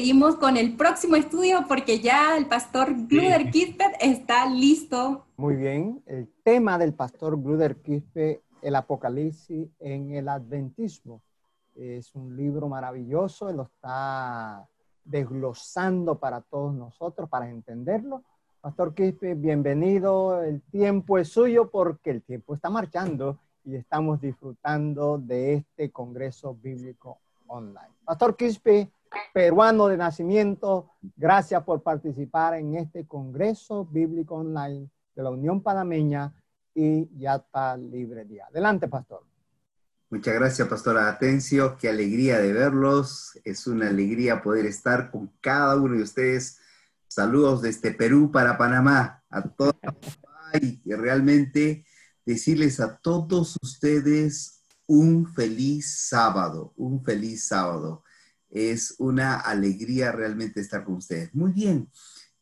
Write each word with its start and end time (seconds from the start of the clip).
seguimos 0.00 0.36
con 0.36 0.56
el 0.56 0.78
próximo 0.78 1.14
estudio 1.14 1.66
porque 1.68 2.00
ya 2.00 2.34
el 2.38 2.46
pastor 2.46 2.88
Gluder 3.06 3.50
Kispet 3.50 3.98
está 4.00 4.48
listo. 4.48 5.26
Muy 5.36 5.56
bien, 5.56 6.02
el 6.06 6.26
tema 6.42 6.78
del 6.78 6.94
pastor 6.94 7.38
Gluder 7.38 7.82
Kispet, 7.82 8.40
el 8.62 8.76
Apocalipsis 8.76 9.68
en 9.78 10.14
el 10.14 10.30
Adventismo. 10.30 11.20
Es 11.74 12.14
un 12.14 12.34
libro 12.34 12.66
maravilloso, 12.66 13.52
lo 13.52 13.64
está 13.64 14.66
desglosando 15.04 16.18
para 16.18 16.40
todos 16.40 16.72
nosotros, 16.74 17.28
para 17.28 17.50
entenderlo. 17.50 18.22
Pastor 18.62 18.94
Quispe, 18.94 19.34
bienvenido. 19.34 20.42
El 20.42 20.62
tiempo 20.62 21.18
es 21.18 21.28
suyo 21.28 21.70
porque 21.70 22.08
el 22.08 22.22
tiempo 22.22 22.54
está 22.54 22.70
marchando 22.70 23.38
y 23.66 23.74
estamos 23.76 24.18
disfrutando 24.18 25.18
de 25.18 25.56
este 25.56 25.90
Congreso 25.90 26.54
Bíblico 26.54 27.18
Online. 27.48 27.92
Pastor 28.06 28.34
Quispe, 28.34 28.90
peruano 29.32 29.88
de 29.88 29.96
nacimiento, 29.96 30.90
gracias 31.16 31.62
por 31.64 31.82
participar 31.82 32.54
en 32.54 32.76
este 32.76 33.06
Congreso 33.06 33.84
Bíblico 33.84 34.36
Online 34.36 34.88
de 35.14 35.22
la 35.22 35.30
Unión 35.30 35.62
Panameña 35.62 36.32
y 36.74 37.08
Yata 37.18 37.76
Librería. 37.76 38.46
Adelante, 38.46 38.88
Pastor. 38.88 39.24
Muchas 40.10 40.34
gracias, 40.34 40.66
Pastora 40.66 41.08
Atencio. 41.08 41.76
Qué 41.76 41.88
alegría 41.88 42.38
de 42.38 42.52
verlos. 42.52 43.38
Es 43.44 43.66
una 43.66 43.88
alegría 43.88 44.42
poder 44.42 44.66
estar 44.66 45.10
con 45.10 45.30
cada 45.40 45.76
uno 45.76 45.94
de 45.96 46.02
ustedes. 46.02 46.58
Saludos 47.06 47.62
desde 47.62 47.92
Perú 47.92 48.30
para 48.32 48.58
Panamá. 48.58 49.22
A 49.30 49.42
todos. 49.42 49.76
Y 50.60 50.80
realmente 50.92 51.84
decirles 52.26 52.80
a 52.80 52.96
todos 52.98 53.56
ustedes 53.62 54.62
un 54.88 55.32
feliz 55.32 56.08
sábado, 56.08 56.72
un 56.76 57.04
feliz 57.04 57.46
sábado. 57.46 58.02
Es 58.50 58.96
una 58.98 59.36
alegría 59.38 60.12
realmente 60.12 60.60
estar 60.60 60.84
con 60.84 60.96
ustedes. 60.96 61.34
Muy 61.34 61.52
bien. 61.52 61.90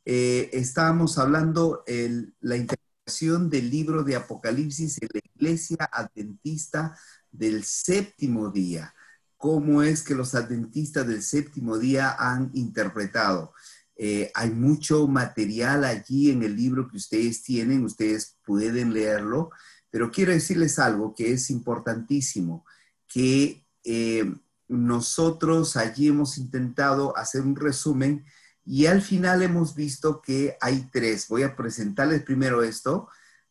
Eh, 0.05 0.49
estábamos 0.53 1.19
hablando 1.19 1.85
de 1.87 2.33
la 2.41 2.57
interpretación 2.57 3.51
del 3.51 3.71
libro 3.71 4.03
de 4.03 4.17
Apocalipsis 4.17 4.99
en 5.03 5.09
la 5.13 5.21
iglesia 5.35 5.89
adventista 5.93 6.97
del 7.31 7.65
séptimo 7.65 8.51
día. 8.51 8.95
¿Cómo 9.37 9.83
es 9.83 10.03
que 10.03 10.15
los 10.15 10.35
adventistas 10.35 11.07
del 11.07 11.23
séptimo 11.23 11.79
día 11.79 12.17
han 12.19 12.51
interpretado? 12.55 13.53
Eh, 13.97 14.31
hay 14.35 14.51
mucho 14.51 15.07
material 15.09 15.85
allí 15.85 16.31
en 16.31 16.43
el 16.43 16.57
libro 16.57 16.89
que 16.89 16.97
ustedes 16.97 17.43
tienen, 17.43 17.85
ustedes 17.85 18.37
pueden 18.45 18.93
leerlo, 18.93 19.51
pero 19.91 20.11
quiero 20.11 20.33
decirles 20.33 20.79
algo 20.79 21.15
que 21.15 21.33
es 21.33 21.51
importantísimo, 21.51 22.65
que 23.09 23.67
eh, 23.85 24.35
nosotros 24.69 25.77
allí 25.77 26.09
hemos 26.09 26.39
intentado 26.39 27.17
hacer 27.17 27.43
un 27.43 27.57
resumen 27.57 28.25
y 28.65 28.87
al 28.87 29.01
final 29.01 29.43
hemos 29.43 29.75
visto 29.75 30.21
que 30.21 30.57
hay 30.61 30.89
tres. 30.93 31.27
Voy 31.29 31.43
a 31.43 31.57
presentarles 31.57 32.23
primero 32.23 32.63
esto, 32.63 33.09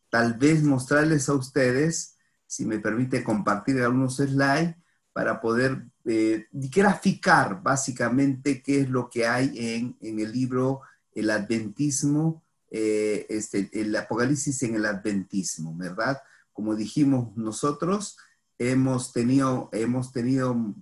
tal 0.09 0.35
vez 0.35 0.63
mostrarles 0.63 1.27
a 1.27 1.33
ustedes 1.33 2.15
si 2.45 2.65
me 2.65 2.79
permite 2.79 3.23
compartir 3.23 3.81
algunos 3.81 4.17
slides 4.17 4.75
para 5.11 5.41
poder 5.41 5.87
eh, 6.05 6.45
graficar 6.51 7.61
básicamente 7.61 8.61
qué 8.61 8.81
es 8.81 8.89
lo 8.89 9.09
que 9.09 9.25
hay 9.27 9.51
en, 9.55 9.97
en 10.01 10.19
el 10.19 10.31
libro 10.31 10.81
El 11.11 11.31
Adventismo, 11.31 12.43
eh, 12.69 13.25
este, 13.29 13.69
el 13.73 13.95
Apocalipsis 13.95 14.61
en 14.63 14.75
el 14.75 14.85
Adventismo, 14.85 15.75
¿verdad? 15.75 16.21
Como 16.53 16.75
dijimos 16.75 17.35
nosotros, 17.35 18.17
hemos 18.59 19.11
tenido, 19.11 19.69
hemos 19.73 20.11
tenido 20.11 20.75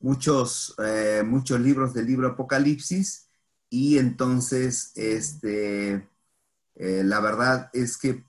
muchos, 0.00 0.74
eh, 0.78 1.22
muchos 1.24 1.60
libros 1.60 1.94
del 1.94 2.06
libro 2.06 2.28
Apocalipsis 2.28 3.28
y 3.68 3.98
entonces, 3.98 4.92
este, 4.94 6.08
la 6.74 7.20
verdad 7.20 7.70
es 7.72 7.96
que 7.96 8.24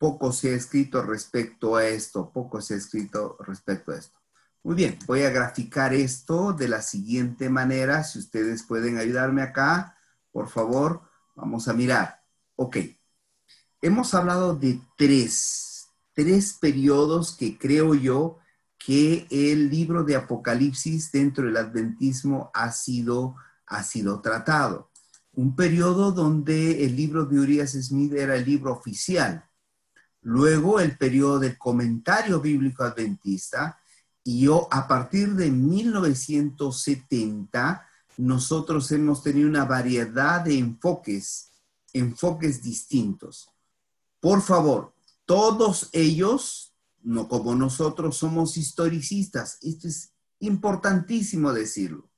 poco 0.00 0.32
se 0.32 0.52
ha 0.52 0.56
escrito 0.56 1.02
respecto 1.02 1.76
a 1.76 1.86
esto, 1.86 2.32
poco 2.32 2.62
se 2.62 2.74
ha 2.74 2.76
escrito 2.78 3.36
respecto 3.40 3.92
a 3.92 3.98
esto. 3.98 4.18
Muy 4.62 4.74
bien, 4.74 4.98
voy 5.06 5.22
a 5.22 5.30
graficar 5.30 5.92
esto 5.92 6.54
de 6.54 6.68
la 6.68 6.80
siguiente 6.80 7.50
manera. 7.50 8.02
Si 8.02 8.18
ustedes 8.18 8.62
pueden 8.62 8.96
ayudarme 8.96 9.42
acá, 9.42 9.98
por 10.32 10.48
favor, 10.48 11.02
vamos 11.34 11.68
a 11.68 11.74
mirar. 11.74 12.22
Ok, 12.56 12.78
hemos 13.82 14.14
hablado 14.14 14.54
de 14.54 14.80
tres, 14.96 15.88
tres 16.14 16.54
periodos 16.54 17.36
que 17.36 17.58
creo 17.58 17.94
yo 17.94 18.38
que 18.84 19.26
el 19.30 19.68
libro 19.68 20.04
de 20.04 20.16
Apocalipsis 20.16 21.12
dentro 21.12 21.44
del 21.44 21.58
adventismo 21.58 22.50
ha 22.54 22.72
sido, 22.72 23.36
ha 23.66 23.82
sido 23.82 24.22
tratado. 24.22 24.88
Un 25.34 25.54
periodo 25.54 26.12
donde 26.12 26.82
el 26.84 26.96
libro 26.96 27.26
de 27.26 27.38
Urias 27.38 27.72
Smith 27.72 28.14
era 28.14 28.36
el 28.36 28.46
libro 28.46 28.72
oficial, 28.72 29.44
luego 30.22 30.80
el 30.80 30.96
periodo 30.96 31.38
del 31.38 31.58
comentario 31.58 32.40
bíblico 32.40 32.82
adventista, 32.82 33.78
y 34.24 34.40
yo 34.40 34.66
a 34.70 34.88
partir 34.88 35.34
de 35.34 35.50
1970, 35.50 37.86
nosotros 38.16 38.90
hemos 38.92 39.22
tenido 39.22 39.46
una 39.48 39.66
variedad 39.66 40.40
de 40.40 40.58
enfoques, 40.58 41.50
enfoques 41.92 42.62
distintos. 42.62 43.50
Por 44.20 44.40
favor, 44.40 44.94
todos 45.26 45.90
ellos, 45.92 46.69
no 47.02 47.28
como 47.28 47.54
nosotros, 47.54 48.16
somos 48.16 48.56
historicistas. 48.56 49.58
Esto 49.62 49.88
es 49.88 50.12
importantísimo 50.40 51.52
decirlo. 51.52 52.10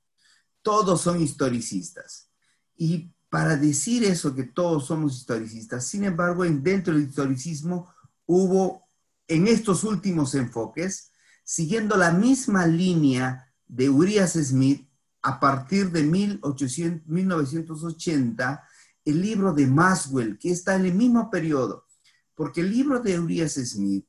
Todos 0.63 1.01
son 1.01 1.21
historicistas. 1.21 2.31
Y 2.77 3.13
para 3.29 3.57
decir 3.57 4.05
eso, 4.05 4.33
que 4.35 4.45
todos 4.45 4.87
somos 4.87 5.17
historicistas. 5.17 5.87
Sin 5.87 6.05
embargo, 6.05 6.45
dentro 6.45 6.95
del 6.95 7.09
historicismo 7.09 7.93
hubo 8.27 8.87
en 9.27 9.49
estos 9.49 9.85
últimos 9.85 10.35
enfoques, 10.35 11.11
siguiendo 11.45 11.97
la 11.97 12.13
misma 12.13 12.67
línea 12.67 13.51
de 13.67 13.89
Urias 13.89 14.35
Smith, 14.35 14.87
a 15.23 15.41
partir 15.41 15.91
de 15.91 16.03
1980, 16.03 18.69
el 19.05 19.21
libro 19.21 19.53
de 19.53 19.67
Maswell, 19.67 20.39
que 20.39 20.51
está 20.51 20.77
en 20.77 20.87
el 20.87 20.95
mismo 20.95 21.29
periodo, 21.31 21.87
porque 22.35 22.61
el 22.61 22.71
libro 22.71 23.01
de 23.01 23.19
Urias 23.19 23.55
Smith, 23.55 24.07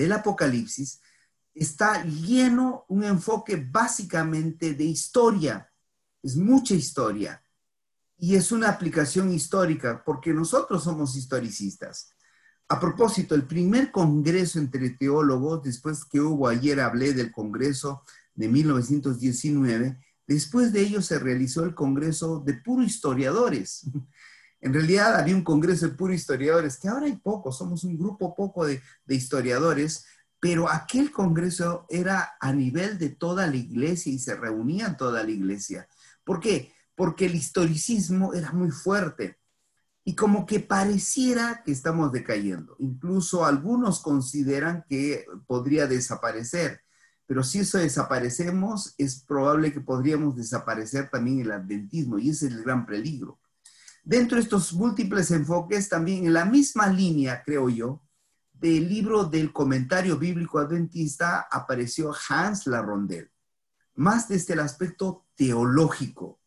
del 0.00 0.12
Apocalipsis, 0.12 1.00
está 1.54 2.02
lleno 2.04 2.86
un 2.88 3.04
enfoque 3.04 3.56
básicamente 3.56 4.72
de 4.72 4.84
historia, 4.84 5.70
es 6.22 6.36
mucha 6.36 6.74
historia 6.74 7.42
y 8.16 8.34
es 8.34 8.50
una 8.50 8.70
aplicación 8.70 9.30
histórica 9.30 10.02
porque 10.02 10.32
nosotros 10.32 10.84
somos 10.84 11.16
historicistas. 11.16 12.14
A 12.68 12.80
propósito, 12.80 13.34
el 13.34 13.46
primer 13.46 13.90
congreso 13.90 14.58
entre 14.58 14.88
teólogos, 14.90 15.62
después 15.62 16.04
que 16.06 16.20
hubo 16.20 16.48
ayer, 16.48 16.80
hablé 16.80 17.12
del 17.12 17.30
congreso 17.30 18.02
de 18.34 18.48
1919, 18.48 19.98
después 20.26 20.72
de 20.72 20.80
ello 20.80 21.02
se 21.02 21.18
realizó 21.18 21.64
el 21.64 21.74
congreso 21.74 22.40
de 22.40 22.54
puro 22.54 22.82
historiadores. 22.82 23.84
En 24.60 24.74
realidad 24.74 25.16
había 25.16 25.34
un 25.34 25.44
congreso 25.44 25.86
de 25.86 25.94
puro 25.94 26.12
historiadores, 26.12 26.78
que 26.78 26.88
ahora 26.88 27.06
hay 27.06 27.16
pocos, 27.16 27.58
somos 27.58 27.84
un 27.84 27.98
grupo 27.98 28.34
poco 28.34 28.66
de, 28.66 28.82
historiadores, 29.08 30.04
pero 30.38 30.68
aquel 30.68 31.10
congreso 31.10 31.86
era 31.88 32.34
a 32.40 32.52
nivel 32.52 32.98
de 32.98 33.10
toda 33.10 33.46
la 33.46 33.56
iglesia 33.56 34.12
y 34.12 34.18
se 34.18 34.36
reunían 34.36 34.96
toda 34.96 35.22
la 35.22 35.30
iglesia. 35.30 35.88
¿Por 36.24 36.40
qué? 36.40 36.72
porque 37.00 37.24
el 37.24 37.34
historicismo 37.34 38.34
era 38.34 38.52
muy 38.52 38.70
fuerte 38.70 39.38
y 40.04 40.14
como 40.14 40.44
que 40.44 40.60
pareciera 40.60 41.62
que 41.64 41.72
estamos 41.72 42.12
decayendo. 42.12 42.76
Incluso 42.78 43.46
algunos 43.46 44.00
consideran 44.00 44.84
que 44.86 45.24
podría 45.46 45.86
desaparecer, 45.86 46.82
pero 47.24 47.42
si 47.42 47.60
eso 47.60 47.78
desaparecemos, 47.78 48.94
es 48.98 49.24
probable 49.24 49.72
que 49.72 49.80
podríamos 49.80 50.36
desaparecer 50.36 51.08
también 51.08 51.40
el 51.40 51.52
adventismo 51.52 52.18
y 52.18 52.28
ese 52.28 52.48
es 52.48 52.52
el 52.52 52.64
gran 52.64 52.84
peligro. 52.84 53.40
Dentro 54.02 54.36
de 54.36 54.42
estos 54.42 54.72
múltiples 54.72 55.30
enfoques, 55.30 55.88
también 55.88 56.26
en 56.26 56.32
la 56.32 56.44
misma 56.44 56.88
línea, 56.88 57.42
creo 57.44 57.68
yo, 57.68 58.02
del 58.52 58.88
libro 58.88 59.24
del 59.24 59.52
comentario 59.52 60.18
bíblico 60.18 60.58
adventista 60.58 61.48
apareció 61.50 62.12
Hans 62.28 62.66
Larondel, 62.66 63.30
más 63.94 64.28
desde 64.28 64.52
el 64.54 64.60
aspecto 64.60 65.26
teológico 65.34 66.40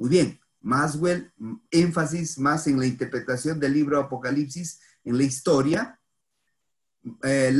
muy 0.00 0.08
bien, 0.08 0.40
Maswell, 0.62 1.30
énfasis 1.70 2.38
más 2.38 2.66
en 2.66 2.78
la 2.78 2.86
interpretación 2.86 3.60
del 3.60 3.74
libro 3.74 4.00
Apocalipsis, 4.00 4.80
en 5.04 5.18
la 5.18 5.24
historia. 5.24 6.00
Eh, 7.22 7.52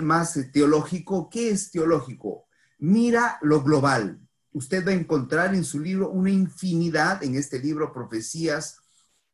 más 0.00 0.38
teológico. 0.52 1.28
¿Qué 1.28 1.50
es 1.50 1.72
teológico? 1.72 2.46
Mira 2.78 3.36
lo 3.42 3.64
global. 3.64 4.20
Usted 4.52 4.86
va 4.86 4.90
a 4.90 4.94
encontrar 4.94 5.54
en 5.54 5.64
su 5.64 5.80
libro 5.80 6.10
una 6.10 6.30
infinidad, 6.30 7.22
en 7.22 7.34
este 7.36 7.58
libro 7.58 7.92
Profecías 7.92 8.78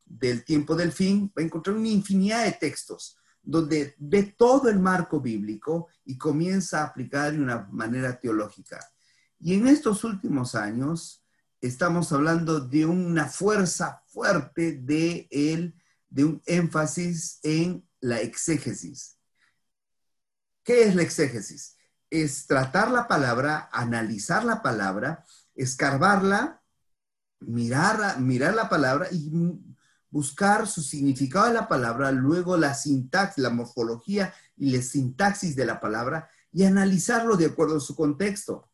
del 0.05 0.44
tiempo 0.44 0.75
del 0.75 0.93
fin, 0.93 1.32
va 1.37 1.43
a 1.43 1.44
encontrar 1.44 1.76
una 1.76 1.88
infinidad 1.88 2.44
de 2.44 2.53
textos 2.53 3.19
donde 3.43 3.94
ve 3.99 4.35
todo 4.37 4.69
el 4.69 4.79
marco 4.79 5.20
bíblico 5.20 5.88
y 6.05 6.19
comienza 6.19 6.82
a 6.82 6.88
aplicar 6.88 7.32
de 7.32 7.38
una 7.38 7.67
manera 7.73 8.20
teológica. 8.20 8.79
Y 9.41 9.55
en 9.55 9.69
estos 9.69 10.05
últimos 10.05 10.55
años 10.55 11.25
estamos 11.61 12.12
hablando 12.12 12.61
de 12.61 12.85
una 12.85 13.26
fuerza 13.26 14.03
fuerte 14.09 14.73
de, 14.82 15.73
de 16.11 16.25
un 16.25 16.43
énfasis 16.44 17.41
en 17.43 17.88
la 18.00 18.21
exégesis. 18.21 19.17
¿Qué 20.62 20.82
es 20.82 20.94
la 20.94 21.03
exégesis? 21.03 21.77
Es 22.10 22.46
tratar 22.46 22.90
la 22.90 23.06
palabra, 23.06 23.69
analizar 23.72 24.44
la 24.44 24.62
palabra, 24.62 25.25
escarbarla, 25.55 26.62
mirar, 27.40 28.20
mirar 28.20 28.55
la 28.55 28.69
palabra 28.69 29.08
y 29.10 29.31
buscar 30.10 30.66
su 30.66 30.82
significado 30.82 31.46
de 31.46 31.55
la 31.55 31.69
palabra, 31.69 32.10
luego 32.12 32.56
la 32.56 32.75
sintaxis, 32.75 33.43
la 33.43 33.50
morfología 33.50 34.32
y 34.56 34.72
la 34.72 34.82
sintaxis 34.82 35.55
de 35.55 35.66
la 35.66 35.81
palabra 35.81 36.28
y 36.52 36.64
analizarlo 36.64 37.37
de 37.37 37.46
acuerdo 37.46 37.76
a 37.76 37.81
su 37.81 37.94
contexto. 37.94 38.70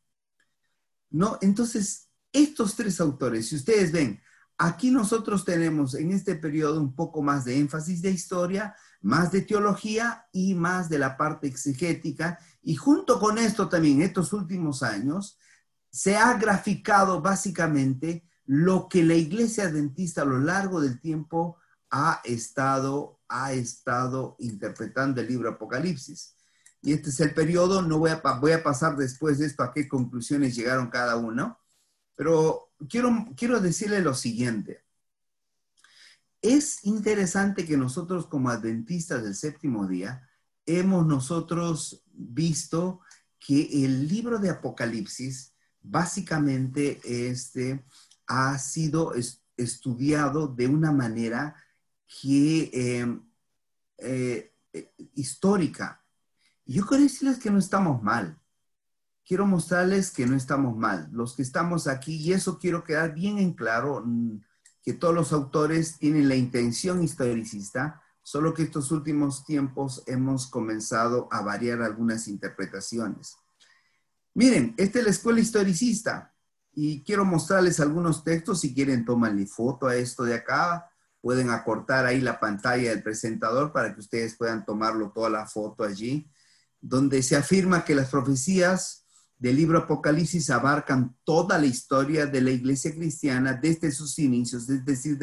¿No? 1.10 1.38
Entonces, 1.40 2.08
estos 2.32 2.75
tres 2.75 3.00
autores, 3.00 3.48
si 3.48 3.56
ustedes 3.56 3.92
ven, 3.92 4.20
aquí 4.58 4.90
nosotros 4.90 5.44
tenemos 5.44 5.94
en 5.94 6.12
este 6.12 6.34
periodo 6.34 6.80
un 6.80 6.94
poco 6.94 7.22
más 7.22 7.44
de 7.44 7.58
énfasis 7.58 8.02
de 8.02 8.10
historia, 8.10 8.75
más 9.00 9.30
de 9.30 9.42
teología 9.42 10.26
y 10.32 10.54
más 10.54 10.88
de 10.88 10.98
la 10.98 11.16
parte 11.16 11.46
exegética. 11.46 12.38
Y 12.64 12.76
junto 12.76 13.20
con 13.20 13.37
esto 13.38 13.69
también, 13.69 14.00
estos 14.00 14.32
últimos 14.32 14.82
años, 14.82 15.38
se 15.90 16.16
ha 16.16 16.34
graficado 16.38 17.20
básicamente 17.20 18.26
lo 18.46 18.88
que 18.88 19.05
la 19.05 19.14
iglesia 19.14 19.64
adventista 19.64 20.22
a 20.22 20.26
lo 20.26 20.38
largo 20.38 20.81
del 20.81 20.99
tiempo 20.99 21.58
ha 21.90 22.20
estado, 22.25 23.20
ha 23.28 23.52
estado 23.52 24.37
interpretando 24.40 25.20
el 25.20 25.28
libro 25.28 25.50
Apocalipsis. 25.50 26.34
Y 26.81 26.93
este 26.93 27.11
es 27.11 27.20
el 27.20 27.34
periodo, 27.34 27.82
no 27.82 27.99
voy 27.99 28.11
a, 28.11 28.20
voy 28.40 28.52
a 28.52 28.62
pasar 28.62 28.96
después 28.96 29.38
de 29.38 29.46
esto 29.46 29.62
a 29.62 29.72
qué 29.72 29.87
conclusiones 29.87 30.56
llegaron 30.56 30.90
cada 30.90 31.16
uno, 31.16 31.58
pero 32.16 32.72
quiero, 32.88 33.26
quiero 33.37 33.61
decirle 33.61 34.00
lo 34.00 34.14
siguiente. 34.14 34.84
Es 36.43 36.84
interesante 36.84 37.64
que 37.64 37.76
nosotros 37.76 38.26
como 38.26 38.50
adventistas 38.50 39.22
del 39.22 39.34
séptimo 39.34 39.87
día 39.87 40.28
hemos 40.66 41.06
nosotros 41.06 42.03
visto 42.16 43.00
que 43.38 43.84
el 43.84 44.08
libro 44.08 44.38
de 44.38 44.50
Apocalipsis 44.50 45.52
básicamente 45.82 47.00
este, 47.05 47.84
ha 48.26 48.58
sido 48.58 49.12
estudiado 49.56 50.49
de 50.49 50.66
una 50.66 50.93
manera 50.93 51.55
que, 52.06 52.70
em, 52.72 53.22
eh, 53.99 54.52
eh, 54.72 54.93
histórica. 55.14 56.02
Yo 56.66 56.87
quiero 56.87 57.02
decirles 57.02 57.38
que 57.38 57.50
no 57.50 57.58
estamos 57.58 58.02
mal. 58.02 58.38
Quiero 59.26 59.46
mostrarles 59.46 60.11
que 60.11 60.26
no 60.26 60.37
estamos 60.37 60.76
mal. 60.76 61.08
Los 61.12 61.34
que 61.34 61.43
estamos 61.43 61.87
aquí, 61.87 62.16
y 62.16 62.32
eso 62.32 62.58
quiero 62.58 62.84
quedar 62.84 63.14
bien 63.14 63.38
en 63.38 63.52
claro, 63.52 64.02
mm, 64.05 64.40
que 64.82 64.94
todos 64.94 65.14
los 65.14 65.32
autores 65.32 65.99
tienen 65.99 66.28
la 66.28 66.34
intención 66.34 67.02
historicista, 67.02 68.02
solo 68.25 68.55
que 68.55 68.62
estos 68.62 68.91
últimos 68.91 69.44
tiempos 69.44 70.03
hemos 70.06 70.47
comenzado 70.47 71.29
a 71.31 71.43
variar 71.43 71.82
algunas 71.82 72.26
interpretaciones. 72.26 73.37
Miren, 74.32 74.75
esta 74.79 74.99
es 74.99 75.05
la 75.05 75.11
escuela 75.11 75.41
historicista 75.41 76.35
y 76.73 77.05
quiero 77.05 77.26
mostrarles 77.26 77.81
algunos 77.81 78.25
textos. 78.25 78.62
Si 78.62 78.75
quieren, 78.75 79.05
toman 79.05 79.47
foto 79.47 79.87
a 79.87 79.94
esto 79.94 80.25
de 80.25 80.35
acá. 80.35 80.91
Pueden 81.21 81.50
acortar 81.50 82.06
ahí 82.06 82.21
la 82.23 82.41
pantalla 82.41 82.91
del 82.91 83.03
presentador 83.03 83.73
para 83.73 83.94
que 83.94 84.00
ustedes 84.00 84.37
puedan 84.37 84.65
tomarlo 84.65 85.12
toda 85.12 85.29
la 85.29 85.47
foto 85.47 85.85
allí, 85.85 86.29
donde 86.81 87.23
se 87.23 87.37
afirma 87.37 87.85
que 87.85 87.94
las 87.94 88.09
profecías 88.09 89.05
del 89.38 89.56
libro 89.56 89.81
Apocalipsis 89.81 90.49
abarcan 90.49 91.15
toda 91.25 91.59
la 91.59 91.67
historia 91.67 92.25
de 92.25 92.41
la 92.41 92.50
iglesia 92.50 92.94
cristiana 92.94 93.53
desde 93.53 93.93
sus 93.93 94.19
inicios, 94.19 94.69
es 94.71 94.85
decir, 94.85 95.19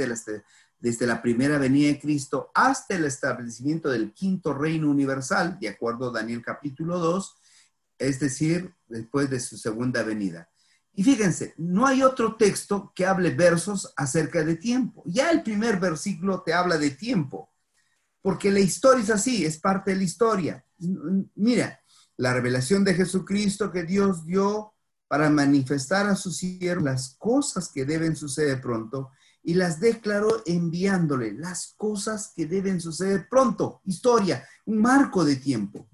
desde 0.82 1.06
la 1.06 1.22
primera 1.22 1.60
venida 1.60 1.90
de 1.90 2.00
Cristo 2.00 2.52
hasta 2.56 2.96
el 2.96 3.06
establecimiento 3.06 3.90
del 3.90 4.14
quinto 4.14 4.54
reino 4.54 4.90
universal, 4.90 5.58
de 5.60 5.70
acuerdo 5.70 6.10
a 6.10 6.12
Daniel 6.12 6.42
capítulo 6.44 6.98
2, 6.98 7.36
es 8.00 8.20
decir, 8.20 8.74
después 8.88 9.30
de 9.30 9.40
su 9.40 9.58
segunda 9.58 10.02
venida. 10.02 10.50
Y 10.94 11.04
fíjense, 11.04 11.54
no 11.58 11.86
hay 11.86 12.02
otro 12.02 12.36
texto 12.36 12.92
que 12.96 13.06
hable 13.06 13.30
versos 13.30 13.94
acerca 13.96 14.44
de 14.44 14.56
tiempo. 14.56 15.04
Ya 15.06 15.30
el 15.30 15.44
primer 15.44 15.80
versículo 15.80 16.42
te 16.42 16.54
habla 16.54 16.80
de 16.80 16.90
tiempo, 16.90 17.54
porque 18.22 18.52
la 18.52 18.60
historia 18.60 19.04
es 19.04 19.12
así, 19.12 19.46
es 19.46 19.60
parte 19.60 19.92
de 19.92 19.98
la 19.98 20.04
historia. 20.04 20.66
Mira, 21.36 21.80
la 22.18 22.34
revelación 22.34 22.84
de 22.84 22.96
Jesucristo 22.96 23.72
que 23.72 23.84
Dios 23.84 24.26
dio 24.26 24.74
para 25.08 25.30
manifestar 25.30 26.08
a 26.08 26.16
sus 26.16 26.38
siervos 26.38 26.84
las 26.84 27.16
cosas 27.20 27.70
que 27.72 27.86
deben 27.86 28.16
suceder 28.16 28.60
pronto 28.60 29.12
y 29.44 29.56
las 29.56 29.80
declaró 29.80 30.44
enviándole 30.46 31.34
las 31.34 31.74
cosas 31.78 32.32
que 32.36 32.46
deben 32.46 32.80
suceder 32.80 33.28
pronto. 33.30 33.82
Historia, 33.86 34.48
un 34.66 34.82
marco 34.82 35.26
de 35.26 35.38
tiempo 35.38 35.88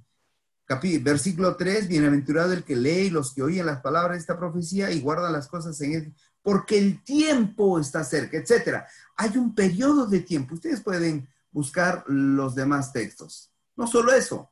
versículo 1.01 1.55
3, 1.55 1.87
bienaventurado 1.87 2.53
el 2.53 2.63
que 2.63 2.75
lee 2.75 3.07
y 3.07 3.09
los 3.09 3.33
que 3.33 3.41
oyen 3.41 3.65
las 3.65 3.81
palabras 3.81 4.17
de 4.17 4.19
esta 4.19 4.37
profecía 4.37 4.91
y 4.91 4.99
guardan 4.99 5.31
las 5.31 5.47
cosas 5.47 5.79
en 5.81 5.93
él, 5.93 6.13
porque 6.41 6.77
el 6.77 7.03
tiempo 7.03 7.79
está 7.79 8.03
cerca, 8.03 8.37
etc. 8.37 8.83
Hay 9.15 9.37
un 9.37 9.55
periodo 9.55 10.05
de 10.05 10.19
tiempo. 10.19 10.55
Ustedes 10.55 10.81
pueden 10.81 11.27
buscar 11.51 12.03
los 12.07 12.53
demás 12.53 12.91
textos. 12.91 13.51
No 13.75 13.87
solo 13.87 14.13
eso, 14.13 14.51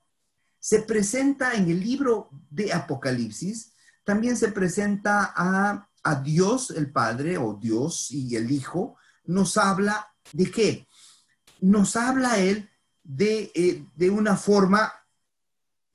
se 0.59 0.81
presenta 0.81 1.53
en 1.53 1.69
el 1.69 1.79
libro 1.81 2.29
de 2.49 2.71
Apocalipsis, 2.71 3.73
también 4.03 4.37
se 4.37 4.49
presenta 4.49 5.33
a, 5.35 5.89
a 6.05 6.15
Dios 6.21 6.69
el 6.69 6.91
Padre 6.91 7.37
o 7.37 7.57
Dios 7.59 8.11
y 8.11 8.35
el 8.35 8.51
Hijo, 8.51 8.95
nos 9.25 9.57
habla 9.57 10.07
de 10.31 10.51
qué? 10.51 10.87
Nos 11.61 11.95
habla 11.95 12.37
Él 12.37 12.69
de, 13.03 13.51
eh, 13.55 13.83
de 13.95 14.09
una 14.11 14.37
forma 14.37 14.93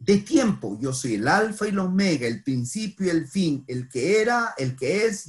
de 0.00 0.18
tiempo. 0.18 0.76
Yo 0.80 0.92
soy 0.92 1.14
el 1.14 1.28
alfa 1.28 1.66
y 1.66 1.68
el 1.68 1.78
omega, 1.78 2.26
el 2.26 2.42
principio 2.42 3.06
y 3.06 3.10
el 3.10 3.28
fin, 3.28 3.64
el 3.68 3.88
que 3.88 4.20
era, 4.20 4.54
el 4.58 4.74
que 4.74 5.06
es, 5.06 5.26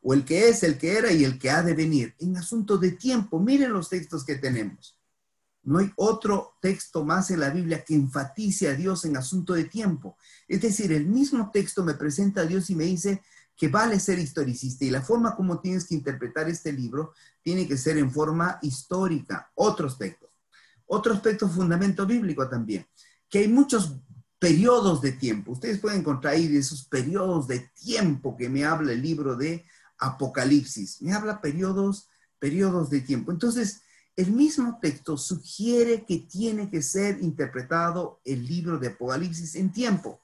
o 0.00 0.14
el 0.14 0.24
que 0.24 0.48
es, 0.48 0.62
el 0.62 0.78
que 0.78 0.96
era 0.96 1.12
y 1.12 1.24
el 1.24 1.38
que 1.38 1.50
ha 1.50 1.62
de 1.62 1.74
venir. 1.74 2.14
En 2.18 2.34
asunto 2.38 2.78
de 2.78 2.92
tiempo, 2.92 3.38
miren 3.38 3.74
los 3.74 3.90
textos 3.90 4.24
que 4.24 4.36
tenemos. 4.36 4.98
No 5.64 5.78
hay 5.78 5.92
otro 5.96 6.54
texto 6.60 7.04
más 7.04 7.30
en 7.30 7.40
la 7.40 7.50
Biblia 7.50 7.84
que 7.84 7.94
enfatice 7.94 8.68
a 8.68 8.74
Dios 8.74 9.04
en 9.04 9.16
asunto 9.16 9.52
de 9.52 9.64
tiempo. 9.64 10.16
Es 10.48 10.62
decir, 10.62 10.90
el 10.90 11.06
mismo 11.06 11.50
texto 11.52 11.84
me 11.84 11.94
presenta 11.94 12.40
a 12.40 12.46
Dios 12.46 12.70
y 12.70 12.74
me 12.74 12.84
dice 12.84 13.22
que 13.56 13.68
vale 13.68 14.00
ser 14.00 14.18
historicista 14.18 14.84
y 14.84 14.90
la 14.90 15.02
forma 15.02 15.36
como 15.36 15.60
tienes 15.60 15.86
que 15.86 15.94
interpretar 15.94 16.48
este 16.48 16.72
libro 16.72 17.12
tiene 17.42 17.66
que 17.66 17.76
ser 17.76 17.98
en 17.98 18.10
forma 18.10 18.58
histórica. 18.62 19.50
Otro 19.54 19.86
aspecto. 19.86 20.30
Otro 20.86 21.14
aspecto 21.14 21.48
fundamento 21.48 22.04
bíblico 22.06 22.48
también, 22.48 22.86
que 23.28 23.38
hay 23.38 23.48
muchos 23.48 23.94
periodos 24.38 25.00
de 25.00 25.12
tiempo. 25.12 25.52
Ustedes 25.52 25.78
pueden 25.78 26.00
encontrar 26.00 26.34
ahí 26.34 26.54
esos 26.56 26.84
periodos 26.84 27.46
de 27.46 27.60
tiempo 27.80 28.36
que 28.36 28.48
me 28.48 28.64
habla 28.64 28.92
el 28.92 29.00
libro 29.00 29.36
de 29.36 29.64
Apocalipsis. 29.98 31.00
Me 31.00 31.12
habla 31.12 31.40
periodos, 31.40 32.08
periodos 32.38 32.90
de 32.90 33.00
tiempo. 33.00 33.30
Entonces, 33.30 33.82
el 34.16 34.32
mismo 34.32 34.78
texto 34.82 35.16
sugiere 35.16 36.04
que 36.04 36.18
tiene 36.18 36.68
que 36.68 36.82
ser 36.82 37.22
interpretado 37.22 38.20
el 38.24 38.44
libro 38.44 38.78
de 38.78 38.88
Apocalipsis 38.88 39.54
en 39.54 39.72
tiempo. 39.72 40.20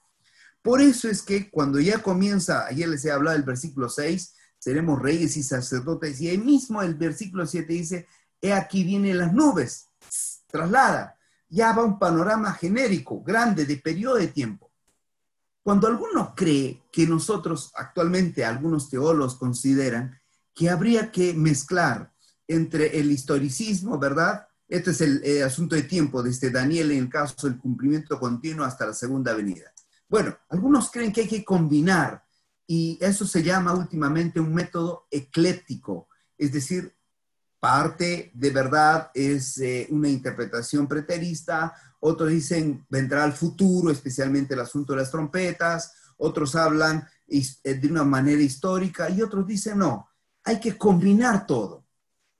Por 0.63 0.81
eso 0.81 1.09
es 1.09 1.23
que 1.23 1.51
cuando 1.51 1.81
ya 1.81 2.03
comienza, 2.03 2.67
ayer 2.67 2.89
les 2.89 3.05
he 3.05 3.11
hablado 3.11 3.37
del 3.37 3.47
versículo 3.47 3.89
6, 3.89 4.35
seremos 4.59 5.01
reyes 5.01 5.37
y 5.37 5.43
sacerdotes, 5.43 6.21
y 6.21 6.29
ahí 6.29 6.39
mismo 6.39 6.83
el 6.83 6.95
versículo 6.95 7.47
7 7.47 7.73
dice, 7.73 8.07
he 8.41 8.53
aquí 8.53 8.85
vienen 8.85 9.19
las 9.19 9.33
nubes, 9.33 9.89
traslada 10.47 11.19
ya 11.49 11.73
va 11.73 11.85
un 11.85 11.99
panorama 11.99 12.53
genérico, 12.53 13.23
grande, 13.23 13.65
de 13.65 13.77
periodo 13.77 14.17
de 14.17 14.29
tiempo. 14.29 14.71
Cuando 15.63 15.87
alguno 15.87 16.35
cree 16.35 16.83
que 16.93 17.07
nosotros 17.07 17.73
actualmente, 17.75 18.45
algunos 18.45 18.89
teólogos 18.89 19.37
consideran 19.37 20.19
que 20.55 20.71
habría 20.71 21.11
que 21.11 21.35
mezclar 21.35 22.13
entre 22.47 22.99
el 22.99 23.11
historicismo, 23.11 23.99
¿verdad? 23.99 24.47
Este 24.67 24.91
es 24.91 25.01
el, 25.01 25.43
asunto 25.43 25.75
de 25.75 25.83
tiempo 25.83 26.23
de 26.23 26.31
este 26.31 26.51
Daniel 26.51 26.91
en 26.93 26.99
el 26.99 27.09
caso 27.09 27.47
del 27.47 27.59
cumplimiento 27.59 28.19
continuo 28.19 28.65
hasta 28.65 28.87
la 28.87 28.95
segunda 28.95 29.35
venida. 29.35 29.73
Bueno, 30.09 30.37
algunos 30.49 30.91
creen 30.91 31.13
que 31.13 31.23
hay 31.23 31.29
que 31.29 31.45
combinar 31.45 32.25
y 32.67 32.99
eso 33.01 33.27
se 33.27 33.43
llama 33.43 33.75
últimamente 33.75 34.41
un 34.41 34.55
método 34.55 35.07
ecléptico, 35.11 36.09
es 36.37 36.53
decir, 36.53 36.95
parte 37.59 38.31
de 38.35 38.51
verdad 38.51 39.11
es 39.15 39.59
eh, 39.59 39.87
una 39.91 40.09
interpretación 40.09 40.87
preterista, 40.87 41.75
otros 42.01 42.31
dicen 42.31 42.87
vendrá 42.89 43.25
al 43.25 43.33
futuro, 43.33 43.91
especialmente 43.91 44.55
el 44.55 44.61
asunto 44.61 44.93
de 44.93 45.01
las 45.01 45.11
trompetas, 45.11 45.93
otros 46.19 46.55
hablan 46.55 47.07
eh, 47.27 47.75
de 47.75 47.89
una 47.89 48.05
manera 48.05 48.41
histórica 48.41 49.11
y 49.11 49.23
otros 49.23 49.47
dicen 49.47 49.79
no, 49.79 50.09
hay 50.45 50.61
que 50.61 50.77
combinar 50.77 51.47
todo. 51.47 51.85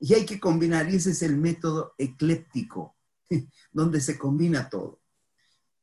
Y 0.01 0.15
hay 0.15 0.25
que 0.25 0.39
combinar, 0.39 0.89
y 0.89 0.97
ese 0.97 1.11
es 1.11 1.23
el 1.23 1.37
método 1.37 1.95
ecléptico, 1.99 2.97
donde 3.73 4.01
se 4.01 4.17
combina 4.17 4.69
todo. 4.69 5.01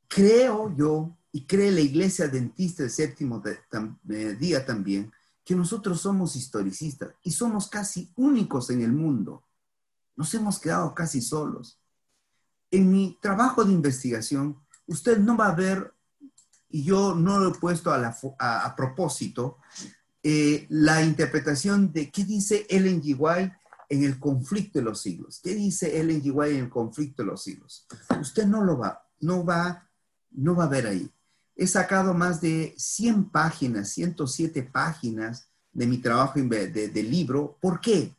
Creo 0.08 0.74
yo, 0.76 1.18
y 1.36 1.46
cree 1.46 1.70
la 1.70 1.82
iglesia 1.82 2.26
adventista 2.26 2.84
del 2.84 2.92
séptimo 2.94 3.44
día 4.40 4.66
también, 4.66 5.12
que 5.44 5.54
nosotros 5.54 6.00
somos 6.00 6.38
historicistas 6.38 7.10
y 7.24 7.32
somos 7.32 7.68
casi 7.68 8.10
únicos 8.16 8.70
en 8.70 8.82
el 8.82 8.94
mundo. 8.94 9.44
Nos 10.16 10.34
hemos 10.34 10.58
quedado 10.60 10.96
casi 10.96 11.20
solos. 11.20 11.78
En 12.72 12.90
mi 12.90 13.18
trabajo 13.22 13.66
de 13.66 13.74
investigación, 13.74 14.58
usted 14.88 15.18
no 15.18 15.36
va 15.36 15.48
a 15.50 15.56
ver, 15.56 15.94
y 16.70 16.84
yo 16.86 17.14
no 17.14 17.38
lo 17.38 17.50
he 17.50 17.60
puesto 17.60 17.92
a, 17.92 18.74
propósito, 18.78 19.58
eh, 20.24 20.66
la 20.70 21.04
interpretación 21.04 21.92
de 21.92 22.12
qué 22.12 22.24
dice 22.24 22.66
Ellen 22.70 23.04
G. 23.04 23.58
En 23.90 24.04
el 24.06 24.20
conflicto 24.20 24.80
de 24.80 24.86
los 24.86 25.02
siglos. 25.02 25.42
¿Qué 25.44 25.54
dice 25.54 26.00
Ellen 26.00 26.24
G. 26.24 26.50
En 26.50 26.64
el 26.64 26.70
conflicto 26.70 27.24
de 27.24 27.28
los 27.28 27.44
siglos? 27.44 27.86
Usted 28.22 28.48
no 28.48 28.64
lo 28.64 28.78
va, 28.78 29.06
no 29.20 29.44
va, 29.44 29.86
no 30.32 30.56
va 30.56 30.64
a 30.64 30.70
ver 30.70 30.88
ahí. 30.88 31.12
He 31.56 31.68
sacado 31.68 32.14
más 32.14 32.42
de 32.42 32.74
100 32.78 33.30
páginas, 33.30 33.90
107 33.90 34.64
páginas 34.64 35.50
de 35.72 35.88
mi 35.88 35.98
trabajo 35.98 36.40
de, 36.40 36.68
de 36.70 37.04
libro. 37.04 37.58
¿Por 37.62 37.80
qué? 37.80 38.16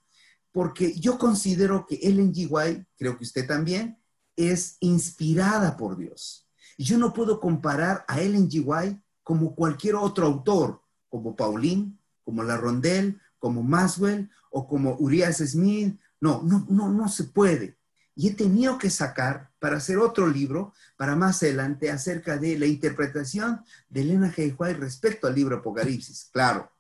Porque 0.53 0.95
yo 0.95 1.19
considero 1.19 1.87
que 1.87 1.97
Ellen 2.03 2.33
G. 2.33 2.47
White, 2.49 2.87
creo 2.97 3.19
que 3.19 3.25
usted 3.25 3.47
también, 3.47 3.99
es 4.37 4.77
inspirada 4.81 5.77
por 5.77 5.97
Dios. 5.97 6.49
Y 6.77 6.85
yo 6.85 6.99
no 6.99 7.13
puedo 7.13 7.41
comparar 7.41 8.05
a 8.09 8.21
Ellen 8.21 8.49
G. 8.49 8.63
White 8.65 9.03
como 9.23 9.55
cualquier 9.55 9.97
otro 9.97 10.27
autor, 10.27 10.83
como 11.09 11.35
Pauline, 11.35 11.99
como 12.25 12.43
La 12.43 12.57
Rondel, 12.57 13.21
como 13.39 13.63
Maswell 13.63 14.31
o 14.51 14.69
como 14.69 14.97
Urias 14.99 15.39
Smith. 15.39 15.99
No, 16.21 16.43
no, 16.43 16.67
no, 16.69 16.91
no 16.91 17.09
se 17.09 17.25
puede. 17.25 17.79
Y 18.15 18.29
he 18.29 18.35
tenido 18.35 18.79
que 18.79 18.91
sacar 18.91 19.51
para 19.67 19.79
hacer 19.79 19.99
otro 19.99 20.29
libro 20.29 20.73
para 20.97 21.17
más 21.17 21.43
adelante 21.43 21.91
acerca 21.91 22.37
de 22.37 22.57
la 22.57 22.67
interpretación 22.67 23.65
de 23.89 24.03
Elena 24.03 24.33
G. 24.33 24.55
White 24.57 24.79
respecto 24.79 25.27
al 25.27 25.35
libro 25.35 25.57
Apocalipsis. 25.57 26.31
Claro, 26.33 26.71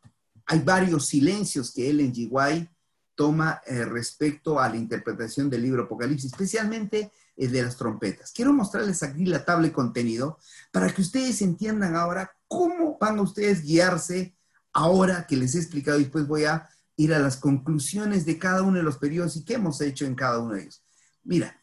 hay 0.46 0.60
varios 0.60 1.08
silencios 1.08 1.72
que 1.74 1.90
Ellen 1.90 2.14
G. 2.14 2.28
White 2.30 2.70
toma 3.16 3.60
eh, 3.66 3.84
respecto 3.86 4.60
a 4.60 4.68
la 4.68 4.76
interpretación 4.76 5.50
del 5.50 5.62
libro 5.62 5.82
Apocalipsis, 5.82 6.30
especialmente 6.30 7.10
el 7.36 7.50
de 7.50 7.62
las 7.64 7.76
trompetas. 7.76 8.30
Quiero 8.30 8.52
mostrarles 8.52 9.02
aquí 9.02 9.26
la 9.26 9.44
tabla 9.44 9.66
de 9.66 9.72
contenido 9.72 10.38
para 10.70 10.88
que 10.94 11.02
ustedes 11.02 11.42
entiendan 11.42 11.96
ahora 11.96 12.30
cómo 12.46 12.98
van 13.00 13.18
a 13.18 13.22
ustedes 13.22 13.64
guiarse 13.64 14.36
ahora 14.72 15.26
que 15.26 15.36
les 15.36 15.56
he 15.56 15.58
explicado 15.58 15.98
y 15.98 16.04
después 16.04 16.28
voy 16.28 16.44
a 16.44 16.68
ir 16.94 17.12
a 17.12 17.18
las 17.18 17.36
conclusiones 17.36 18.24
de 18.24 18.38
cada 18.38 18.62
uno 18.62 18.76
de 18.76 18.84
los 18.84 18.96
periodos 18.96 19.34
y 19.34 19.44
qué 19.44 19.54
hemos 19.54 19.80
hecho 19.80 20.04
en 20.06 20.14
cada 20.14 20.38
uno 20.38 20.54
de 20.54 20.62
ellos. 20.62 20.84
Mira, 21.24 21.60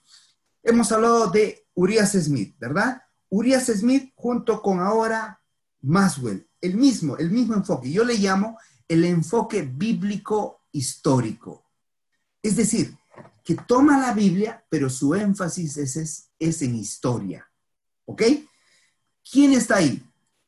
hemos 0.64 0.92
hablado 0.92 1.30
de 1.30 1.68
Urias 1.76 2.14
Smith, 2.14 2.56
¿verdad? 2.58 3.02
Urias 3.30 3.66
Smith 3.66 4.12
junto 4.16 4.62
con 4.62 4.80
ahora 4.80 5.42
Maswell, 5.82 6.48
el 6.62 6.78
mismo, 6.78 7.18
el 7.18 7.30
mismo 7.30 7.56
enfoque. 7.56 7.92
Yo 7.92 8.04
le 8.04 8.16
llamo 8.16 8.58
el 8.88 9.04
enfoque 9.06 9.64
bíblico 9.64 10.66
histórico. 10.72 11.70
Es 12.42 12.56
decir, 12.56 12.98
que 13.44 13.56
toma 13.56 14.00
la 14.00 14.14
Biblia, 14.14 14.66
pero 14.70 14.90
su 14.90 15.14
énfasis 15.16 15.78
es, 15.78 16.32
es, 16.40 16.62
en 16.62 16.76
historia. 16.76 17.50
¿Ok? 18.06 18.24
¿Quién 19.30 19.54
está 19.54 19.78
ahí? 19.78 20.02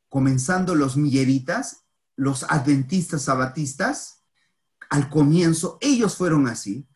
Comenzando 0.10 0.76
los 0.76 0.96
milleritas, 0.96 1.84
los 2.16 2.44
adventistas 2.44 3.24
sabatistas, 3.24 4.24
al 4.90 5.10
comienzo, 5.10 5.78
ellos 5.82 6.16
fueron 6.16 6.48
así. 6.48 6.88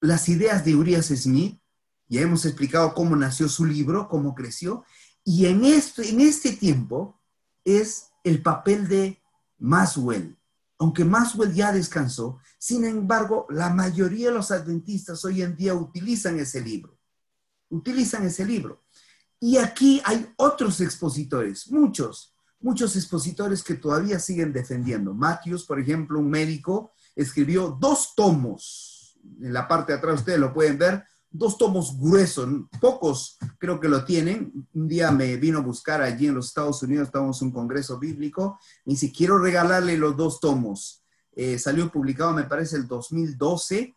Las 0.00 0.28
ideas 0.28 0.64
de 0.64 0.76
Urias 0.76 1.06
Smith, 1.06 1.60
ya 2.08 2.20
hemos 2.20 2.44
explicado 2.44 2.94
cómo 2.94 3.16
nació 3.16 3.48
su 3.48 3.64
libro, 3.64 4.08
cómo 4.08 4.34
creció, 4.34 4.84
y 5.24 5.46
en 5.46 5.64
este, 5.64 6.08
en 6.08 6.20
este 6.20 6.52
tiempo 6.52 7.20
es 7.64 8.10
el 8.22 8.42
papel 8.42 8.86
de 8.88 9.20
Maswell. 9.58 10.36
Aunque 10.78 11.04
Maswell 11.04 11.54
ya 11.54 11.72
descansó, 11.72 12.38
sin 12.58 12.84
embargo, 12.84 13.46
la 13.50 13.70
mayoría 13.70 14.28
de 14.28 14.34
los 14.34 14.50
adventistas 14.50 15.24
hoy 15.24 15.42
en 15.42 15.56
día 15.56 15.74
utilizan 15.74 16.38
ese 16.38 16.60
libro. 16.60 16.98
Utilizan 17.70 18.24
ese 18.24 18.44
libro. 18.44 18.84
Y 19.40 19.56
aquí 19.56 20.00
hay 20.04 20.32
otros 20.36 20.80
expositores, 20.80 21.70
muchos, 21.70 22.34
muchos 22.60 22.96
expositores 22.96 23.62
que 23.62 23.74
todavía 23.74 24.18
siguen 24.18 24.52
defendiendo. 24.52 25.14
Matthews, 25.14 25.64
por 25.64 25.80
ejemplo, 25.80 26.18
un 26.18 26.30
médico, 26.30 26.92
escribió 27.14 27.76
dos 27.80 28.14
tomos. 28.14 29.18
En 29.40 29.52
la 29.52 29.66
parte 29.66 29.92
de 29.92 29.98
atrás 29.98 30.20
ustedes 30.20 30.38
lo 30.38 30.54
pueden 30.54 30.78
ver, 30.78 31.04
dos 31.30 31.58
tomos 31.58 31.98
gruesos, 31.98 32.48
pocos 32.80 33.38
creo 33.58 33.78
que 33.80 33.88
lo 33.88 34.04
tienen. 34.04 34.68
Un 34.74 34.88
día 34.88 35.10
me 35.10 35.36
vino 35.36 35.58
a 35.58 35.62
buscar 35.62 36.02
allí 36.02 36.26
en 36.26 36.34
los 36.34 36.48
Estados 36.48 36.82
Unidos, 36.82 37.08
estábamos 37.08 37.40
en 37.40 37.48
un 37.48 37.54
congreso 37.54 37.98
bíblico, 37.98 38.58
y 38.84 38.90
dice, 38.90 39.12
quiero 39.12 39.38
regalarle 39.38 39.96
los 39.96 40.16
dos 40.16 40.40
tomos. 40.40 41.02
Eh, 41.32 41.58
salió 41.58 41.90
publicado, 41.90 42.32
me 42.32 42.44
parece, 42.44 42.76
el 42.76 42.86
2012, 42.86 43.94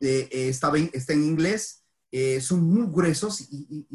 eh, 0.00 0.28
está, 0.30 0.72
en 0.76 1.24
inglés, 1.24 1.82
eh, 2.10 2.40
son 2.40 2.62
muy 2.62 2.86
gruesos 2.90 3.40
y, 3.40 3.86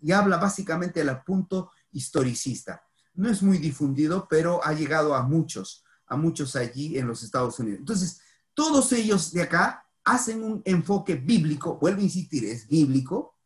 y, 0.00 0.12
habla 0.12 0.38
básicamente 0.38 1.04
del 1.04 1.16
punto 1.22 1.70
historicista 1.92 2.82
no 3.14 3.28
es 3.28 3.42
muy 3.42 3.58
difundido, 3.58 4.26
pero 4.28 4.64
ha 4.64 4.72
llegado 4.72 5.14
a 5.14 5.22
muchos, 5.22 5.84
a 6.06 6.16
muchos 6.16 6.56
allí 6.56 6.98
en 6.98 7.06
los 7.06 7.22
Estados 7.22 7.58
Unidos. 7.58 7.80
Entonces, 7.80 8.20
todos 8.54 8.92
ellos 8.92 9.32
de 9.32 9.42
acá 9.42 9.84
hacen 10.10 10.42
un 10.42 10.62
enfoque 10.64 11.14
bíblico, 11.14 11.78
vuelvo 11.78 12.00
a 12.00 12.04
insistir, 12.04 12.44
es 12.44 12.66
bíblico, 12.66 13.36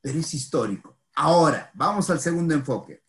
pero 0.00 0.18
es 0.18 0.34
histórico. 0.34 0.98
Ahora, 1.14 1.70
vamos 1.74 2.10
al 2.10 2.20
segundo 2.20 2.54
enfoque. 2.54 3.02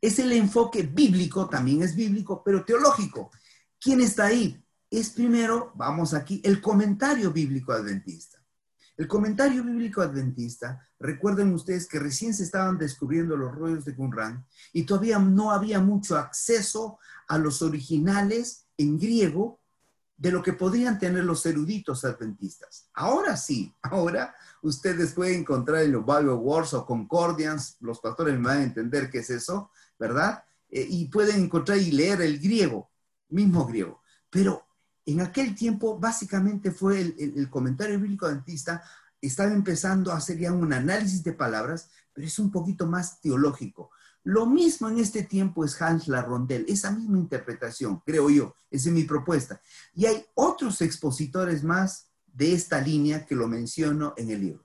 Es 0.00 0.18
el 0.18 0.32
enfoque 0.32 0.82
bíblico, 0.82 1.48
también 1.48 1.82
es 1.82 1.94
bíblico, 1.94 2.42
pero 2.44 2.64
teológico. 2.64 3.30
¿Quién 3.78 4.00
está 4.00 4.26
ahí? 4.26 4.62
Es 4.90 5.10
primero, 5.10 5.72
vamos 5.74 6.14
aquí, 6.14 6.40
el 6.44 6.60
comentario 6.60 7.32
bíblico 7.32 7.72
adventista. 7.72 8.38
El 8.96 9.08
comentario 9.08 9.64
bíblico 9.64 10.02
adventista, 10.02 10.86
recuerden 10.98 11.54
ustedes 11.54 11.88
que 11.88 11.98
recién 11.98 12.34
se 12.34 12.44
estaban 12.44 12.76
descubriendo 12.76 13.36
los 13.36 13.54
rollos 13.54 13.84
de 13.84 13.96
Qumran 13.96 14.46
y 14.72 14.84
todavía 14.84 15.18
no 15.18 15.52
había 15.52 15.80
mucho 15.80 16.18
acceso 16.18 16.98
a 17.26 17.38
los 17.38 17.62
originales 17.62 18.66
en 18.76 18.98
griego 18.98 19.59
de 20.20 20.30
lo 20.30 20.42
que 20.42 20.52
podrían 20.52 20.98
tener 20.98 21.24
los 21.24 21.46
eruditos 21.46 22.04
adventistas. 22.04 22.90
Ahora 22.92 23.38
sí, 23.38 23.74
ahora 23.80 24.34
ustedes 24.60 25.14
pueden 25.14 25.40
encontrar 25.40 25.82
en 25.82 25.92
los 25.92 26.04
Bible 26.04 26.34
Wars 26.34 26.74
o 26.74 26.84
Concordians, 26.84 27.78
los 27.80 28.00
pastores 28.00 28.38
me 28.38 28.48
van 28.48 28.58
a 28.58 28.64
entender 28.64 29.08
qué 29.08 29.20
es 29.20 29.30
eso, 29.30 29.70
¿verdad? 29.98 30.44
Eh, 30.68 30.86
y 30.90 31.06
pueden 31.06 31.44
encontrar 31.44 31.78
y 31.78 31.90
leer 31.90 32.20
el 32.20 32.38
griego, 32.38 32.90
mismo 33.30 33.64
griego. 33.64 34.02
Pero 34.28 34.66
en 35.06 35.22
aquel 35.22 35.54
tiempo, 35.54 35.98
básicamente 35.98 36.70
fue 36.70 37.00
el, 37.00 37.48
comentario 37.48 37.98
bíblico 37.98 38.26
adventista, 38.26 38.82
estaba 39.22 39.50
empezando 39.50 40.12
a 40.12 40.18
hacer 40.18 40.38
ya 40.38 40.52
un 40.52 40.70
análisis 40.70 41.24
de 41.24 41.32
palabras, 41.32 41.88
pero 42.12 42.26
es 42.26 42.38
un 42.38 42.50
poquito 42.50 42.86
más 42.86 43.22
teológico. 43.22 43.90
Lo 44.22 44.46
mismo 44.46 44.88
en 44.88 44.98
este 44.98 45.22
tiempo 45.22 45.64
es 45.64 45.80
Hans 45.80 46.08
Larrondel, 46.08 46.66
esa 46.68 46.90
misma 46.90 47.18
interpretación, 47.18 48.00
creo 48.04 48.28
yo, 48.28 48.54
esa 48.70 48.88
es 48.88 48.94
mi 48.94 49.04
propuesta. 49.04 49.60
Y 49.94 50.06
hay 50.06 50.24
otros 50.34 50.82
expositores 50.82 51.64
más 51.64 52.10
de 52.26 52.52
esta 52.52 52.80
línea 52.80 53.24
que 53.24 53.34
lo 53.34 53.48
menciono 53.48 54.14
en 54.16 54.30
el 54.30 54.40
libro. 54.40 54.64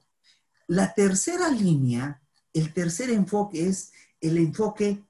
La 0.67 0.93
tercera 0.93 1.49
línea, 1.49 2.21
el 2.53 2.73
tercer 2.73 3.09
enfoque 3.09 3.67
es 3.67 3.91
el 4.19 4.37
enfoque 4.37 5.03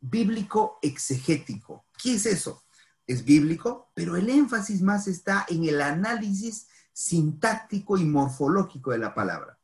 bíblico 0.00 0.78
exegético. 0.82 1.84
¿Qué 2.02 2.14
es 2.14 2.26
eso? 2.26 2.62
es 3.10 3.24
bíblico, 3.24 3.90
pero 3.92 4.14
el 4.14 4.28
énfasis 4.28 4.82
más 4.82 5.08
está 5.08 5.44
en 5.48 5.64
el 5.64 5.80
análisis 5.80 6.68
sintáctico 6.92 7.98
y 7.98 8.04
morfológico 8.04 8.92
de 8.92 8.98
la 8.98 9.12
palabra. 9.12 9.58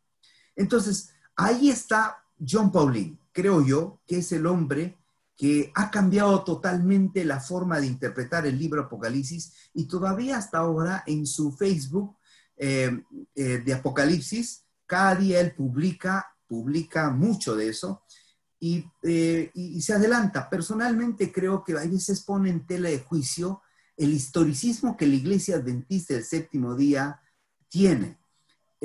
Entonces, 0.57 1.11
ahí 1.37 1.71
está 1.71 2.25
John 2.45 2.73
Pauline, 2.73 3.17
creo 3.37 3.62
yo, 3.62 4.00
que 4.07 4.19
es 4.19 4.33
el 4.33 4.47
hombre 4.47 4.97
que 5.37 5.71
ha 5.75 5.90
cambiado 5.90 6.43
totalmente 6.43 7.23
la 7.23 7.38
forma 7.38 7.78
de 7.78 7.87
interpretar 7.87 8.47
el 8.47 8.59
libro 8.59 8.81
Apocalipsis 8.81 9.52
y 9.75 9.85
todavía 9.85 10.38
hasta 10.38 10.57
ahora 10.57 11.05
en 11.07 11.26
su 11.26 11.52
Facebook 11.52 12.16
eh, 12.57 13.02
eh, 13.35 13.59
de 13.59 13.75
Apocalipsis, 13.75 14.64
cada 14.87 15.16
día 15.16 15.40
él 15.40 15.55
publica, 15.55 16.26
publica 16.49 17.11
mucho 17.11 17.55
de 17.55 17.69
eso 17.69 18.05
eh, 18.59 19.50
y, 19.52 19.83
se 19.83 19.93
adelanta. 19.93 20.49
Personalmente 20.49 21.31
creo 21.31 21.62
que 21.62 21.75
a 21.75 21.85
veces 21.85 22.23
pone 22.23 22.49
en 22.49 22.64
tela 22.66 22.88
de 22.88 23.00
juicio 23.00 23.61
el 23.99 24.14
historicismo 24.14 24.97
que 24.97 25.07
la 25.07 25.16
iglesia 25.16 25.57
adventista 25.57 26.14
del 26.14 26.25
séptimo 26.25 26.75
día 26.75 27.21
tiene. 27.69 28.19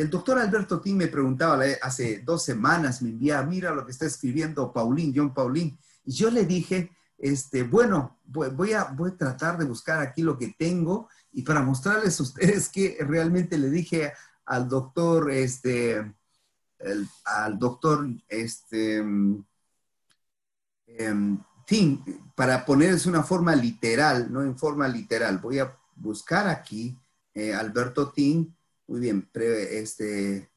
El 0.02 0.10
doctor 0.10 0.40
Alberto 0.40 0.82
Tim 0.82 0.98
me 0.98 1.08
preguntaba 1.08 1.64
hace 1.80 2.24
dos 2.26 2.44
semanas, 2.44 3.04
me 3.04 3.12
envía, 3.12 3.44
mira 3.44 3.70
lo 3.70 3.86
que 3.86 3.92
está 3.92 4.08
escribiendo 4.08 4.74
Paulín, 4.74 5.14
John 5.16 5.32
Paulín, 5.32 5.78
y 6.04 6.12
yo 6.12 6.32
le 6.32 6.44
dije, 6.44 6.90
este, 7.20 7.62
bueno, 7.62 8.18
voy 8.26 8.74
a, 8.74 8.86
voy 8.86 9.12
a 9.12 9.16
tratar 9.16 9.60
de 9.60 9.66
buscar 9.66 10.00
aquí 10.00 10.24
lo 10.24 10.40
que 10.40 10.56
tengo 10.58 11.08
y 11.32 11.44
para 11.44 11.62
mostrarles 11.62 12.20
a 12.20 12.24
ustedes 12.24 12.68
que 12.70 12.98
realmente 13.02 13.60
le 13.60 13.70
dije 13.70 14.12
al 14.46 14.68
doctor, 14.68 15.30
este, 15.30 16.16
al 17.26 17.60
doctor, 17.60 18.08
este, 18.28 18.98
em, 18.98 19.44
para 22.34 22.66
ponerles 22.66 23.06
una 23.06 23.22
forma 23.22 23.56
literal, 23.56 24.34
no 24.34 24.42
en 24.42 24.58
forma 24.58 24.88
literal, 24.88 25.38
voy 25.38 25.60
a 25.60 25.78
buscar 25.96 26.48
aquí 26.48 26.98
eh, 27.36 27.54
Alberto 27.54 28.12
Ting. 28.12 28.48
Muy 28.88 29.00
bien, 29.00 29.30
este, 29.34 30.52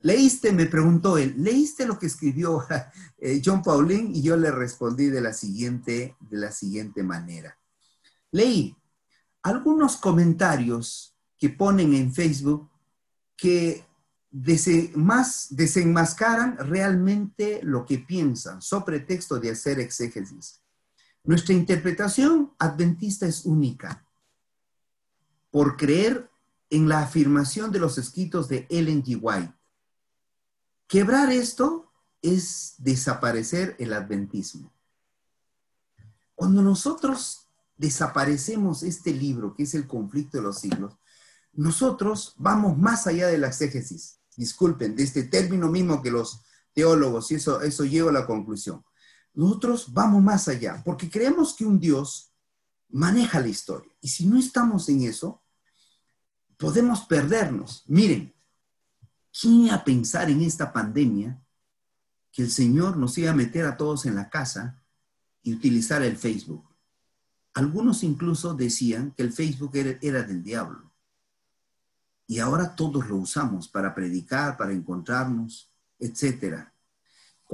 ¿leíste? 0.00 0.52
Me 0.52 0.66
preguntó 0.66 1.18
él, 1.18 1.34
¿leíste 1.38 1.86
lo 1.86 1.98
que 1.98 2.06
escribió 2.06 2.64
eh, 3.18 3.42
John 3.44 3.62
Pauline? 3.62 4.16
Y 4.16 4.22
yo 4.22 4.36
le 4.36 4.50
respondí 4.50 5.06
de 5.06 5.20
la 5.20 5.32
siguiente, 5.32 6.16
de 6.20 6.38
la 6.38 6.52
siguiente 6.52 7.02
manera. 7.02 7.58
Leí 8.30 8.76
algunos 9.42 9.96
comentarios 9.96 11.16
que 11.36 11.50
ponen 11.50 11.94
en 11.94 12.14
Facebook 12.14 12.70
que 13.36 13.84
desenmascaran 14.30 16.56
realmente 16.58 17.60
lo 17.62 17.84
que 17.84 17.98
piensan, 17.98 18.60
sobre 18.60 19.00
texto 19.00 19.38
de 19.38 19.50
hacer 19.50 19.78
exégesis. 19.78 20.60
Nuestra 21.22 21.54
interpretación 21.54 22.52
adventista 22.58 23.26
es 23.26 23.44
única 23.44 24.04
por 25.50 25.76
creer 25.76 26.28
en 26.70 26.88
la 26.88 27.02
afirmación 27.02 27.70
de 27.72 27.78
los 27.78 27.98
escritos 27.98 28.48
de 28.48 28.66
Ellen 28.70 29.02
G. 29.02 29.18
White. 29.20 29.54
Quebrar 30.86 31.30
esto 31.32 31.92
es 32.22 32.74
desaparecer 32.78 33.76
el 33.78 33.92
adventismo. 33.92 34.72
Cuando 36.34 36.62
nosotros 36.62 37.48
desaparecemos 37.76 38.82
este 38.82 39.12
libro, 39.12 39.54
que 39.54 39.64
es 39.64 39.74
el 39.74 39.86
conflicto 39.86 40.38
de 40.38 40.44
los 40.44 40.58
siglos, 40.58 40.96
nosotros 41.52 42.34
vamos 42.36 42.76
más 42.76 43.06
allá 43.06 43.28
de 43.28 43.38
la 43.38 43.48
exégesis 43.48 44.18
disculpen, 44.36 44.96
de 44.96 45.02
este 45.02 45.24
término 45.24 45.68
mismo 45.68 46.02
que 46.02 46.10
los 46.10 46.42
teólogos, 46.72 47.30
y 47.30 47.36
eso, 47.36 47.60
eso 47.62 47.84
lleva 47.84 48.10
a 48.10 48.14
la 48.14 48.26
conclusión. 48.26 48.84
Nosotros 49.32 49.92
vamos 49.92 50.22
más 50.22 50.48
allá, 50.48 50.82
porque 50.84 51.10
creemos 51.10 51.54
que 51.54 51.64
un 51.64 51.78
Dios 51.78 52.32
maneja 52.88 53.40
la 53.40 53.48
historia. 53.48 53.92
Y 54.00 54.08
si 54.08 54.26
no 54.26 54.38
estamos 54.38 54.88
en 54.88 55.02
eso, 55.02 55.42
podemos 56.56 57.02
perdernos. 57.02 57.84
Miren, 57.86 58.32
¿quién 59.38 59.66
iba 59.66 59.74
a 59.74 59.84
pensar 59.84 60.30
en 60.30 60.42
esta 60.42 60.72
pandemia 60.72 61.40
que 62.32 62.42
el 62.42 62.50
Señor 62.50 62.96
nos 62.96 63.16
iba 63.18 63.30
a 63.30 63.34
meter 63.34 63.64
a 63.66 63.76
todos 63.76 64.06
en 64.06 64.14
la 64.14 64.28
casa 64.28 64.82
y 65.42 65.54
utilizar 65.54 66.02
el 66.02 66.16
Facebook? 66.16 66.64
Algunos 67.54 68.02
incluso 68.02 68.54
decían 68.54 69.12
que 69.12 69.22
el 69.22 69.32
Facebook 69.32 69.76
era, 69.76 69.98
era 70.02 70.22
del 70.22 70.42
diablo. 70.42 70.92
Y 72.26 72.38
ahora 72.38 72.74
todos 72.74 73.08
lo 73.08 73.16
usamos 73.16 73.68
para 73.68 73.94
predicar, 73.94 74.56
para 74.56 74.72
encontrarnos, 74.72 75.68
etc. 75.98 76.73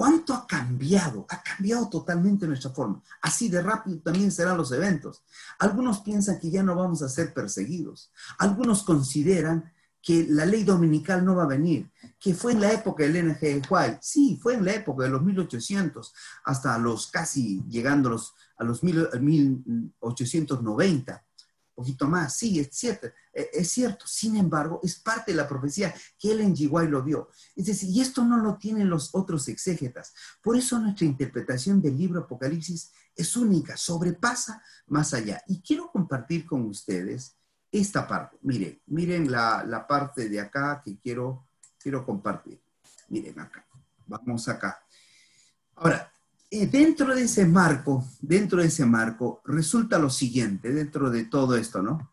¿Cuánto 0.00 0.32
ha 0.32 0.46
cambiado? 0.46 1.26
Ha 1.28 1.42
cambiado 1.42 1.90
totalmente 1.90 2.46
nuestra 2.46 2.70
forma. 2.70 3.02
Así 3.20 3.50
de 3.50 3.60
rápido 3.60 3.98
también 3.98 4.32
serán 4.32 4.56
los 4.56 4.72
eventos. 4.72 5.22
Algunos 5.58 6.00
piensan 6.00 6.40
que 6.40 6.50
ya 6.50 6.62
no 6.62 6.74
vamos 6.74 7.02
a 7.02 7.08
ser 7.10 7.34
perseguidos. 7.34 8.10
Algunos 8.38 8.82
consideran 8.82 9.70
que 10.00 10.26
la 10.26 10.46
ley 10.46 10.64
dominical 10.64 11.22
no 11.22 11.36
va 11.36 11.42
a 11.42 11.48
venir, 11.48 11.90
que 12.18 12.32
fue 12.32 12.52
en 12.52 12.62
la 12.62 12.72
época 12.72 13.04
del 13.04 13.28
NG 13.28 13.60
White. 13.68 13.98
Sí, 14.00 14.40
fue 14.42 14.54
en 14.54 14.64
la 14.64 14.72
época 14.72 15.04
de 15.04 15.10
los 15.10 15.22
1800 15.22 16.14
hasta 16.44 16.78
los 16.78 17.08
casi 17.08 17.62
llegando 17.68 18.08
a 18.08 18.12
los, 18.12 18.32
a 18.56 18.64
los 18.64 18.82
1890 18.82 21.24
poquito 21.80 22.06
más. 22.06 22.36
Sí, 22.36 22.60
es 22.60 22.68
cierto, 22.72 23.06
eh, 23.32 23.48
es 23.52 23.70
cierto. 23.70 24.06
Sin 24.06 24.36
embargo, 24.36 24.80
es 24.82 25.00
parte 25.00 25.32
de 25.32 25.36
la 25.36 25.48
profecía 25.48 25.94
que 26.18 26.32
él 26.32 26.40
en 26.40 26.54
Yiguay 26.54 26.88
lo 26.88 27.02
vio. 27.02 27.30
Es 27.56 27.66
decir, 27.66 27.88
y 27.88 28.00
esto 28.00 28.24
no 28.24 28.36
lo 28.36 28.58
tienen 28.58 28.90
los 28.90 29.14
otros 29.14 29.48
exégetas. 29.48 30.12
Por 30.42 30.56
eso 30.56 30.78
nuestra 30.78 31.06
interpretación 31.06 31.80
del 31.80 31.96
libro 31.96 32.20
Apocalipsis 32.20 32.92
es 33.16 33.36
única, 33.36 33.76
sobrepasa 33.76 34.62
más 34.88 35.14
allá. 35.14 35.42
Y 35.46 35.62
quiero 35.62 35.90
compartir 35.90 36.44
con 36.44 36.66
ustedes 36.66 37.36
esta 37.72 38.06
parte. 38.06 38.38
Miren, 38.42 38.80
miren 38.86 39.30
la, 39.30 39.64
la 39.64 39.86
parte 39.86 40.28
de 40.28 40.40
acá 40.40 40.82
que 40.84 40.98
quiero, 40.98 41.48
quiero 41.78 42.04
compartir. 42.04 42.60
Miren 43.08 43.40
acá. 43.40 43.66
Vamos 44.06 44.48
acá. 44.48 44.82
Ahora, 45.76 46.09
dentro 46.50 47.14
de 47.14 47.22
ese 47.22 47.46
marco, 47.46 48.04
dentro 48.20 48.60
de 48.60 48.66
ese 48.66 48.84
marco, 48.84 49.40
resulta 49.44 49.98
lo 49.98 50.10
siguiente, 50.10 50.72
dentro 50.72 51.10
de 51.10 51.24
todo 51.24 51.56
esto, 51.56 51.82
¿no? 51.82 52.10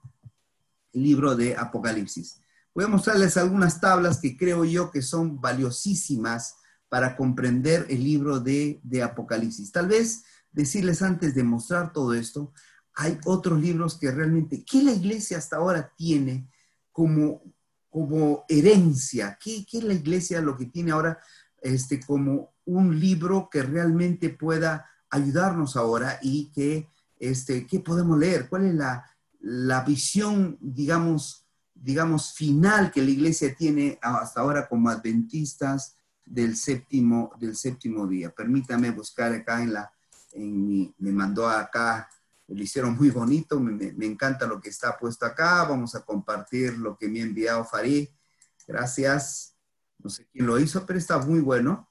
El 0.93 1.03
libro 1.03 1.35
de 1.35 1.55
Apocalipsis. 1.55 2.39
Voy 2.73 2.85
a 2.85 2.89
mostrarles 2.89 3.37
algunas 3.37 3.81
tablas 3.81 4.19
que 4.19 4.37
creo 4.37 4.63
yo 4.63 4.91
que 4.91 5.01
son 5.01 5.41
valiosísimas 5.41 6.57
para 6.89 7.15
comprender 7.15 7.87
el 7.89 8.03
libro 8.03 8.39
de, 8.39 8.79
de 8.83 9.01
Apocalipsis. 9.01 9.71
Tal 9.71 9.87
vez 9.87 10.23
decirles 10.51 11.01
antes 11.01 11.33
de 11.33 11.43
mostrar 11.43 11.91
todo 11.91 12.13
esto, 12.13 12.53
hay 12.93 13.19
otros 13.25 13.59
libros 13.59 13.97
que 13.97 14.11
realmente, 14.11 14.63
¿qué 14.63 14.83
la 14.83 14.91
iglesia 14.91 15.37
hasta 15.37 15.57
ahora 15.57 15.93
tiene 15.95 16.49
como, 16.91 17.41
como 17.89 18.45
herencia? 18.47 19.37
¿Qué, 19.41 19.65
¿Qué 19.69 19.81
la 19.81 19.93
iglesia 19.93 20.41
lo 20.41 20.57
que 20.57 20.65
tiene 20.65 20.91
ahora 20.91 21.19
este, 21.61 21.99
como 21.99 22.53
un 22.65 22.99
libro 22.99 23.49
que 23.51 23.63
realmente 23.63 24.29
pueda 24.29 24.89
ayudarnos 25.09 25.75
ahora 25.75 26.19
y 26.21 26.51
que, 26.51 26.89
este, 27.19 27.65
¿qué 27.65 27.79
podemos 27.79 28.17
leer? 28.17 28.49
¿Cuál 28.49 28.65
es 28.65 28.75
la, 28.75 29.05
la 29.39 29.81
visión, 29.81 30.57
digamos, 30.59 31.45
digamos, 31.73 32.33
final 32.33 32.91
que 32.91 33.01
la 33.01 33.11
iglesia 33.11 33.55
tiene 33.55 33.99
hasta 34.01 34.41
ahora 34.41 34.67
como 34.67 34.89
adventistas 34.89 35.95
del 36.25 36.55
séptimo, 36.55 37.31
del 37.39 37.55
séptimo 37.55 38.07
día? 38.07 38.31
Permítame 38.31 38.91
buscar 38.91 39.33
acá 39.33 39.61
en 39.61 39.73
la, 39.73 39.91
en 40.33 40.93
me 40.97 41.11
mandó 41.11 41.47
acá, 41.47 42.09
lo 42.47 42.63
hicieron 42.63 42.95
muy 42.95 43.09
bonito, 43.09 43.59
me, 43.59 43.91
me, 43.93 44.05
encanta 44.05 44.47
lo 44.47 44.61
que 44.61 44.69
está 44.69 44.97
puesto 44.97 45.25
acá, 45.25 45.63
vamos 45.65 45.95
a 45.95 46.01
compartir 46.01 46.77
lo 46.77 46.97
que 46.97 47.09
me 47.09 47.19
ha 47.19 47.23
enviado 47.23 47.65
Farid, 47.65 48.07
gracias, 48.65 49.56
no 49.99 50.09
sé 50.09 50.27
quién 50.31 50.45
lo 50.45 50.59
hizo, 50.59 50.85
pero 50.85 50.99
está 50.99 51.17
muy 51.19 51.39
bueno 51.39 51.87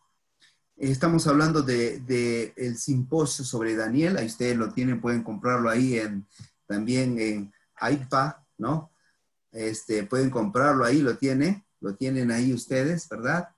Estamos 0.82 1.28
hablando 1.28 1.62
del 1.62 2.04
de, 2.08 2.54
el 2.58 2.76
simposio 2.76 3.46
sobre 3.46 3.76
Daniel, 3.76 4.18
ahí 4.18 4.26
ustedes 4.26 4.58
lo 4.58 4.72
tienen, 4.72 5.00
pueden 5.00 5.22
comprarlo 5.22 5.70
ahí 5.70 6.00
en, 6.00 6.26
también 6.66 7.20
en 7.20 7.54
iPad, 7.80 8.34
¿no? 8.58 8.92
Este, 9.52 10.02
pueden 10.06 10.32
comprarlo 10.32 10.84
ahí, 10.84 11.04
lo 11.04 11.16
tiene, 11.20 11.68
lo 11.82 11.94
tienen 11.94 12.32
ahí 12.32 12.52
ustedes, 12.52 13.08
¿verdad? 13.08 13.50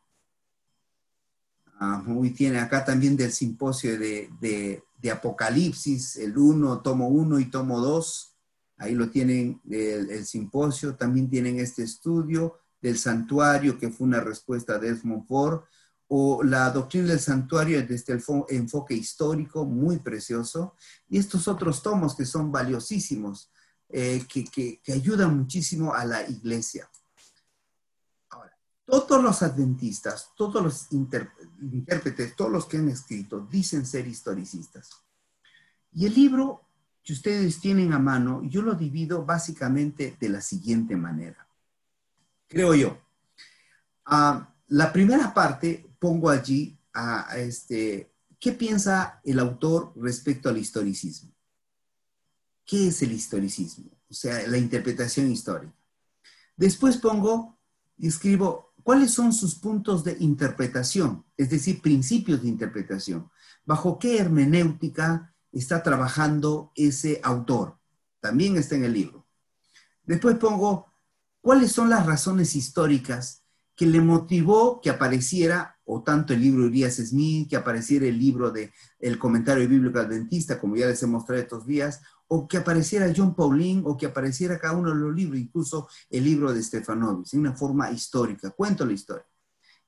Ah, 1.79 2.03
muy 2.05 2.31
tiene 2.31 2.59
acá 2.59 2.83
también 2.83 3.15
del 3.15 3.31
simposio 3.31 3.97
de, 3.97 4.29
de, 4.41 5.09
Apocalipsis, 5.09 6.17
el 6.17 6.37
1, 6.37 6.81
tomo 6.81 7.07
1 7.07 7.39
y 7.39 7.45
tomo 7.45 7.79
2, 7.79 8.35
ahí 8.79 8.95
lo 8.95 9.09
tienen 9.09 9.61
el, 9.69 10.25
simposio, 10.25 10.95
también 10.95 11.29
tienen 11.29 11.57
este 11.61 11.83
estudio 11.83 12.59
del 12.81 12.97
santuario, 12.97 13.77
que 13.77 13.89
fue 13.89 14.07
una 14.07 14.19
respuesta 14.19 14.77
de 14.77 14.89
Edmund 14.89 15.25
Ford, 15.25 15.61
o 16.07 16.43
la 16.43 16.69
doctrina 16.69 17.07
del 17.07 17.19
santuario 17.19 17.85
desde 17.85 18.13
el 18.13 18.23
enfoque 18.49 18.93
histórico, 18.93 19.65
muy 19.65 19.99
precioso, 19.99 20.75
y 21.09 21.17
estos 21.17 21.47
otros 21.47 21.81
tomos 21.81 22.15
que 22.15 22.25
son 22.25 22.51
valiosísimos, 22.51 23.51
eh, 23.89 24.25
que, 24.27 24.45
que, 24.45 24.93
ayudan 24.93 25.37
muchísimo 25.37 25.93
a 25.93 26.05
la 26.05 26.27
iglesia. 26.27 26.89
Ahora, 28.29 28.57
todos 28.85 29.23
los 29.23 29.41
adventistas, 29.43 30.31
todos 30.35 30.63
los 30.63 30.87
intérpretes, 30.91 32.35
todos 32.35 32.51
los 32.51 32.65
que 32.65 32.77
han 32.77 32.89
escrito, 32.89 33.47
dicen 33.49 33.85
ser 33.85 34.07
historicistas. 34.07 34.89
Y 35.91 36.05
el 36.05 36.13
libro 36.13 36.61
que 37.03 37.13
ustedes 37.13 37.59
tienen 37.59 37.93
a 37.93 37.99
mano, 37.99 38.41
yo 38.43 38.61
lo 38.61 38.73
divido 38.75 39.25
básicamente 39.25 40.17
de 40.19 40.29
la 40.29 40.41
siguiente 40.41 40.95
manera. 40.95 41.47
Creo 42.47 42.73
yo. 42.73 42.97
Ah, 44.05 44.53
la 44.67 44.91
primera 44.91 45.33
parte 45.33 45.92
pongo 46.03 46.29
allí 46.29 46.77
a, 46.93 47.37
este, 47.37 48.11
¿qué 48.37 48.51
piensa 48.51 49.21
el 49.23 49.39
autor 49.39 49.93
respecto 49.95 50.49
al 50.49 50.57
historicismo? 50.57 51.31
¿Qué 52.65 52.89
es 52.89 53.01
el 53.03 53.13
historicismo? 53.13 53.89
O 54.09 54.13
sea, 54.13 54.45
la 54.49 54.57
interpretación 54.57 55.31
histórica. 55.31 55.73
Después 56.57 56.97
pongo 56.97 57.57
y 57.97 58.09
escribo 58.09 58.73
cuáles 58.83 59.11
son 59.13 59.31
sus 59.31 59.55
puntos 59.55 60.03
de 60.03 60.17
interpretación, 60.19 61.23
es 61.37 61.49
decir, 61.49 61.81
principios 61.81 62.41
de 62.41 62.49
interpretación. 62.49 63.31
¿Bajo 63.63 63.97
qué 63.97 64.19
hermenéutica 64.19 65.33
está 65.53 65.83
trabajando 65.83 66.73
ese 66.75 67.21
autor? 67.23 67.77
También 68.19 68.57
está 68.57 68.75
en 68.75 68.83
el 68.83 68.91
libro. 68.91 69.25
Después 70.03 70.35
pongo 70.35 70.91
cuáles 71.39 71.71
son 71.71 71.89
las 71.89 72.05
razones 72.05 72.57
históricas 72.57 73.42
que 73.75 73.85
le 73.85 74.01
motivó 74.01 74.79
que 74.81 74.89
apareciera 74.89 75.77
o 75.85 76.01
tanto 76.01 76.33
el 76.33 76.41
libro 76.41 76.61
de 76.61 76.67
Urias 76.69 76.95
Smith, 76.95 77.49
que 77.49 77.55
apareciera 77.55 78.05
el 78.05 78.17
libro 78.17 78.51
de 78.51 78.71
el 78.99 79.19
comentario 79.19 79.67
bíblico 79.67 79.99
adventista, 79.99 80.59
como 80.59 80.75
ya 80.75 80.87
les 80.87 81.01
he 81.03 81.07
mostrado 81.07 81.41
estos 81.41 81.65
días, 81.65 82.01
o 82.27 82.47
que 82.47 82.57
apareciera 82.57 83.11
John 83.15 83.35
Pauline, 83.35 83.81
o 83.85 83.97
que 83.97 84.05
apareciera 84.05 84.59
cada 84.59 84.75
uno 84.75 84.89
de 84.89 84.95
los 84.95 85.13
libros, 85.13 85.39
incluso 85.39 85.87
el 86.09 86.23
libro 86.23 86.53
de 86.53 86.63
Stefanovic, 86.63 87.33
en 87.33 87.39
una 87.41 87.53
forma 87.53 87.91
histórica. 87.91 88.51
Cuento 88.51 88.85
la 88.85 88.93
historia. 88.93 89.25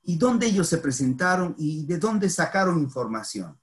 Y 0.02 0.16
dónde 0.16 0.46
ellos 0.46 0.68
se 0.68 0.78
presentaron 0.78 1.54
y 1.58 1.86
de 1.86 1.98
dónde 1.98 2.28
sacaron 2.28 2.78
información. 2.78 3.58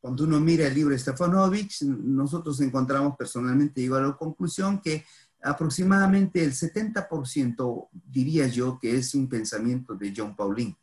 Cuando 0.00 0.24
uno 0.24 0.40
mira 0.40 0.66
el 0.66 0.74
libro 0.74 0.92
de 0.92 0.98
Stefanovic, 0.98 1.82
nosotros 1.82 2.60
encontramos 2.60 3.16
personalmente, 3.16 3.80
llego 3.80 3.96
a 3.96 4.02
la 4.02 4.16
conclusión 4.16 4.80
que 4.80 5.04
aproximadamente 5.42 6.42
el 6.44 6.52
70% 6.52 7.88
diría 7.92 8.46
yo 8.46 8.78
que 8.78 8.96
es 8.96 9.14
un 9.14 9.28
pensamiento 9.28 9.94
de 9.94 10.12
John 10.16 10.36
Pauline. 10.36 10.76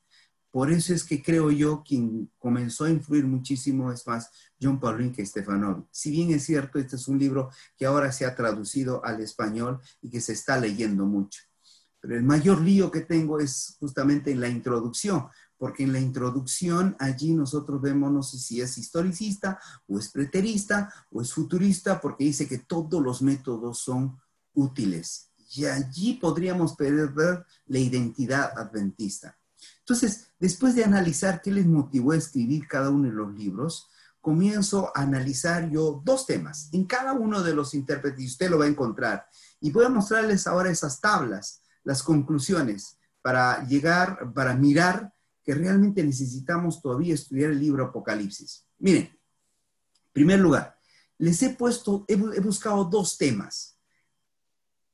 Por 0.49 0.71
eso 0.71 0.93
es 0.93 1.03
que 1.03 1.21
creo 1.21 1.51
yo 1.51 1.83
quien 1.83 2.31
comenzó 2.39 2.85
a 2.85 2.89
influir 2.89 3.25
muchísimo 3.25 3.91
es 3.91 4.07
más 4.07 4.31
John 4.59 4.79
Pauline 4.79 5.11
que 5.11 5.25
Stefanovic. 5.25 5.85
Si 5.91 6.09
bien 6.09 6.31
es 6.31 6.45
cierto, 6.45 6.79
este 6.79 6.95
es 6.95 7.07
un 7.07 7.19
libro 7.19 7.51
que 7.77 7.85
ahora 7.85 8.11
se 8.11 8.25
ha 8.25 8.35
traducido 8.35 9.03
al 9.05 9.21
español 9.21 9.79
y 10.01 10.09
que 10.09 10.21
se 10.21 10.33
está 10.33 10.57
leyendo 10.59 11.05
mucho. 11.05 11.41
Pero 11.99 12.15
el 12.15 12.23
mayor 12.23 12.61
lío 12.61 12.89
que 12.89 13.01
tengo 13.01 13.39
es 13.39 13.75
justamente 13.79 14.31
en 14.31 14.39
la 14.39 14.47
introducción, 14.47 15.27
porque 15.57 15.83
en 15.83 15.91
la 15.91 15.99
introducción 15.99 16.95
allí 16.99 17.33
nosotros 17.33 17.81
vemos, 17.81 18.11
no 18.11 18.23
sé 18.23 18.37
si 18.37 18.61
es 18.61 18.77
historicista 18.77 19.59
o 19.87 19.99
es 19.99 20.09
preterista 20.09 20.91
o 21.11 21.21
es 21.21 21.33
futurista, 21.33 21.99
porque 21.99 22.23
dice 22.23 22.47
que 22.47 22.59
todos 22.59 23.01
los 23.01 23.21
métodos 23.21 23.79
son 23.79 24.17
útiles. 24.57 25.29
Y 25.55 25.65
allí 25.65 26.15
podríamos 26.15 26.75
perder 26.75 27.45
la 27.67 27.79
identidad 27.79 28.51
adventista. 28.57 29.37
Entonces, 29.79 30.27
después 30.39 30.75
de 30.75 30.83
analizar 30.83 31.41
qué 31.41 31.51
les 31.51 31.65
motivó 31.65 32.11
a 32.11 32.17
escribir 32.17 32.67
cada 32.67 32.89
uno 32.89 33.07
de 33.07 33.13
los 33.13 33.33
libros, 33.33 33.87
comienzo 34.19 34.91
a 34.93 35.03
analizar 35.03 35.69
yo 35.69 36.01
dos 36.03 36.25
temas. 36.25 36.69
En 36.73 36.85
cada 36.85 37.13
uno 37.13 37.41
de 37.41 37.53
los 37.53 37.73
intérpretes, 37.73 38.19
y 38.19 38.27
usted 38.27 38.49
lo 38.49 38.59
va 38.59 38.65
a 38.65 38.69
encontrar, 38.69 39.25
y 39.61 39.71
voy 39.71 39.85
a 39.85 39.89
mostrarles 39.89 40.47
ahora 40.47 40.69
esas 40.69 40.99
tablas, 40.99 41.61
las 41.83 42.03
conclusiones, 42.03 42.97
para 43.21 43.65
llegar, 43.65 44.33
para 44.33 44.53
mirar 44.53 45.13
que 45.43 45.55
realmente 45.55 46.03
necesitamos 46.03 46.81
todavía 46.81 47.13
estudiar 47.13 47.51
el 47.51 47.59
libro 47.59 47.85
Apocalipsis. 47.85 48.65
Miren, 48.79 49.03
en 49.03 50.11
primer 50.11 50.39
lugar, 50.39 50.77
les 51.17 51.41
he 51.41 51.51
puesto, 51.51 52.03
he 52.09 52.15
buscado 52.41 52.83
dos 52.83 53.17
temas 53.17 53.76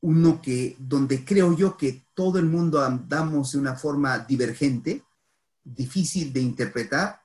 uno 0.04 0.42
que, 0.42 0.76
donde 0.80 1.24
creo 1.24 1.56
yo 1.56 1.78
que 1.78 2.06
todo 2.14 2.38
el 2.38 2.46
mundo 2.46 2.84
andamos 2.84 3.54
de 3.54 3.58
una 3.58 3.76
forma 3.76 4.20
divergente, 4.20 5.02
difícil 5.64 6.34
de 6.34 6.42
interpretar, 6.42 7.22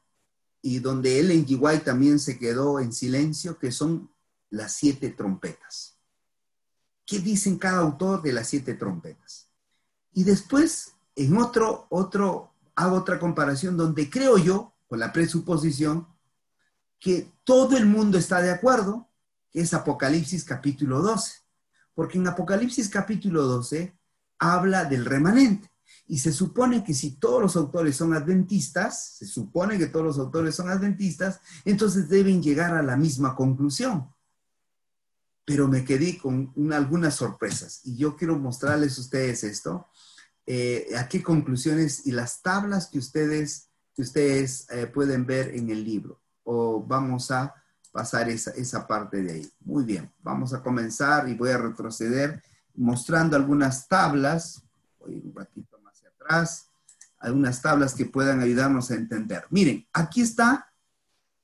y 0.63 0.79
donde 0.79 1.19
Ellen 1.19 1.45
G. 1.45 1.59
White 1.61 1.85
también 1.85 2.21
se 2.21 2.39
quedó 2.39 2.79
en 2.79 2.93
silencio, 2.93 3.59
que 3.59 3.73
son 3.73 4.09
las 4.51 4.75
siete 4.75 5.11
trompetas. 5.11 5.97
¿Qué 7.05 7.19
dicen 7.19 7.59
cada 7.59 7.79
autor 7.79 8.23
de 8.23 8.33
las 8.33 8.49
siete 8.49 8.75
trompetas? 8.75 9.49
Y 10.13 10.23
después, 10.23 10.93
en 11.17 11.37
otro, 11.37 11.89
otro, 11.91 12.53
hago 12.77 12.99
otra 12.99 13.19
comparación 13.19 13.77
donde 13.77 14.09
creo 14.09 14.39
yo, 14.39 14.73
con 14.87 15.01
la 15.01 15.13
presuposición, 15.13 16.07
que 17.01 17.29
todo 17.43 17.77
el 17.77 17.87
mundo 17.87 18.19
está 18.19 18.41
de 18.41 18.53
acuerdo, 18.53 19.09
que 19.51 19.63
es 19.63 19.75
Apocalipsis 19.75 20.45
capítulo 20.45 21.03
12 21.03 21.48
porque 21.99 22.17
en 22.17 22.29
Apocalipsis 22.29 22.89
capítulo 22.89 23.43
12 23.43 23.93
habla 24.39 24.85
del 24.85 25.05
remanente. 25.05 25.69
Y 26.07 26.21
se 26.21 26.31
supone 26.31 26.85
que 26.85 26.95
si 26.95 27.17
todos 27.17 27.43
los 27.43 27.57
autores 27.57 27.97
son 27.97 28.15
adventistas, 28.15 29.17
se 29.17 29.27
supone 29.27 29.77
que 29.79 29.89
todos 29.89 30.07
los 30.07 30.19
autores 30.21 30.55
son 30.55 30.71
adventistas, 30.71 31.41
entonces 31.65 32.09
deben 32.09 32.41
llegar 32.41 32.73
a 32.77 32.85
la 32.85 32.97
misma 32.97 33.35
conclusión. 33.35 34.15
Pero 35.45 35.67
me 35.67 35.85
quedé 35.85 36.19
con 36.19 36.55
algunas 36.73 37.17
sorpresas 37.17 37.81
y 37.83 37.97
yo 37.97 38.15
quiero 38.15 38.39
mostrarles 38.39 38.97
a 38.97 39.01
ustedes 39.01 39.43
esto, 39.43 39.89
eh, 40.47 40.93
a 40.97 41.09
qué 41.09 41.21
conclusiones 41.21 42.07
y 42.07 42.13
las 42.13 42.43
tablas 42.43 42.87
que 42.87 43.01
ustedes, 43.01 43.71
que 43.97 44.03
ustedes 44.03 44.71
eh, 44.71 44.87
pueden 44.87 45.27
ver 45.27 45.53
en 45.53 45.69
el 45.69 45.83
libro. 45.83 46.23
O 46.45 46.81
vamos 46.81 47.33
a 47.33 47.53
pasar 47.99 48.29
esa, 48.29 48.53
esa 48.53 48.87
parte 48.87 49.21
de 49.25 49.33
ahí. 49.33 49.53
Muy 49.65 49.83
bien, 49.83 50.09
vamos 50.23 50.55
a 50.55 50.63
comenzar 50.63 51.29
y 51.29 51.35
voy 51.35 51.51
a 51.51 51.59
retroceder 51.59 52.41
mostrando 52.77 53.35
algunas 53.35 53.89
tablas. 53.89 54.63
Voy 55.01 55.21
un 55.25 55.35
ratito 55.35 55.81
más 55.81 55.95
hacia 55.95 56.11
atrás. 56.11 56.69
Algunas 57.19 57.61
tablas 57.61 57.95
que 57.95 58.05
puedan 58.05 58.41
ayudarnos 58.41 58.93
a 58.93 58.95
entender. 58.95 59.47
Miren, 59.51 59.85
aquí 59.93 60.21
está 60.21 60.73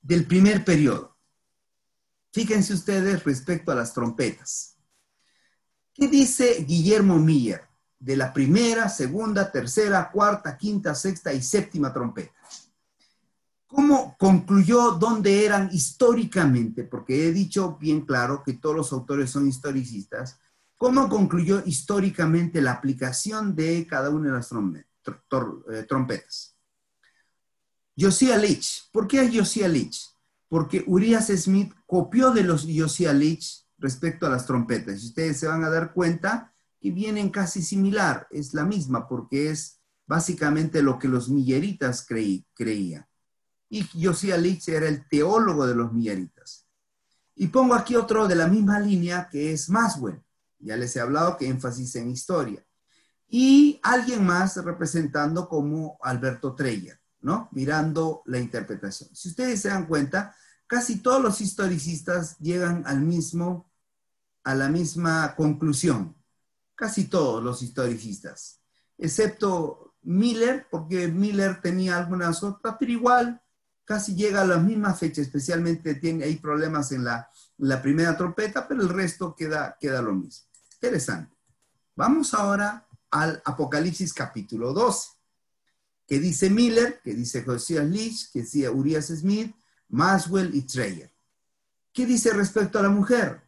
del 0.01 0.29
primer 0.29 0.65
periodo. 0.65 1.17
Fíjense 2.33 2.73
ustedes 2.73 3.25
respecto 3.25 3.73
a 3.73 3.75
las 3.75 3.93
trompetas. 3.93 4.77
¿Qué 5.93 6.07
dice 6.07 6.65
Guillermo 6.65 7.19
Miller 7.19 7.63
de 7.99 8.17
la 8.17 8.33
primera, 8.33 8.89
segunda, 8.89 9.51
tercera, 9.51 10.09
cuarta, 10.09 10.57
quinta, 10.57 10.95
sexta 10.95 11.33
y 11.33 11.43
séptima 11.43 11.93
trompeta? 11.93 12.34
¿Cómo 13.75 14.15
concluyó 14.19 14.93
dónde 14.93 15.45
eran 15.45 15.69
históricamente? 15.73 16.85
Porque 16.85 17.27
he 17.27 17.33
dicho 17.33 17.77
bien 17.77 18.03
claro 18.03 18.45
que 18.45 18.53
todos 18.53 18.77
los 18.77 18.93
autores 18.93 19.31
son 19.31 19.49
historicistas. 19.49 20.39
¿Cómo 20.77 21.09
concluyó 21.09 21.61
históricamente 21.67 22.63
la 22.63 22.71
aplicación 22.71 23.57
de 23.57 23.85
cada 23.85 24.11
una 24.11 24.29
de 24.29 24.37
las 24.37 24.53
eh, 24.53 25.87
trompetas? 25.89 26.57
Josiah 27.99 28.37
Leach. 28.37 28.91
¿Por 28.93 29.09
qué 29.09 29.29
Josiah 29.37 29.67
Leach? 29.67 30.09
Porque 30.49 30.85
Urias 30.87 31.27
Smith 31.27 31.75
copió 31.85 32.31
de 32.31 32.45
los 32.45 32.69
Josiah 32.73 33.13
Leach 33.13 33.67
respecto 33.79 34.27
a 34.27 34.31
las 34.31 34.47
trompetas. 34.47 35.03
Y 35.03 35.07
ustedes 35.09 35.41
se 35.41 35.49
van 35.49 35.65
a 35.65 35.71
dar 35.71 35.93
cuenta 35.93 36.55
que 36.81 36.93
vienen 36.93 37.29
casi 37.29 37.61
similar. 37.61 38.29
Es 38.31 38.55
la 38.55 38.65
misma 38.65 39.09
porque 39.09 39.51
es 39.51 39.81
básicamente 40.07 40.81
lo 40.81 40.97
que 40.97 41.09
los 41.09 41.29
milleritas 41.29 42.07
creían 42.07 43.05
y 43.69 43.85
Josiah 44.01 44.37
Leach 44.37 44.69
era 44.69 44.89
el 44.89 45.09
teólogo 45.09 45.67
de 45.67 45.75
los 45.75 45.93
milleritas. 45.93 46.67
Y 47.35 47.49
pongo 47.49 47.75
aquí 47.75 47.97
otro 47.97 48.29
de 48.29 48.37
la 48.37 48.47
misma 48.47 48.79
línea 48.79 49.29
que 49.31 49.53
es 49.53 49.69
Maswell. 49.69 50.23
Ya 50.59 50.77
les 50.77 50.95
he 50.97 51.01
hablado 51.01 51.37
que 51.37 51.49
énfasis 51.49 51.97
en 51.97 52.11
historia. 52.11 52.65
Y 53.27 53.81
alguien 53.83 54.25
más 54.25 54.57
representando 54.57 55.49
como 55.49 55.99
Alberto 56.03 56.55
Treyer, 56.55 57.01
¿no? 57.21 57.49
Mirando 57.53 58.23
la 58.27 58.39
interpretación. 58.39 59.11
Si 59.15 59.31
ustedes 59.31 59.61
se 59.61 59.69
dan 59.69 59.87
cuenta, 59.87 60.37
casi 60.67 61.01
todos 61.01 61.23
los 61.23 61.41
historicistas 61.41 62.39
llegan 62.39 62.85
al 62.87 63.01
mismo, 63.01 63.71
a 64.45 64.55
la 64.55 64.69
misma 64.69 65.35
conclusión. 65.35 66.17
Casi 66.77 67.05
todos 67.05 67.43
los 67.43 67.63
historicistas. 67.63 68.61
Excepto 68.97 69.95
Miller, 70.03 70.67
porque 70.71 71.09
Miller 71.09 71.61
tenía 71.61 71.99
algunas 71.99 72.43
otras, 72.43 72.77
pero 72.79 72.93
igual 72.93 73.41
casi 73.85 74.15
llega 74.15 74.43
a 74.43 74.47
la 74.47 74.59
misma 74.59 74.95
fecha, 74.95 75.21
especialmente 75.21 75.95
tiene, 75.97 76.25
hay 76.25 76.37
problemas 76.37 76.93
en 76.93 77.05
la, 77.05 77.29
primera 77.83 78.17
trompeta, 78.17 78.67
pero 78.67 78.83
el 78.83 78.89
resto 78.89 79.35
queda, 79.35 79.77
queda 79.81 80.03
lo 80.03 80.15
mismo. 80.15 80.47
Interesante. 80.75 81.35
Vamos 81.95 82.35
ahora 82.35 82.87
al 83.11 83.41
Apocalipsis 83.45 84.13
capítulo 84.13 84.73
12, 84.73 85.09
que 86.07 86.19
dice 86.19 86.51
Miller, 86.51 87.01
que 87.03 87.15
dice 87.15 87.43
Josías 87.45 87.85
Leach, 87.85 88.33
que 88.33 88.41
dice 88.43 88.69
Urias 88.69 89.07
Smith, 89.07 89.55
Maswell 89.89 90.55
y 90.55 90.63
Treyer. 90.63 91.13
¿Qué 91.93 92.07
dice 92.07 92.33
respecto 92.33 92.79
a 92.79 92.83
la 92.83 92.89
mujer? 92.89 93.43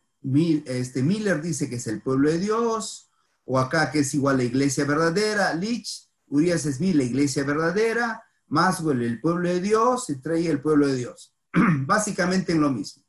Este, 0.65 1.03
Miller 1.03 1.41
dice 1.41 1.69
que 1.69 1.77
es 1.77 1.87
el 1.87 2.01
pueblo 2.01 2.31
de 2.31 2.39
Dios, 2.39 3.11
o 3.45 3.59
acá 3.59 3.91
que 3.91 4.01
es 4.01 4.15
igual 4.15 4.39
la 4.39 4.45
iglesia 4.45 4.85
verdadera, 4.85 5.53
Leach, 5.55 6.09
Urias 6.29 6.63
Smith, 6.63 6.95
la 6.95 7.05
iglesia 7.05 7.45
verdadera, 7.45 8.26
Maswell, 8.49 9.03
el 9.03 9.21
pueblo 9.21 9.49
de 9.49 9.61
Dios, 9.61 10.11
y 10.11 10.21
Treyer, 10.21 10.53
el 10.53 10.61
pueblo 10.61 10.87
de 10.87 10.97
Dios. 10.97 11.35
Básicamente 11.87 12.53
en 12.53 12.61
lo 12.61 12.71
mismo. 12.71 13.03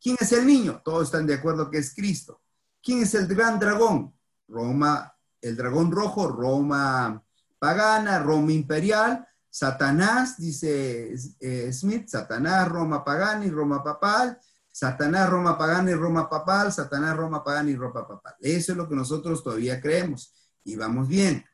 ¿Quién 0.00 0.16
es 0.18 0.32
el 0.32 0.46
niño? 0.46 0.80
Todos 0.84 1.04
están 1.04 1.26
de 1.26 1.34
acuerdo 1.34 1.70
que 1.70 1.78
es 1.78 1.94
Cristo. 1.94 2.40
¿Quién 2.82 3.02
es 3.02 3.14
el 3.14 3.26
gran 3.26 3.58
dragón? 3.58 4.14
Roma, 4.48 5.14
el 5.40 5.56
dragón 5.56 5.90
rojo, 5.90 6.28
Roma 6.28 7.22
pagana, 7.58 8.18
Roma 8.18 8.52
imperial, 8.52 9.26
Satanás, 9.48 10.38
dice 10.38 11.14
eh, 11.40 11.72
Smith, 11.72 12.08
Satanás, 12.08 12.68
Roma 12.68 13.04
pagana 13.04 13.44
y 13.44 13.50
Roma 13.50 13.84
papal, 13.84 14.38
Satanás, 14.72 15.28
Roma 15.28 15.58
pagana 15.58 15.90
y 15.90 15.94
Roma 15.94 16.28
papal, 16.28 16.72
Satanás, 16.72 17.16
Roma 17.16 17.44
pagana 17.44 17.70
y 17.70 17.76
Roma 17.76 18.08
papal. 18.08 18.34
Eso 18.40 18.72
es 18.72 18.78
lo 18.78 18.88
que 18.88 18.94
nosotros 18.94 19.44
todavía 19.44 19.80
creemos 19.80 20.32
y 20.64 20.76
vamos 20.76 21.06
bien. 21.06 21.44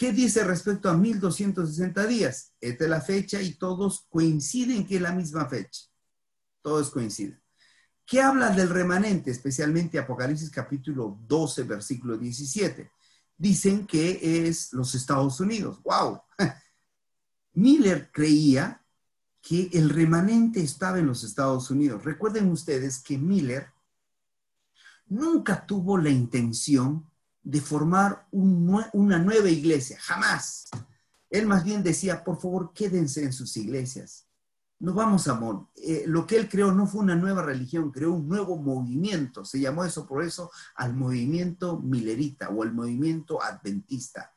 ¿Qué 0.00 0.14
dice 0.14 0.44
respecto 0.44 0.88
a 0.88 0.94
1260 0.94 2.06
días? 2.06 2.54
Esta 2.58 2.84
es 2.84 2.90
la 2.90 3.02
fecha 3.02 3.42
y 3.42 3.56
todos 3.56 4.06
coinciden 4.08 4.86
que 4.86 4.96
es 4.96 5.02
la 5.02 5.12
misma 5.12 5.44
fecha. 5.44 5.82
Todos 6.62 6.88
coinciden. 6.88 7.38
¿Qué 8.06 8.22
habla 8.22 8.48
del 8.48 8.70
remanente? 8.70 9.30
Especialmente 9.30 9.98
Apocalipsis 9.98 10.48
capítulo 10.48 11.18
12, 11.26 11.64
versículo 11.64 12.16
17. 12.16 12.90
Dicen 13.36 13.86
que 13.86 14.48
es 14.48 14.72
los 14.72 14.94
Estados 14.94 15.38
Unidos. 15.38 15.82
¡Wow! 15.82 16.22
Miller 17.52 18.10
creía 18.10 18.82
que 19.42 19.68
el 19.74 19.90
remanente 19.90 20.62
estaba 20.62 20.98
en 20.98 21.08
los 21.08 21.24
Estados 21.24 21.70
Unidos. 21.70 22.02
Recuerden 22.04 22.50
ustedes 22.50 23.02
que 23.02 23.18
Miller 23.18 23.66
nunca 25.08 25.66
tuvo 25.66 25.98
la 25.98 26.08
intención 26.08 27.09
de 27.42 27.60
formar 27.60 28.26
una 28.32 29.18
nueva 29.18 29.48
iglesia, 29.48 29.98
jamás. 30.00 30.68
Él 31.30 31.46
más 31.46 31.64
bien 31.64 31.82
decía, 31.82 32.22
por 32.22 32.40
favor, 32.40 32.72
quédense 32.74 33.22
en 33.22 33.32
sus 33.32 33.56
iglesias. 33.56 34.26
No 34.80 34.94
vamos 34.94 35.28
a 35.28 35.34
morir. 35.34 35.66
Eh, 35.76 36.04
lo 36.06 36.26
que 36.26 36.36
él 36.36 36.48
creó 36.48 36.72
no 36.72 36.86
fue 36.86 37.02
una 37.02 37.14
nueva 37.14 37.42
religión, 37.42 37.90
creó 37.90 38.12
un 38.12 38.28
nuevo 38.28 38.56
movimiento. 38.56 39.44
Se 39.44 39.60
llamó 39.60 39.84
eso 39.84 40.06
por 40.06 40.24
eso 40.24 40.50
al 40.74 40.94
movimiento 40.94 41.78
milerita 41.78 42.48
o 42.48 42.64
el 42.64 42.72
movimiento 42.72 43.42
adventista. 43.42 44.34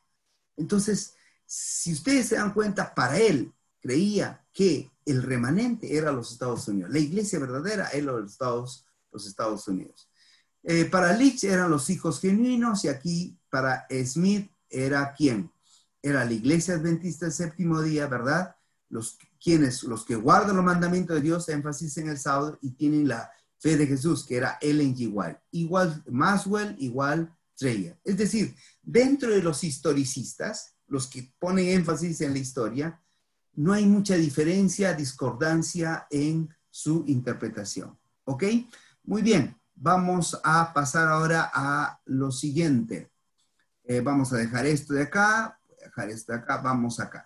Entonces, 0.56 1.14
si 1.46 1.92
ustedes 1.92 2.28
se 2.28 2.36
dan 2.36 2.52
cuenta, 2.52 2.94
para 2.94 3.18
él 3.18 3.52
creía 3.80 4.44
que 4.52 4.90
el 5.04 5.22
remanente 5.22 5.96
era 5.96 6.12
los 6.12 6.32
Estados 6.32 6.66
Unidos, 6.68 6.90
la 6.90 6.98
iglesia 6.98 7.38
verdadera 7.38 7.88
era 7.88 8.12
los 8.12 8.32
Estados, 8.32 8.86
los 9.10 9.26
Estados 9.26 9.66
Unidos. 9.68 10.08
Eh, 10.64 10.86
para 10.86 11.12
Leach 11.12 11.44
eran 11.44 11.70
los 11.70 11.90
hijos 11.90 12.20
genuinos 12.20 12.84
y 12.84 12.88
aquí 12.88 13.38
para 13.50 13.86
Smith 14.04 14.50
era 14.68 15.14
quién? 15.14 15.52
Era 16.02 16.24
la 16.24 16.32
iglesia 16.32 16.74
adventista 16.74 17.26
del 17.26 17.34
séptimo 17.34 17.82
día, 17.82 18.06
¿verdad? 18.06 18.56
Los, 18.88 19.18
los 19.82 20.04
que 20.04 20.16
guardan 20.16 20.56
los 20.56 20.64
mandamientos 20.64 21.16
de 21.16 21.22
Dios, 21.22 21.48
énfasis 21.48 21.98
en 21.98 22.08
el 22.08 22.18
sábado 22.18 22.58
y 22.62 22.72
tienen 22.72 23.08
la 23.08 23.30
fe 23.58 23.76
de 23.76 23.86
Jesús, 23.86 24.24
que 24.26 24.36
era 24.36 24.58
Ellen 24.60 24.94
igual. 24.98 25.40
Igual 25.50 26.02
Maswell, 26.10 26.76
igual 26.78 27.34
Treyer. 27.56 27.98
Es 28.04 28.16
decir, 28.16 28.54
dentro 28.82 29.30
de 29.30 29.42
los 29.42 29.64
historicistas, 29.64 30.74
los 30.86 31.06
que 31.06 31.32
ponen 31.38 31.68
énfasis 31.68 32.20
en 32.20 32.32
la 32.32 32.38
historia, 32.38 33.00
no 33.54 33.72
hay 33.72 33.86
mucha 33.86 34.16
diferencia, 34.16 34.94
discordancia 34.94 36.06
en 36.10 36.48
su 36.70 37.04
interpretación. 37.06 37.96
¿Ok? 38.24 38.44
Muy 39.04 39.22
bien, 39.22 39.56
vamos 39.74 40.40
a 40.44 40.72
pasar 40.72 41.08
ahora 41.08 41.50
a 41.52 42.00
lo 42.06 42.30
siguiente. 42.30 43.10
Eh, 43.84 44.00
vamos 44.00 44.32
a 44.32 44.36
dejar 44.36 44.66
esto 44.66 44.94
de 44.94 45.02
acá, 45.02 45.58
dejar 45.82 46.10
esto 46.10 46.32
de 46.32 46.38
acá, 46.38 46.58
vamos 46.58 47.00
acá. 47.00 47.24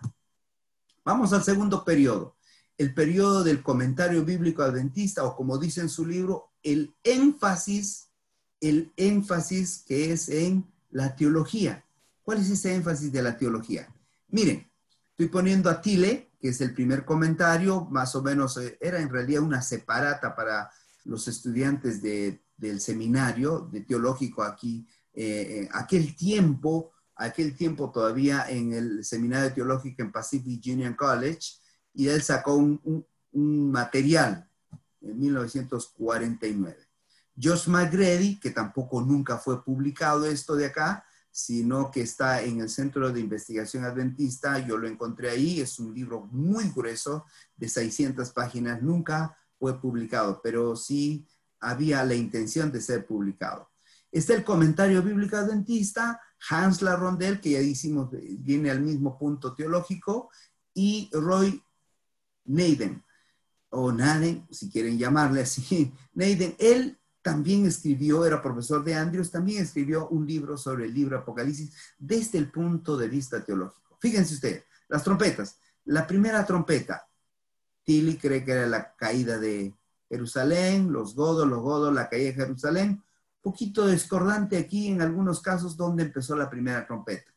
Vamos 1.05 1.33
al 1.33 1.43
segundo 1.43 1.83
periodo, 1.83 2.35
el 2.77 2.93
periodo 2.93 3.43
del 3.43 3.63
comentario 3.63 4.23
bíblico 4.23 4.61
adventista, 4.61 5.23
o 5.23 5.35
como 5.35 5.57
dice 5.57 5.81
en 5.81 5.89
su 5.89 6.05
libro, 6.05 6.51
el 6.61 6.93
énfasis, 7.03 8.09
el 8.59 8.91
énfasis 8.97 9.83
que 9.87 10.11
es 10.11 10.29
en 10.29 10.65
la 10.91 11.15
teología. 11.15 11.85
¿Cuál 12.23 12.39
es 12.39 12.49
ese 12.49 12.75
énfasis 12.75 13.11
de 13.11 13.23
la 13.23 13.37
teología? 13.37 13.87
Miren, 14.27 14.69
estoy 15.11 15.27
poniendo 15.29 15.69
a 15.69 15.81
Tile, 15.81 16.29
que 16.39 16.49
es 16.49 16.61
el 16.61 16.73
primer 16.73 17.05
comentario, 17.05 17.85
más 17.85 18.15
o 18.15 18.21
menos 18.21 18.57
eh, 18.57 18.77
era 18.79 18.99
en 18.99 19.09
realidad 19.09 19.41
una 19.41 19.61
separata 19.61 20.35
para 20.35 20.69
los 21.05 21.27
estudiantes 21.27 22.01
del 22.01 22.81
seminario 22.81 23.69
de 23.71 23.81
teológico 23.81 24.43
aquí, 24.43 24.87
eh, 25.13 25.63
eh, 25.63 25.69
aquel 25.71 26.15
tiempo, 26.15 26.91
aquel 27.15 27.55
tiempo 27.55 27.91
todavía 27.91 28.49
en 28.49 28.73
el 28.73 29.03
seminario 29.03 29.53
teológico 29.53 30.01
en 30.01 30.11
Pacific 30.11 30.61
Union 30.65 30.93
College, 30.93 31.53
y 31.93 32.07
él 32.07 32.21
sacó 32.21 32.55
un, 32.55 33.05
un 33.31 33.71
material 33.71 34.49
en 35.01 35.19
1949. 35.19 36.77
Josh 37.41 37.67
McGrady, 37.67 38.39
que 38.39 38.51
tampoco 38.51 39.01
nunca 39.01 39.37
fue 39.37 39.63
publicado 39.63 40.25
esto 40.25 40.55
de 40.55 40.65
acá, 40.65 41.05
sino 41.31 41.89
que 41.89 42.01
está 42.01 42.41
en 42.41 42.59
el 42.59 42.69
Centro 42.69 43.11
de 43.11 43.21
Investigación 43.21 43.85
Adventista, 43.85 44.59
yo 44.59 44.77
lo 44.77 44.87
encontré 44.87 45.29
ahí, 45.29 45.61
es 45.61 45.79
un 45.79 45.93
libro 45.93 46.27
muy 46.31 46.69
grueso, 46.69 47.25
de 47.55 47.69
600 47.69 48.31
páginas, 48.31 48.81
nunca 48.81 49.37
fue 49.59 49.79
publicado, 49.79 50.41
pero 50.41 50.75
sí 50.75 51.27
había 51.59 52.03
la 52.05 52.15
intención 52.15 52.71
de 52.71 52.81
ser 52.81 53.05
publicado. 53.05 53.69
Está 54.11 54.33
el 54.33 54.43
comentario 54.43 55.03
bíblico 55.03 55.37
adventista, 55.37 56.19
Hans 56.49 56.81
Larondel, 56.81 57.39
que 57.41 57.51
ya 57.51 57.59
hicimos, 57.59 58.09
viene 58.39 58.71
al 58.71 58.81
mismo 58.81 59.17
punto 59.17 59.53
teológico, 59.53 60.29
y 60.73 61.09
Roy 61.11 61.61
Neiden, 62.45 63.03
o 63.69 63.91
Naden, 63.91 64.47
si 64.49 64.69
quieren 64.69 64.97
llamarle 64.97 65.41
así, 65.41 65.93
Neiden, 66.13 66.55
él 66.57 66.99
también 67.21 67.65
escribió, 67.65 68.25
era 68.25 68.41
profesor 68.41 68.83
de 68.83 68.95
Andrews, 68.95 69.29
también 69.29 69.63
escribió 69.63 70.07
un 70.07 70.25
libro 70.25 70.57
sobre 70.57 70.85
el 70.85 70.93
libro 70.93 71.17
Apocalipsis 71.17 71.71
desde 71.97 72.37
el 72.37 72.49
punto 72.49 72.97
de 72.97 73.09
vista 73.09 73.43
teológico. 73.43 73.97
Fíjense 73.99 74.35
ustedes, 74.35 74.63
las 74.87 75.03
trompetas. 75.03 75.59
La 75.85 76.07
primera 76.07 76.45
trompeta, 76.45 77.08
Tilly 77.89 78.17
cree 78.17 78.45
que 78.45 78.51
era 78.51 78.67
la 78.67 78.93
caída 78.95 79.39
de 79.39 79.73
Jerusalén, 80.07 80.93
los 80.93 81.15
godos, 81.15 81.47
los 81.47 81.59
godos, 81.59 81.91
la 81.91 82.07
caída 82.07 82.27
de 82.27 82.35
Jerusalén. 82.35 83.01
Poquito 83.41 83.87
discordante 83.87 84.57
aquí 84.57 84.89
en 84.89 85.01
algunos 85.01 85.41
casos 85.41 85.75
donde 85.75 86.03
empezó 86.03 86.35
la 86.35 86.51
primera 86.51 86.85
trompeta. 86.85 87.31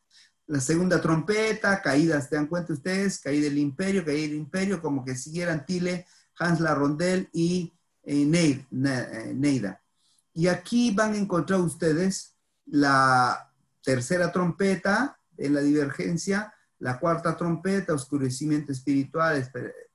La 0.48 0.60
segunda 0.60 1.00
trompeta, 1.00 1.80
caídas, 1.80 2.28
¿te 2.28 2.36
dan 2.36 2.48
cuenta 2.48 2.74
ustedes? 2.74 3.18
Caída 3.18 3.44
del 3.44 3.56
imperio, 3.56 4.04
caída 4.04 4.28
del 4.28 4.34
imperio, 4.34 4.82
como 4.82 5.02
que 5.02 5.16
siguieran 5.16 5.64
Tile, 5.64 6.04
Hans 6.38 6.60
Larondel 6.60 7.30
y 7.32 7.72
eh, 8.02 8.30
eh, 8.30 9.32
Neida. 9.34 9.80
Y 10.34 10.48
aquí 10.48 10.90
van 10.90 11.14
a 11.14 11.16
encontrar 11.16 11.60
ustedes 11.60 12.34
la 12.66 13.50
tercera 13.82 14.30
trompeta 14.30 15.18
en 15.38 15.54
la 15.54 15.62
divergencia, 15.62 16.51
la 16.82 16.98
cuarta 16.98 17.36
trompeta, 17.36 17.94
oscurecimiento 17.94 18.72
espiritual, 18.72 19.48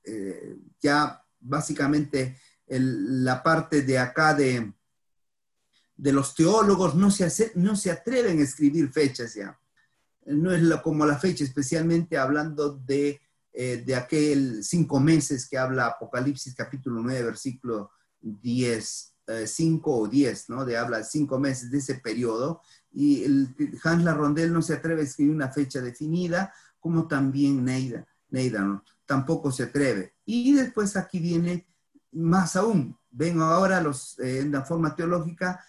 eh, 0.04 0.56
ya 0.80 1.22
básicamente 1.38 2.38
la 2.66 3.42
parte 3.42 3.82
de 3.82 3.98
acá 3.98 4.32
de, 4.32 4.72
de 5.96 6.12
los 6.12 6.34
teólogos 6.34 6.94
no 6.94 7.10
se, 7.10 7.52
no 7.56 7.76
se 7.76 7.90
atreven 7.90 8.38
a 8.38 8.42
escribir 8.42 8.90
fechas 8.90 9.34
ya. 9.34 9.58
No 10.24 10.50
es 10.50 10.62
como 10.80 11.04
la 11.04 11.18
fecha, 11.18 11.44
especialmente 11.44 12.16
hablando 12.16 12.76
de, 12.76 13.20
de 13.52 13.94
aquel 13.94 14.64
cinco 14.64 14.98
meses 14.98 15.46
que 15.46 15.58
habla 15.58 15.86
Apocalipsis 15.86 16.54
capítulo 16.54 17.02
9, 17.02 17.22
versículo 17.22 17.90
10, 18.20 19.14
5 19.46 19.90
eh, 19.90 20.00
o 20.00 20.08
10, 20.08 20.50
¿no? 20.50 20.64
De 20.64 20.76
habla 20.76 21.04
cinco 21.04 21.38
meses 21.38 21.70
de 21.70 21.78
ese 21.78 21.96
periodo. 21.96 22.62
Y 22.90 23.24
el, 23.24 23.54
Hans 23.84 24.04
Larondel 24.04 24.52
no 24.52 24.62
se 24.62 24.74
atreve 24.74 25.02
a 25.02 25.04
escribir 25.04 25.34
una 25.34 25.50
fecha 25.50 25.80
definida, 25.80 26.52
como 26.80 27.06
también 27.06 27.64
Neida, 27.64 28.06
Neida 28.30 28.60
¿no? 28.60 28.84
tampoco 29.06 29.50
se 29.50 29.64
atreve. 29.64 30.14
Y 30.24 30.54
después 30.54 30.96
aquí 30.96 31.18
viene 31.18 31.66
más 32.12 32.56
aún. 32.56 32.98
Ven 33.10 33.40
ahora 33.40 33.80
los, 33.80 34.18
eh, 34.18 34.40
en 34.40 34.52
la 34.52 34.62
forma 34.64 34.94
teológica 34.94 35.64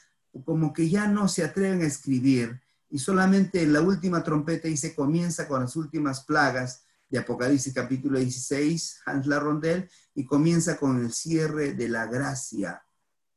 como 0.45 0.73
que 0.73 0.89
ya 0.89 1.07
no 1.07 1.27
se 1.27 1.43
atreven 1.43 1.81
a 1.81 1.87
escribir 1.87 2.61
y 2.89 2.99
solamente 2.99 3.61
en 3.61 3.73
la 3.73 3.81
última 3.81 4.23
trompeta 4.23 4.67
y 4.67 4.77
se 4.77 4.95
comienza 4.95 5.47
con 5.47 5.61
las 5.61 5.75
últimas 5.75 6.23
plagas 6.23 6.83
de 7.09 7.19
Apocalipsis 7.19 7.73
capítulo 7.73 8.19
16, 8.19 9.01
Hans 9.05 9.25
Larondel, 9.25 9.89
y 10.13 10.25
comienza 10.25 10.77
con 10.77 10.99
el 11.03 11.11
cierre 11.11 11.73
de 11.73 11.89
la 11.89 12.05
gracia 12.05 12.83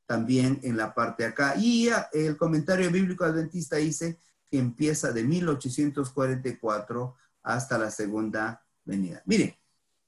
también 0.06 0.60
en 0.62 0.76
la 0.76 0.94
parte 0.94 1.24
acá. 1.24 1.54
Y 1.56 1.88
el 2.12 2.36
comentario 2.36 2.90
bíblico 2.90 3.24
adventista 3.24 3.76
dice 3.76 4.18
que 4.50 4.58
empieza 4.58 5.12
de 5.12 5.24
1844 5.24 7.16
hasta 7.42 7.78
la 7.78 7.90
segunda 7.90 8.64
venida. 8.84 9.22
Miren, 9.26 9.54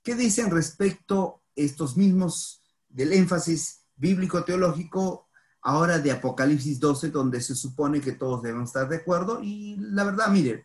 ¿qué 0.02 0.14
dicen 0.14 0.50
respecto 0.50 1.42
estos 1.54 1.96
mismos 1.96 2.62
del 2.88 3.12
énfasis 3.12 3.86
bíblico-teológico 3.96 5.28
ahora 5.62 5.98
de 5.98 6.12
Apocalipsis 6.12 6.78
12, 6.78 7.10
donde 7.10 7.40
se 7.40 7.54
supone 7.54 8.00
que 8.00 8.12
todos 8.12 8.42
deben 8.42 8.62
estar 8.62 8.88
de 8.88 8.96
acuerdo? 8.96 9.40
Y 9.42 9.76
la 9.78 10.04
verdad, 10.04 10.28
miren, 10.28 10.64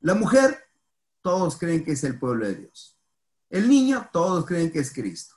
la 0.00 0.14
mujer, 0.14 0.58
todos 1.20 1.56
creen 1.56 1.84
que 1.84 1.92
es 1.92 2.04
el 2.04 2.18
pueblo 2.18 2.46
de 2.46 2.56
Dios. 2.56 2.98
El 3.50 3.68
niño, 3.68 4.08
todos 4.12 4.46
creen 4.46 4.72
que 4.72 4.80
es 4.80 4.92
Cristo. 4.92 5.34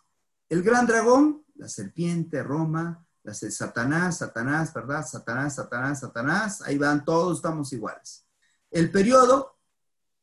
El 0.50 0.64
gran 0.64 0.88
dragón, 0.88 1.44
la 1.56 1.68
serpiente, 1.68 2.42
Roma, 2.44 3.06
la 3.24 3.34
Satanás, 3.34 4.20
Satanás, 4.20 4.74
¿verdad? 4.74 5.06
Satanás, 5.06 5.56
Satanás, 5.56 6.00
Satanás, 6.00 6.62
ahí 6.62 6.78
van 6.78 7.04
todos, 7.04 7.38
estamos 7.38 7.74
iguales. 7.74 8.26
El 8.70 8.92
periodo, 8.92 9.55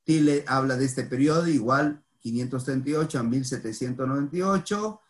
Tile 0.04 0.44
habla 0.46 0.76
de 0.76 0.84
este 0.84 1.04
periodo 1.04 1.48
igual 1.48 2.02
538 2.20 3.18
a 3.18 3.22
1798, 3.22 5.00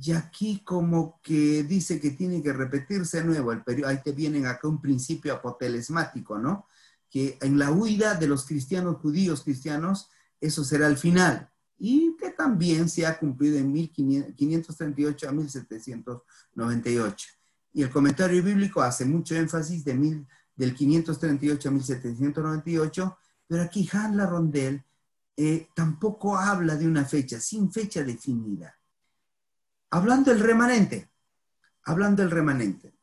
y 0.00 0.12
aquí 0.12 0.62
como 0.64 1.20
que 1.22 1.64
dice 1.64 2.00
que 2.00 2.10
tiene 2.12 2.40
que 2.42 2.52
repetirse 2.52 3.18
de 3.18 3.24
nuevo 3.24 3.50
el 3.52 3.64
periodo, 3.64 3.88
ahí 3.88 4.00
te 4.02 4.12
vienen 4.12 4.46
acá 4.46 4.68
un 4.68 4.80
principio 4.80 5.34
apotelesmático, 5.34 6.38
¿no? 6.38 6.68
Que 7.10 7.36
en 7.40 7.58
la 7.58 7.72
huida 7.72 8.14
de 8.14 8.28
los 8.28 8.46
cristianos 8.46 8.98
judíos 8.98 9.42
cristianos, 9.42 10.08
eso 10.40 10.62
será 10.62 10.86
el 10.86 10.96
final, 10.96 11.50
y 11.78 12.16
que 12.16 12.30
también 12.30 12.88
se 12.88 13.06
ha 13.06 13.18
cumplido 13.18 13.58
en 13.58 13.72
1538 13.72 15.28
a 15.28 15.32
1798. 15.32 17.28
Y 17.72 17.82
el 17.82 17.90
comentario 17.90 18.42
bíblico 18.42 18.80
hace 18.82 19.04
mucho 19.04 19.34
énfasis 19.34 19.84
de 19.84 19.94
mil, 19.94 20.26
del 20.54 20.74
538 20.74 21.68
a 21.68 21.72
1798, 21.72 23.18
pero 23.48 23.62
aquí 23.62 23.88
Han 23.92 24.16
La 24.16 24.26
Rondel 24.26 24.84
eh, 25.36 25.68
tampoco 25.74 26.36
habla 26.36 26.76
de 26.76 26.86
una 26.86 27.04
fecha, 27.04 27.40
sin 27.40 27.72
fecha 27.72 28.04
definida. 28.04 28.76
Hablando 29.90 30.30
del 30.30 30.40
remanente, 30.40 31.10
hablando 31.84 32.22
del 32.22 32.30
remanente. 32.30 32.94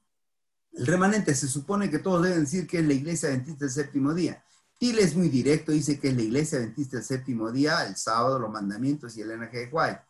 El 0.74 0.86
remanente 0.86 1.34
se 1.34 1.48
supone 1.48 1.90
que 1.90 2.00
todos 2.00 2.24
deben 2.24 2.42
decir 2.42 2.68
que 2.68 2.80
es 2.80 2.86
la 2.86 2.94
iglesia 2.94 3.30
adventista 3.30 3.66
del 3.66 3.74
séptimo 3.74 4.14
día. 4.14 4.44
Tile 4.78 5.02
es 5.02 5.16
muy 5.16 5.30
directo, 5.30 5.72
dice 5.72 6.00
que 6.00 6.10
es 6.10 6.16
la 6.16 6.22
iglesia 6.22 6.60
adventista 6.60 6.98
del 6.98 7.06
séptimo 7.06 7.52
día, 7.52 7.86
el 7.88 7.96
sábado, 7.96 8.38
los 8.38 8.52
mandamientos 8.52 9.16
y 9.18 9.22
el 9.22 9.30
de 9.30 9.70
White. 9.72 10.02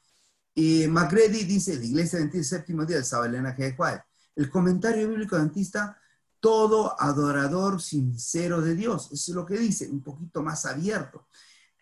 Y 0.55 0.87
Macready 0.87 1.43
dice 1.43 1.75
la 1.77 1.85
iglesia 1.85 2.17
adventista 2.17 2.55
del 2.55 2.59
séptimo 2.59 2.85
día, 2.85 2.97
el 2.97 3.05
sábado, 3.05 3.35
el 3.35 3.43
de 3.43 3.75
White. 3.77 4.03
El 4.35 4.49
comentario 4.49 5.07
bíblico 5.07 5.35
adventista, 5.35 5.97
todo 6.45 6.95
adorador 7.01 7.81
sincero 7.81 8.61
de 8.61 8.75
Dios. 8.75 9.09
Eso 9.11 9.31
es 9.31 9.35
lo 9.35 9.47
que 9.47 9.57
dice, 9.57 9.89
un 9.89 10.03
poquito 10.03 10.43
más 10.43 10.67
abierto. 10.67 11.25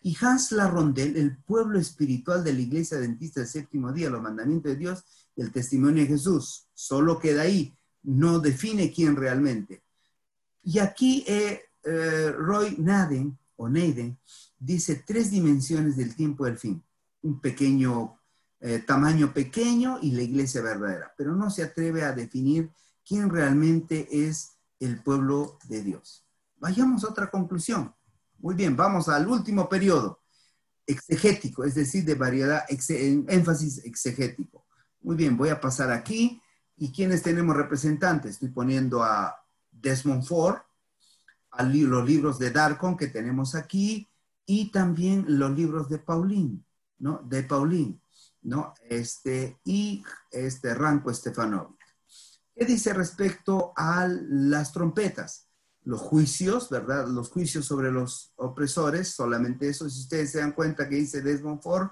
Y 0.02 0.16
Hans 0.22 0.54
Larrondel, 0.54 1.18
el 1.18 1.36
pueblo 1.36 1.78
espiritual 1.78 2.46
de 2.46 2.54
la 2.54 2.62
iglesia 2.62 2.98
adventista 2.98 3.42
del 3.42 3.50
séptimo 3.50 3.92
día, 3.92 4.10
los 4.10 4.22
mandamientos 4.22 4.72
de 4.72 4.78
Dios 4.78 5.04
y 5.36 5.42
el 5.42 5.52
testimonio 5.52 6.04
de 6.04 6.08
Jesús. 6.08 6.70
Solo 6.74 7.20
queda 7.20 7.42
ahí, 7.42 7.76
no 8.04 8.40
define 8.40 8.90
quién 8.94 9.18
realmente. 9.18 9.84
Y 10.64 10.80
aquí 10.80 11.26
eh, 11.28 11.64
eh, 11.84 12.32
Roy 12.32 12.78
Naden, 12.78 13.38
o 13.58 13.68
Naden, 13.68 14.18
dice 14.58 15.04
tres 15.06 15.30
dimensiones 15.30 15.98
del 15.98 16.16
tiempo 16.16 16.46
del 16.46 16.58
fin. 16.58 16.82
Un 17.22 17.42
pequeño 17.42 18.18
eh, 18.62 18.80
tamaño 18.80 19.34
pequeño 19.34 20.00
y 20.02 20.12
la 20.12 20.22
iglesia 20.22 20.62
verdadera, 20.62 21.14
pero 21.18 21.36
no 21.36 21.50
se 21.50 21.64
atreve 21.64 22.04
a 22.04 22.14
definir 22.14 22.72
quién 23.06 23.30
realmente 23.30 24.08
es 24.10 24.53
el 24.86 25.02
pueblo 25.02 25.58
de 25.66 25.84
Dios. 25.84 26.26
Vayamos 26.58 27.04
a 27.04 27.10
otra 27.10 27.30
conclusión. 27.30 27.94
Muy 28.40 28.56
bien, 28.56 28.76
vamos 28.76 29.10
al 29.10 29.28
último 29.28 29.70
periodo, 29.70 30.22
exegético, 30.86 31.64
es 31.64 31.76
decir, 31.76 32.04
de 32.04 32.16
variedad, 32.16 32.64
énfasis 32.70 33.86
exegético. 33.86 34.66
Muy 35.02 35.16
bien, 35.16 35.38
voy 35.38 35.50
a 35.50 35.62
pasar 35.62 35.92
aquí. 35.92 36.42
¿Y 36.76 36.92
quiénes 36.92 37.22
tenemos 37.22 37.56
representantes? 37.56 38.32
Estoy 38.32 38.50
poniendo 38.50 39.04
a 39.04 39.36
Desmond 39.72 40.24
Ford, 40.24 40.58
a 41.52 41.64
los 41.64 42.06
libros 42.06 42.40
de 42.40 42.52
Darkon 42.52 42.98
que 42.98 43.08
tenemos 43.08 43.56
aquí 43.56 44.10
y 44.46 44.72
también 44.72 45.26
los 45.28 45.52
libros 45.52 45.88
de 45.88 46.00
Pauline, 46.00 46.64
¿no? 47.00 47.22
De 47.24 47.44
Pauline, 47.44 48.02
¿no? 48.42 48.74
Este, 48.90 49.60
y 49.64 50.04
este 50.32 50.74
Ranco 50.74 51.14
Stefanovic. 51.14 51.83
¿Qué 52.56 52.66
dice 52.66 52.94
respecto 52.94 53.74
a 53.76 54.08
las 54.08 54.72
trompetas? 54.72 55.48
los 55.86 56.02
juicios, 56.02 56.70
¿verdad? 56.70 57.08
Los 57.08 57.30
juicios 57.30 57.66
sobre 57.66 57.92
los 57.92 58.32
opresores, 58.38 59.10
solamente 59.10 59.68
eso, 59.68 59.90
si 59.90 60.02
ustedes 60.02 60.32
se 60.32 60.40
dan 60.40 60.54
cuenta 60.54 60.88
que 60.88 60.96
dice 60.96 61.22
Desmond 61.22 61.62
Ford, 61.62 61.90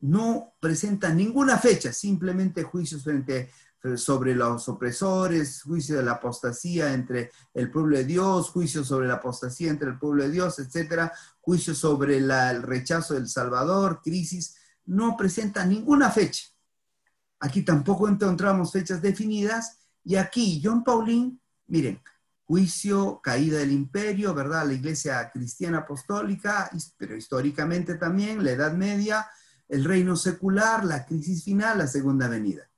no 0.00 0.54
presenta 0.60 1.12
ninguna 1.12 1.58
fecha, 1.58 1.92
simplemente 1.92 2.62
juicios 2.62 3.04
frente 3.04 3.50
sobre 3.96 4.34
los 4.34 4.68
opresores, 4.68 5.62
juicio 5.62 5.96
de 5.96 6.02
la 6.02 6.12
apostasía 6.12 6.92
entre 6.92 7.30
el 7.54 7.70
pueblo 7.70 7.96
de 7.96 8.04
Dios, 8.04 8.50
juicio 8.50 8.84
sobre 8.84 9.06
la 9.06 9.14
apostasía 9.14 9.70
entre 9.70 9.88
el 9.88 9.98
pueblo 9.98 10.24
de 10.24 10.30
Dios, 10.30 10.58
etcétera, 10.58 11.12
juicio 11.40 11.74
sobre 11.74 12.16
el 12.16 12.62
rechazo 12.62 13.14
del 13.14 13.28
Salvador, 13.28 14.00
crisis, 14.02 14.56
no 14.86 15.16
presenta 15.16 15.64
ninguna 15.64 16.10
fecha. 16.10 16.48
Aquí 17.38 17.62
tampoco 17.62 18.08
encontramos 18.08 18.72
fechas 18.72 19.00
definidas 19.00 19.77
y 20.08 20.16
aquí 20.16 20.58
John 20.64 20.82
Paulín, 20.82 21.38
miren, 21.66 22.00
juicio, 22.46 23.20
caída 23.22 23.58
del 23.58 23.72
imperio, 23.72 24.32
¿verdad? 24.32 24.66
La 24.66 24.72
iglesia 24.72 25.30
cristiana 25.30 25.80
apostólica, 25.80 26.70
pero 26.96 27.14
históricamente 27.14 27.96
también, 27.96 28.42
la 28.42 28.52
Edad 28.52 28.72
Media, 28.72 29.26
el 29.68 29.84
reino 29.84 30.16
secular, 30.16 30.82
la 30.86 31.04
crisis 31.04 31.44
final, 31.44 31.76
la 31.76 31.86
segunda 31.86 32.26
venida. 32.26 32.70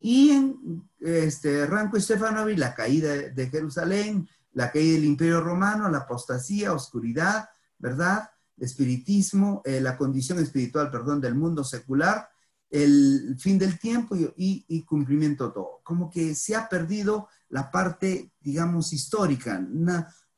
Y 0.00 0.30
en 0.30 0.90
este, 0.98 1.66
Ranco 1.66 2.00
Stefanovi, 2.00 2.56
la 2.56 2.74
caída 2.74 3.14
de 3.14 3.48
Jerusalén, 3.48 4.28
la 4.52 4.72
caída 4.72 4.94
del 4.94 5.04
imperio 5.04 5.40
romano, 5.40 5.88
la 5.88 5.98
apostasía, 5.98 6.72
oscuridad, 6.72 7.48
¿verdad? 7.78 8.28
espiritismo, 8.58 9.62
eh, 9.64 9.80
la 9.80 9.96
condición 9.96 10.40
espiritual, 10.40 10.90
perdón, 10.90 11.20
del 11.20 11.36
mundo 11.36 11.62
secular, 11.62 12.28
el 12.70 13.36
fin 13.38 13.58
del 13.58 13.78
tiempo 13.78 14.16
y, 14.36 14.82
cumplimiento 14.84 15.52
todo. 15.52 15.80
Como 15.82 16.08
que 16.08 16.34
se 16.34 16.54
ha 16.54 16.68
perdido 16.68 17.28
la 17.48 17.70
parte, 17.70 18.32
digamos, 18.40 18.92
histórica, 18.92 19.60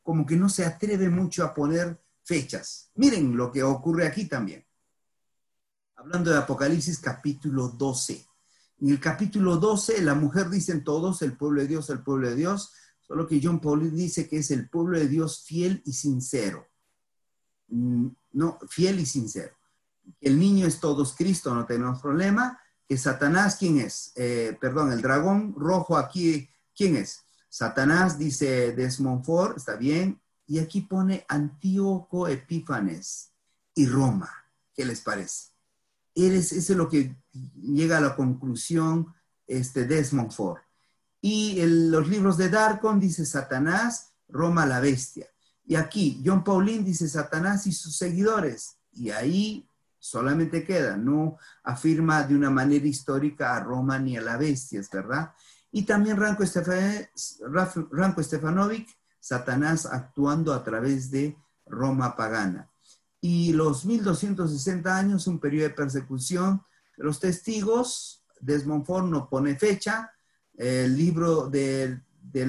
como 0.02 0.24
que 0.24 0.36
no 0.36 0.48
se 0.48 0.64
atreve 0.64 1.10
mucho 1.10 1.44
a 1.44 1.54
poner 1.54 2.02
fechas. 2.24 2.90
Miren 2.94 3.36
lo 3.36 3.52
que 3.52 3.62
ocurre 3.62 4.06
aquí 4.06 4.26
también. 4.26 4.64
Hablando 5.96 6.30
de 6.30 6.38
Apocalipsis 6.38 6.98
capítulo 6.98 7.68
12. 7.68 8.26
En 8.80 8.88
el 8.88 8.98
capítulo 8.98 9.58
12 9.58 10.02
la 10.02 10.14
mujer 10.14 10.48
dicen 10.48 10.82
todos, 10.82 11.22
el 11.22 11.36
pueblo 11.36 11.60
de 11.60 11.68
Dios, 11.68 11.90
el 11.90 12.02
pueblo 12.02 12.28
de 12.28 12.34
Dios, 12.34 12.72
solo 13.00 13.26
que 13.26 13.40
John 13.42 13.60
Paul 13.60 13.94
dice 13.94 14.28
que 14.28 14.38
es 14.38 14.50
el 14.50 14.68
pueblo 14.68 14.98
de 14.98 15.06
Dios 15.06 15.42
fiel 15.44 15.82
y 15.84 15.92
sincero. 15.92 16.66
Mm, 17.68 18.08
no, 18.32 18.58
fiel 18.68 19.00
y 19.00 19.06
sincero. 19.06 19.54
El 20.20 20.38
niño 20.38 20.66
es 20.66 20.80
todos 20.80 21.14
Cristo, 21.16 21.54
no 21.54 21.66
tenemos 21.66 22.00
problema. 22.00 22.58
Que 22.88 22.96
Satanás, 22.98 23.56
¿quién 23.58 23.78
es? 23.78 24.12
Eh, 24.16 24.56
perdón, 24.60 24.92
el 24.92 25.02
dragón 25.02 25.54
rojo 25.56 25.96
aquí 25.96 26.48
¿Quién 26.74 26.96
es? 26.96 27.24
Satanás, 27.48 28.18
dice 28.18 28.72
Desmonfort, 28.72 29.58
está 29.58 29.76
bien. 29.76 30.20
Y 30.46 30.58
aquí 30.58 30.82
pone 30.82 31.24
Antíoco 31.28 32.28
Epífanes 32.28 33.30
y 33.74 33.86
Roma. 33.86 34.30
¿Qué 34.74 34.84
les 34.84 35.00
parece? 35.00 35.50
Eres, 36.14 36.52
ese 36.52 36.72
es 36.72 36.78
lo 36.78 36.88
que 36.88 37.16
llega 37.54 37.98
a 37.98 38.00
la 38.00 38.16
conclusión 38.16 39.14
este, 39.46 39.84
Desmond 39.84 40.32
Y 41.20 41.60
en 41.60 41.90
los 41.90 42.08
libros 42.08 42.36
de 42.36 42.48
Darkon 42.48 42.98
dice 42.98 43.24
Satanás, 43.24 44.12
Roma 44.28 44.66
la 44.66 44.80
bestia. 44.80 45.28
Y 45.64 45.76
aquí 45.76 46.22
John 46.24 46.42
Paulín 46.42 46.84
dice 46.84 47.08
Satanás 47.08 47.66
y 47.66 47.72
sus 47.72 47.96
seguidores. 47.96 48.76
Y 48.92 49.10
ahí 49.10 49.68
solamente 50.02 50.64
queda, 50.64 50.96
no 50.96 51.38
afirma 51.62 52.24
de 52.24 52.34
una 52.34 52.50
manera 52.50 52.84
histórica 52.84 53.54
a 53.54 53.60
Roma 53.60 54.00
ni 54.00 54.16
a 54.16 54.20
la 54.20 54.36
bestia, 54.36 54.80
¿es 54.80 54.90
verdad? 54.90 55.32
Y 55.70 55.82
también 55.82 56.16
Ranko, 56.16 56.44
Stefanovic, 58.22 58.88
Satanás 59.20 59.86
actuando 59.86 60.52
a 60.52 60.64
través 60.64 61.12
de 61.12 61.38
Roma 61.66 62.16
pagana. 62.16 62.68
Y 63.20 63.52
los 63.52 63.84
1260 63.84 64.94
años, 64.94 65.28
un 65.28 65.38
periodo 65.38 65.68
de 65.68 65.74
persecución. 65.74 66.62
Los 66.96 67.20
testigos, 67.20 68.24
Desmond 68.40 68.84
Ford 68.84 69.06
no 69.06 69.28
pone 69.30 69.56
fecha. 69.56 70.10
El 70.56 70.96
libro 70.96 71.48
del, 71.48 72.02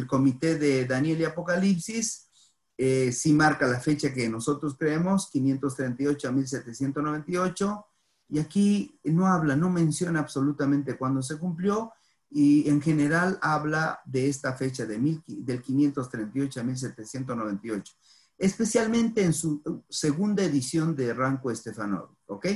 comité 0.08 0.58
de 0.58 0.86
Daniel 0.86 1.22
y 1.22 1.26
Apocalipsis 1.26 2.30
eh, 2.78 3.12
sí 3.12 3.34
marca 3.34 3.68
la 3.68 3.80
fecha 3.80 4.14
que 4.14 4.30
nosotros 4.30 4.76
creemos, 4.78 5.30
538 5.32 6.28
a 6.28 6.32
1798. 6.32 7.86
Y 8.30 8.40
aquí 8.40 9.00
no 9.04 9.28
habla, 9.28 9.56
no 9.56 9.70
menciona 9.70 10.20
absolutamente 10.20 10.98
cuándo 10.98 11.22
se 11.22 11.38
cumplió 11.38 11.92
y 12.34 12.68
en 12.68 12.82
general 12.82 13.38
habla 13.44 14.02
de 14.06 14.28
esta 14.28 14.54
fecha 14.54 14.88
de 14.88 14.98
mil, 14.98 15.24
del 15.28 15.62
538 15.62 16.60
a 16.60 16.64
1798, 16.64 17.94
especialmente 18.40 19.24
en 19.24 19.34
su 19.34 19.84
segunda 19.88 20.44
edición 20.44 20.96
de 20.96 21.14
Ranco 21.14 21.52
Estefanov, 21.52 22.10
¿ok? 22.26 22.48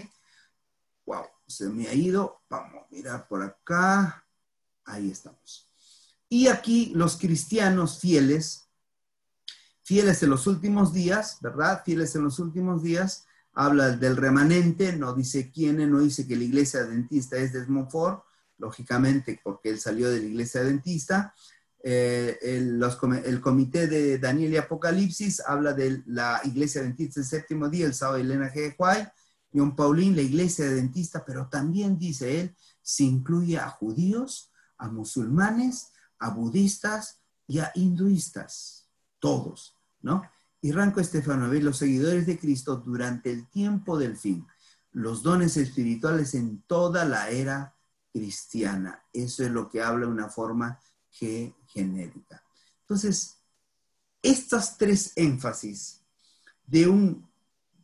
Wow, 1.05 1.25
se 1.47 1.69
me 1.69 1.87
ha 1.87 1.93
ido, 1.93 2.41
vamos 2.49 2.85
a 2.85 2.87
mirar 2.89 3.27
por 3.27 3.43
acá, 3.43 4.25
ahí 4.83 5.11
estamos. 5.11 5.71
Y 6.27 6.47
aquí 6.47 6.91
los 6.95 7.17
cristianos 7.17 7.99
fieles, 7.99 8.66
fieles 9.87 10.21
en 10.21 10.31
los 10.31 10.47
últimos 10.47 10.91
días, 10.91 11.37
¿verdad? 11.39 11.81
Fieles 11.85 12.13
en 12.17 12.25
los 12.25 12.39
últimos 12.39 12.83
días, 12.83 13.25
habla 13.53 13.91
del 13.91 14.17
remanente, 14.17 14.91
no 14.91 15.13
dice 15.13 15.49
quién, 15.49 15.77
no 15.89 16.01
dice 16.01 16.27
que 16.27 16.35
la 16.35 16.43
iglesia 16.43 16.81
adventista 16.81 17.37
es 17.37 17.53
de 17.53 17.65
Montfort, 17.67 18.21
lógicamente 18.57 19.39
porque 19.41 19.69
él 19.69 19.79
salió 19.79 20.09
de 20.09 20.19
la 20.19 20.25
iglesia 20.25 20.59
adventista. 20.59 21.33
Eh, 21.81 22.37
el, 22.41 23.39
comité 23.39 23.87
de 23.87 24.17
Daniel 24.17 24.51
y 24.51 24.57
Apocalipsis 24.57 25.41
habla 25.47 25.71
de 25.71 26.03
la 26.07 26.41
iglesia 26.43 26.81
adventista 26.81 27.21
del 27.21 27.29
séptimo 27.29 27.69
día, 27.69 27.85
el 27.85 27.93
sábado 27.93 28.17
Elena 28.17 28.51
G. 28.53 28.75
John 29.53 29.73
Paulín, 29.73 30.17
la 30.17 30.21
iglesia 30.21 30.65
adventista, 30.65 31.23
pero 31.25 31.47
también 31.47 31.97
dice 31.97 32.41
él, 32.41 32.57
se 32.81 33.05
incluye 33.05 33.57
a 33.57 33.69
judíos, 33.69 34.51
a 34.77 34.89
musulmanes, 34.89 35.93
a 36.19 36.31
budistas 36.31 37.21
y 37.47 37.59
a 37.59 37.71
hinduistas, 37.73 38.89
todos, 39.19 39.76
Y 40.61 40.71
Ranco 40.71 40.99
Estefano 40.99 41.49
ve 41.49 41.61
los 41.61 41.77
seguidores 41.77 42.25
de 42.25 42.39
Cristo 42.39 42.77
durante 42.77 43.31
el 43.31 43.47
tiempo 43.47 43.97
del 43.97 44.17
fin, 44.17 44.47
los 44.91 45.21
dones 45.21 45.57
espirituales 45.57 46.33
en 46.33 46.63
toda 46.63 47.05
la 47.05 47.29
era 47.29 47.75
cristiana. 48.11 49.03
Eso 49.13 49.43
es 49.43 49.51
lo 49.51 49.69
que 49.69 49.81
habla 49.81 50.07
una 50.07 50.29
forma 50.29 50.79
genérica. 51.09 52.43
Entonces, 52.81 53.37
estas 54.21 54.77
tres 54.77 55.13
énfasis 55.15 56.01
de 56.65 56.87
un 56.87 57.27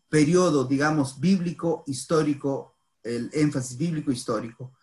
periodo, 0.09 0.65
digamos, 0.65 1.19
bíblico, 1.19 1.83
histórico, 1.87 2.75
el 3.01 3.29
énfasis 3.33 3.77
bíblico 3.77 4.11
histórico, 4.11 4.73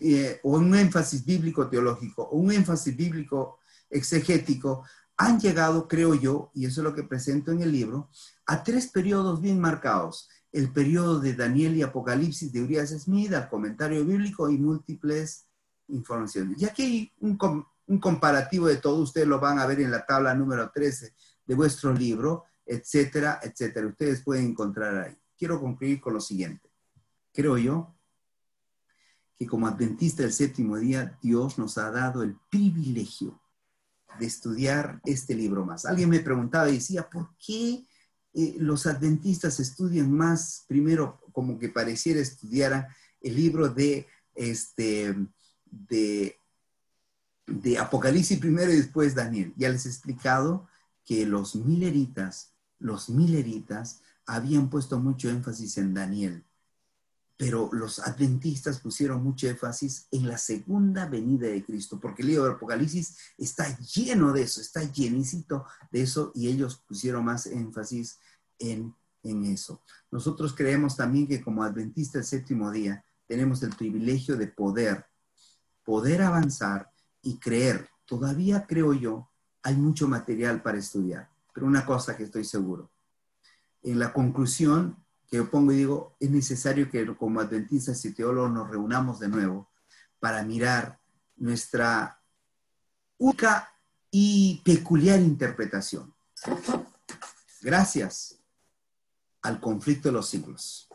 eh, 0.00 0.40
o 0.42 0.56
un 0.56 0.74
énfasis 0.74 1.24
bíblico 1.24 1.68
teológico, 1.68 2.22
o 2.22 2.36
un 2.36 2.52
énfasis 2.52 2.96
bíblico 2.96 3.58
exegético, 3.90 4.84
han 5.16 5.40
llegado, 5.40 5.88
creo 5.88 6.14
yo, 6.14 6.50
y 6.54 6.66
eso 6.66 6.80
es 6.80 6.84
lo 6.84 6.94
que 6.94 7.04
presento 7.04 7.52
en 7.52 7.62
el 7.62 7.72
libro, 7.72 8.10
a 8.46 8.62
tres 8.62 8.88
periodos 8.88 9.40
bien 9.40 9.60
marcados. 9.60 10.28
El 10.50 10.72
periodo 10.72 11.20
de 11.20 11.34
Daniel 11.34 11.76
y 11.76 11.82
Apocalipsis 11.82 12.52
de 12.52 12.62
Urias 12.62 12.90
Smith, 12.90 13.32
al 13.32 13.48
comentario 13.48 14.04
bíblico 14.04 14.50
y 14.50 14.58
múltiples 14.58 15.46
informaciones. 15.88 16.60
Y 16.60 16.64
aquí 16.64 16.82
hay 16.82 17.12
un, 17.20 17.38
un 17.86 17.98
comparativo 17.98 18.66
de 18.66 18.76
todo, 18.76 18.96
ustedes 19.02 19.26
lo 19.26 19.40
van 19.40 19.58
a 19.58 19.66
ver 19.66 19.80
en 19.80 19.90
la 19.90 20.04
tabla 20.04 20.34
número 20.34 20.70
13 20.70 21.14
de 21.44 21.54
vuestro 21.54 21.92
libro, 21.92 22.44
etcétera, 22.64 23.40
etcétera. 23.42 23.86
Ustedes 23.86 24.22
pueden 24.22 24.46
encontrar 24.46 24.98
ahí. 24.98 25.16
Quiero 25.36 25.60
concluir 25.60 26.00
con 26.00 26.14
lo 26.14 26.20
siguiente. 26.20 26.70
Creo 27.32 27.58
yo 27.58 27.94
que 29.36 29.46
como 29.46 29.66
adventista 29.66 30.22
del 30.22 30.32
séptimo 30.32 30.76
día, 30.76 31.18
Dios 31.22 31.58
nos 31.58 31.78
ha 31.78 31.90
dado 31.90 32.22
el 32.22 32.36
privilegio 32.48 33.41
de 34.18 34.26
estudiar 34.26 35.00
este 35.04 35.34
libro 35.34 35.64
más. 35.64 35.84
Alguien 35.84 36.10
me 36.10 36.20
preguntaba 36.20 36.68
y 36.68 36.74
decía, 36.74 37.08
¿por 37.08 37.30
qué 37.36 37.86
eh, 38.34 38.56
los 38.58 38.86
adventistas 38.86 39.60
estudian 39.60 40.12
más, 40.12 40.64
primero, 40.68 41.20
como 41.32 41.58
que 41.58 41.68
pareciera 41.68 42.20
estudiaran 42.20 42.86
el 43.20 43.36
libro 43.36 43.68
de, 43.68 44.06
este, 44.34 45.14
de, 45.70 46.36
de 47.46 47.78
Apocalipsis 47.78 48.38
primero 48.38 48.72
y 48.72 48.76
después 48.76 49.14
Daniel? 49.14 49.52
Ya 49.56 49.68
les 49.68 49.86
he 49.86 49.88
explicado 49.88 50.68
que 51.04 51.26
los 51.26 51.56
mileritas, 51.56 52.54
los 52.78 53.08
mileritas 53.10 54.02
habían 54.26 54.70
puesto 54.70 55.00
mucho 55.00 55.28
énfasis 55.28 55.78
en 55.78 55.94
Daniel 55.94 56.44
pero 57.42 57.68
los 57.72 57.98
adventistas 57.98 58.78
pusieron 58.78 59.20
mucho 59.20 59.48
énfasis 59.48 60.06
en 60.12 60.28
la 60.28 60.38
segunda 60.38 61.06
venida 61.06 61.48
de 61.48 61.64
Cristo, 61.64 61.98
porque 61.98 62.22
el 62.22 62.28
libro 62.28 62.44
de 62.44 62.52
Apocalipsis 62.52 63.16
está 63.36 63.76
lleno 63.78 64.32
de 64.32 64.42
eso, 64.42 64.60
está 64.60 64.84
llenísimo 64.84 65.66
de 65.90 66.02
eso, 66.02 66.30
y 66.36 66.46
ellos 66.46 66.80
pusieron 66.86 67.24
más 67.24 67.46
énfasis 67.46 68.20
en, 68.60 68.94
en 69.24 69.44
eso. 69.46 69.82
Nosotros 70.12 70.54
creemos 70.54 70.96
también 70.96 71.26
que 71.26 71.42
como 71.42 71.64
adventistas 71.64 72.30
del 72.30 72.40
séptimo 72.40 72.70
día, 72.70 73.04
tenemos 73.26 73.60
el 73.64 73.74
privilegio 73.74 74.36
de 74.36 74.46
poder, 74.46 75.04
poder 75.84 76.22
avanzar 76.22 76.92
y 77.22 77.38
creer. 77.38 77.88
Todavía 78.06 78.68
creo 78.68 78.94
yo, 78.94 79.28
hay 79.64 79.74
mucho 79.74 80.06
material 80.06 80.62
para 80.62 80.78
estudiar, 80.78 81.28
pero 81.52 81.66
una 81.66 81.84
cosa 81.84 82.16
que 82.16 82.22
estoy 82.22 82.44
seguro, 82.44 82.88
en 83.82 83.98
la 83.98 84.12
conclusión 84.12 85.01
que 85.32 85.38
yo 85.38 85.50
pongo 85.50 85.72
y 85.72 85.76
digo, 85.76 86.14
es 86.20 86.30
necesario 86.30 86.90
que 86.90 87.06
como 87.16 87.40
adventistas 87.40 88.04
y 88.04 88.12
teólogos 88.12 88.52
nos 88.52 88.68
reunamos 88.68 89.18
de 89.18 89.28
nuevo 89.28 89.66
para 90.20 90.42
mirar 90.42 91.00
nuestra 91.36 92.20
única 93.16 93.66
y 94.10 94.60
peculiar 94.62 95.20
interpretación. 95.20 96.12
Gracias 97.62 98.40
al 99.40 99.58
conflicto 99.58 100.10
de 100.10 100.12
los 100.12 100.28
siglos. 100.28 100.90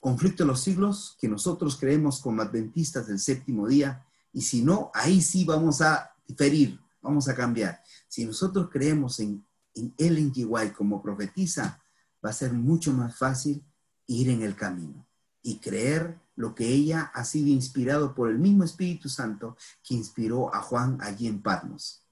Conflicto 0.00 0.42
de 0.42 0.48
los 0.48 0.60
siglos 0.60 1.16
que 1.18 1.28
nosotros 1.28 1.78
creemos 1.80 2.20
como 2.20 2.42
adventistas 2.42 3.06
del 3.06 3.20
séptimo 3.20 3.66
día 3.66 4.06
y 4.34 4.42
si 4.42 4.60
no, 4.60 4.90
ahí 4.92 5.22
sí 5.22 5.46
vamos 5.46 5.80
a 5.80 6.14
diferir, 6.28 6.78
vamos 7.00 7.26
a 7.26 7.34
cambiar. 7.34 7.82
Si 8.06 8.26
nosotros 8.26 8.68
creemos 8.70 9.18
en, 9.20 9.42
en 9.74 9.94
Ellen 9.96 10.30
G. 10.30 10.44
White 10.46 10.74
como 10.74 11.02
profetiza, 11.02 11.82
va 12.24 12.30
a 12.30 12.34
ser 12.34 12.52
mucho 12.52 12.92
más 12.92 13.16
fácil 13.16 13.64
ir 14.06 14.30
en 14.30 14.42
el 14.42 14.54
camino 14.54 15.06
y 15.42 15.58
creer 15.58 16.18
lo 16.36 16.54
que 16.54 16.68
ella 16.68 17.10
ha 17.14 17.24
sido 17.24 17.48
inspirado 17.48 18.14
por 18.14 18.30
el 18.30 18.38
mismo 18.38 18.64
Espíritu 18.64 19.08
Santo 19.08 19.56
que 19.82 19.94
inspiró 19.94 20.54
a 20.54 20.60
Juan 20.60 20.98
allí 21.00 21.26
en 21.26 21.42
Patmos. 21.42 22.02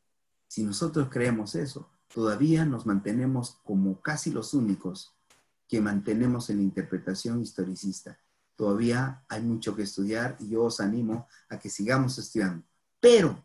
Si 0.47 0.63
nosotros 0.63 1.09
creemos 1.11 1.55
eso, 1.55 1.89
todavía 2.13 2.65
nos 2.65 2.87
mantenemos 2.87 3.59
como 3.65 4.01
casi 4.01 4.31
los 4.31 4.53
únicos 4.53 5.15
que 5.69 5.81
mantenemos 5.81 6.51
en 6.51 6.61
interpretación 6.61 7.41
historicista. 7.41 8.19
Todavía 8.57 9.25
hay 9.29 9.43
mucho 9.43 9.75
que 9.77 9.85
estudiar 9.85 10.37
y 10.41 10.49
yo 10.49 10.65
os 10.65 10.81
animo 10.81 11.29
a 11.49 11.59
que 11.59 11.71
sigamos 11.71 12.19
estudiando. 12.19 12.65
Pero 12.99 13.43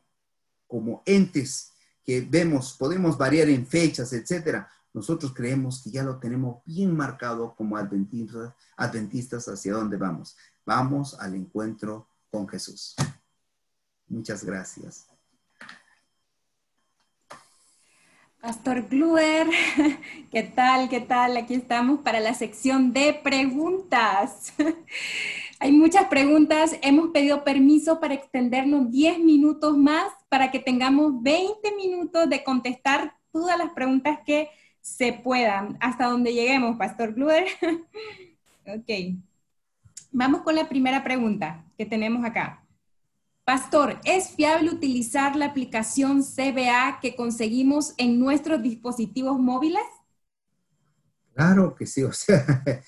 como 0.67 1.03
entes 1.05 1.71
que 2.03 2.21
vemos, 2.21 2.73
podemos 2.73 3.17
variar 3.17 3.47
en 3.49 3.65
fechas, 3.65 4.11
etcétera, 4.11 4.69
nosotros 4.95 5.33
creemos 5.33 5.83
que 5.83 5.91
ya 5.91 6.03
lo 6.03 6.19
tenemos 6.19 6.63
bien 6.63 6.95
marcado 6.95 7.53
como 7.53 7.75
adventistas, 7.75 8.53
adventistas 8.77 9.45
hacia 9.49 9.73
dónde 9.73 9.97
vamos. 9.97 10.37
Vamos 10.65 11.19
al 11.19 11.35
encuentro 11.35 12.07
con 12.31 12.47
Jesús. 12.47 12.95
Muchas 14.07 14.45
gracias. 14.45 15.07
Pastor 18.39 18.87
Gluer, 18.87 19.49
¿qué 20.31 20.43
tal? 20.43 20.87
¿Qué 20.87 21.01
tal? 21.01 21.35
Aquí 21.35 21.55
estamos 21.55 21.99
para 21.99 22.21
la 22.21 22.33
sección 22.33 22.93
de 22.93 23.19
preguntas. 23.21 24.53
Hay 25.59 25.73
muchas 25.73 26.05
preguntas. 26.05 26.77
Hemos 26.81 27.09
pedido 27.09 27.43
permiso 27.43 27.99
para 27.99 28.13
extendernos 28.13 28.89
10 28.91 29.19
minutos 29.19 29.77
más 29.77 30.13
para 30.29 30.51
que 30.51 30.59
tengamos 30.59 31.21
20 31.21 31.75
minutos 31.75 32.29
de 32.29 32.45
contestar 32.45 33.17
todas 33.33 33.57
las 33.57 33.71
preguntas 33.71 34.19
que 34.25 34.49
se 34.85 35.13
puedan, 35.13 35.79
hasta 35.81 36.05
donde 36.05 36.31
lleguemos, 36.31 36.77
Pastor 36.77 37.15
Gluder. 37.15 37.45
ok. 38.67 39.17
Vamos 40.11 40.43
con 40.43 40.53
la 40.53 40.69
primera 40.69 41.03
pregunta 41.03 41.65
que 41.75 41.87
tenemos 41.87 42.23
acá. 42.23 42.63
Pastor, 43.43 43.99
¿es 44.03 44.29
fiable 44.29 44.69
utilizar 44.69 45.35
la 45.35 45.47
aplicación 45.47 46.21
CBA 46.21 46.99
que 47.01 47.15
conseguimos 47.15 47.95
en 47.97 48.19
nuestros 48.19 48.61
dispositivos 48.61 49.39
móviles? 49.39 49.81
Claro 51.33 51.73
que 51.73 51.87
sí, 51.87 52.03
o 52.03 52.13
sea, 52.13 52.45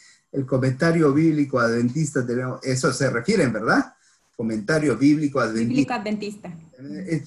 el 0.32 0.46
comentario 0.46 1.12
bíblico 1.12 1.60
adventista, 1.60 2.24
eso 2.62 2.94
se 2.94 3.10
refieren, 3.10 3.52
¿verdad? 3.52 3.96
Comentario 4.36 4.96
bíblico 4.96 5.40
adventista. 5.40 5.68
Bíblico 5.68 5.94
adventista. 5.94 6.54
Eh, 6.80 7.24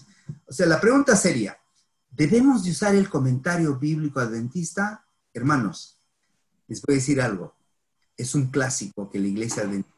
o 0.46 0.52
sea, 0.52 0.66
la 0.66 0.80
pregunta 0.80 1.16
sería, 1.16 1.58
¿Debemos 2.10 2.64
de 2.64 2.72
usar 2.72 2.94
el 2.94 3.08
comentario 3.08 3.76
bíblico 3.78 4.20
adventista? 4.20 5.06
Hermanos, 5.32 5.96
les 6.66 6.82
voy 6.82 6.94
a 6.94 6.98
decir 6.98 7.20
algo. 7.20 7.54
Es 8.16 8.34
un 8.34 8.50
clásico 8.50 9.08
que 9.08 9.20
la 9.20 9.28
iglesia 9.28 9.62
adventista 9.62 9.96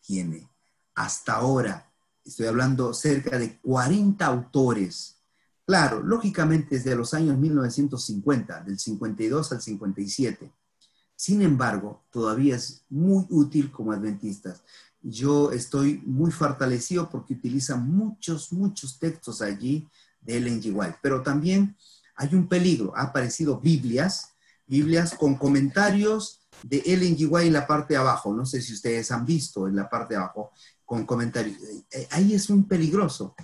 tiene. 0.00 0.50
Hasta 0.94 1.34
ahora, 1.34 1.90
estoy 2.24 2.46
hablando 2.46 2.92
cerca 2.92 3.38
de 3.38 3.58
40 3.60 4.26
autores. 4.26 5.16
Claro, 5.64 6.02
lógicamente 6.02 6.76
desde 6.76 6.96
los 6.96 7.14
años 7.14 7.38
1950, 7.38 8.60
del 8.62 8.78
52 8.78 9.52
al 9.52 9.62
57. 9.62 10.52
Sin 11.16 11.40
embargo, 11.40 12.02
todavía 12.10 12.56
es 12.56 12.84
muy 12.90 13.24
útil 13.30 13.70
como 13.70 13.92
adventistas. 13.92 14.62
yo 15.00 15.52
estoy 15.52 16.02
muy 16.06 16.32
fortalecido 16.32 17.10
porque 17.10 17.34
utiliza 17.34 17.76
muchos, 17.76 18.52
muchos 18.52 18.98
textos 18.98 19.42
allí 19.42 19.86
de 20.24 20.36
Ellen 20.36 20.60
G. 20.60 20.72
White. 20.74 20.98
Pero 21.02 21.22
también 21.22 21.76
hay 22.16 22.34
un 22.34 22.48
peligro. 22.48 22.92
Ha 22.96 23.02
aparecido 23.02 23.60
Biblias, 23.60 24.34
Biblias 24.66 25.14
con 25.14 25.36
comentarios 25.36 26.40
de 26.62 26.82
Ellen 26.86 27.16
G. 27.16 27.28
White 27.28 27.46
en 27.46 27.52
la 27.52 27.66
parte 27.66 27.94
de 27.94 28.00
abajo. 28.00 28.34
No 28.34 28.46
sé 28.46 28.60
si 28.60 28.72
ustedes 28.72 29.10
han 29.10 29.24
visto 29.24 29.68
en 29.68 29.76
la 29.76 29.88
parte 29.88 30.14
de 30.14 30.20
abajo 30.20 30.52
con 30.84 31.06
comentarios. 31.06 31.56
Eh, 31.90 32.08
ahí 32.10 32.34
es 32.34 32.50
un 32.50 32.66
peligroso. 32.66 33.34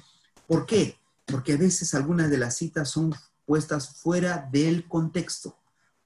¿Por 0.46 0.66
qué? 0.66 0.96
Porque 1.26 1.52
a 1.52 1.56
veces 1.56 1.94
algunas 1.94 2.30
de 2.30 2.38
las 2.38 2.56
citas 2.56 2.90
son 2.90 3.14
puestas 3.44 3.96
fuera 3.96 4.48
del 4.50 4.86
contexto, 4.88 5.56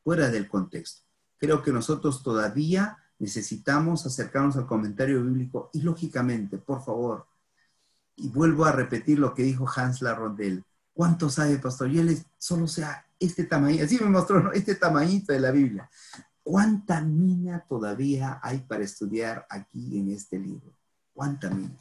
fuera 0.03 0.31
del 0.31 0.49
contexto. 0.49 1.03
Creo 1.39 1.63
que 1.63 1.73
nosotros 1.73 2.23
todavía 2.23 2.99
necesitamos 3.19 4.07
acercarnos 4.07 4.57
al 4.57 4.67
comentario 4.67 5.23
bíblico 5.23 5.71
y 5.73 5.83
lógicamente, 5.83 6.59
por 6.59 6.85
favor, 6.85 7.27
y 8.17 8.29
vuelvo 8.29 8.65
a 8.65 8.73
repetir 8.73 9.19
lo 9.19 9.35
que 9.35 9.43
dijo 9.43 9.69
Hans 9.75 10.03
Larrondel, 10.03 10.65
¿cuánto 10.93 11.29
sabe, 11.31 11.59
pastor? 11.59 11.89
Yo 11.89 12.03
le 12.03 12.17
solo 12.39 12.67
sea 12.67 13.07
este 13.19 13.45
tamaño, 13.45 13.85
así 13.85 13.99
me 13.99 14.07
mostró, 14.07 14.53
este 14.53 14.75
tamañito 14.75 15.33
de 15.33 15.41
la 15.41 15.51
Biblia. 15.51 15.91
¿Cuánta 16.43 17.01
mina 17.01 17.65
todavía 17.69 18.39
hay 18.43 18.59
para 18.59 18.85
estudiar 18.85 19.47
aquí 19.49 19.99
en 19.99 20.11
este 20.11 20.39
libro? 20.39 20.77
¿Cuánta 21.13 21.49
mina? 21.49 21.79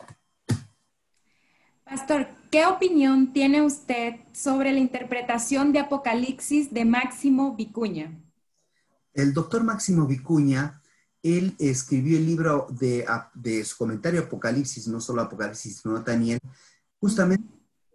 Pastor, 1.83 2.27
¿qué 2.49 2.65
opinión 2.65 3.33
tiene 3.33 3.61
usted 3.61 4.15
sobre 4.31 4.71
la 4.71 4.79
interpretación 4.79 5.73
de 5.73 5.79
Apocalipsis 5.79 6.73
de 6.73 6.85
Máximo 6.85 7.55
Vicuña? 7.55 8.17
El 9.13 9.33
doctor 9.33 9.63
Máximo 9.63 10.07
Vicuña 10.07 10.81
él 11.23 11.55
escribió 11.57 12.17
el 12.17 12.25
libro 12.25 12.67
de, 12.69 13.63
su 13.63 13.77
comentario 13.77 14.21
Apocalipsis, 14.21 14.87
no 14.89 14.99
solo 14.99 15.21
Apocalipsis, 15.21 15.77
sino 15.77 15.99
Daniel, 16.01 16.39
justamente 16.99 17.47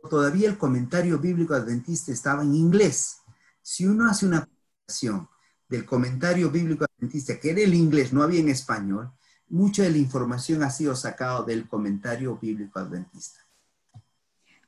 todavía 0.09 0.49
el 0.49 0.57
comentario 0.57 1.18
bíblico 1.18 1.55
adventista 1.55 2.11
estaba 2.11 2.43
en 2.43 2.55
inglés. 2.55 3.18
Si 3.61 3.87
uno 3.87 4.09
hace 4.09 4.26
una 4.26 4.47
presentación 4.47 5.29
del 5.68 5.85
comentario 5.85 6.51
bíblico 6.51 6.87
adventista, 6.87 7.39
que 7.39 7.51
era 7.51 7.61
el 7.61 7.74
inglés, 7.74 8.14
no 8.14 8.22
había 8.22 8.41
en 8.41 8.49
español, 8.49 9.12
mucha 9.49 9.83
de 9.83 9.91
la 9.91 9.99
información 9.99 10.62
ha 10.62 10.70
sido 10.70 10.97
sacado 10.97 11.45
del 11.45 11.68
comentario 11.68 12.37
bíblico 12.39 12.79
adventista. 12.79 13.41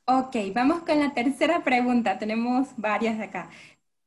Ok, 0.05 0.35
vamos 0.53 0.81
con 0.83 0.99
la 0.99 1.13
tercera 1.13 1.63
pregunta. 1.63 2.19
Tenemos 2.19 2.69
varias 2.75 3.19
acá. 3.19 3.49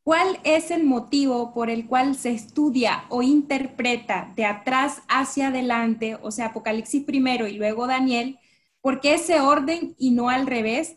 ¿Cuál 0.04 0.38
es 0.44 0.70
el 0.70 0.84
motivo 0.84 1.54
por 1.54 1.70
el 1.70 1.86
cual 1.86 2.14
se 2.14 2.30
estudia 2.30 3.06
o 3.08 3.22
interpreta 3.22 4.30
de 4.36 4.44
atrás 4.44 4.98
hacia 5.08 5.48
adelante, 5.48 6.18
o 6.20 6.30
sea, 6.30 6.46
Apocalipsis 6.46 7.04
primero 7.04 7.48
y 7.48 7.56
luego 7.56 7.86
Daniel? 7.86 8.38
¿Por 8.82 9.00
qué 9.00 9.14
ese 9.14 9.40
orden 9.40 9.94
y 9.98 10.10
no 10.10 10.28
al 10.28 10.46
revés? 10.46 10.96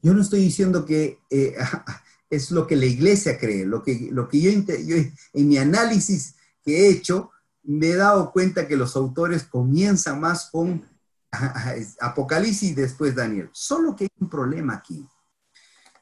Yo 0.00 0.14
no 0.14 0.22
estoy 0.22 0.42
diciendo 0.42 0.86
que 0.86 1.18
eh, 1.28 1.56
es 2.30 2.52
lo 2.52 2.68
que 2.68 2.76
la 2.76 2.86
iglesia 2.86 3.36
cree, 3.36 3.66
lo 3.66 3.82
que, 3.82 4.10
lo 4.12 4.28
que 4.28 4.40
yo, 4.40 4.50
yo 4.52 4.96
en 5.32 5.48
mi 5.48 5.58
análisis 5.58 6.36
que 6.64 6.86
he 6.86 6.88
hecho, 6.90 7.32
me 7.64 7.88
he 7.88 7.96
dado 7.96 8.30
cuenta 8.30 8.68
que 8.68 8.76
los 8.76 8.94
autores 8.94 9.42
comienzan 9.42 10.20
más 10.20 10.50
con 10.52 10.88
Apocalipsis 12.00 12.70
y 12.70 12.74
después 12.74 13.16
Daniel. 13.16 13.50
Solo 13.52 13.96
que 13.96 14.04
hay 14.04 14.10
un 14.20 14.30
problema 14.30 14.74
aquí. 14.74 15.04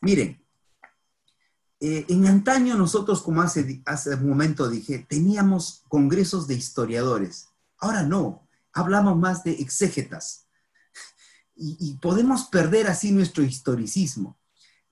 Miren, 0.02 0.41
eh, 1.84 2.06
en 2.10 2.28
antaño 2.28 2.76
nosotros, 2.76 3.22
como 3.22 3.42
hace, 3.42 3.82
un 4.14 4.28
momento 4.28 4.68
dije, 4.68 5.04
teníamos 5.08 5.82
congresos 5.88 6.46
de 6.46 6.54
historiadores. 6.54 7.48
Ahora 7.76 8.04
no, 8.04 8.46
hablamos 8.72 9.18
más 9.18 9.42
de 9.42 9.54
exégetas. 9.54 10.46
Y, 11.56 11.98
podemos 12.00 12.44
perder 12.44 12.86
así 12.86 13.10
nuestro 13.10 13.42
historicismo. 13.42 14.38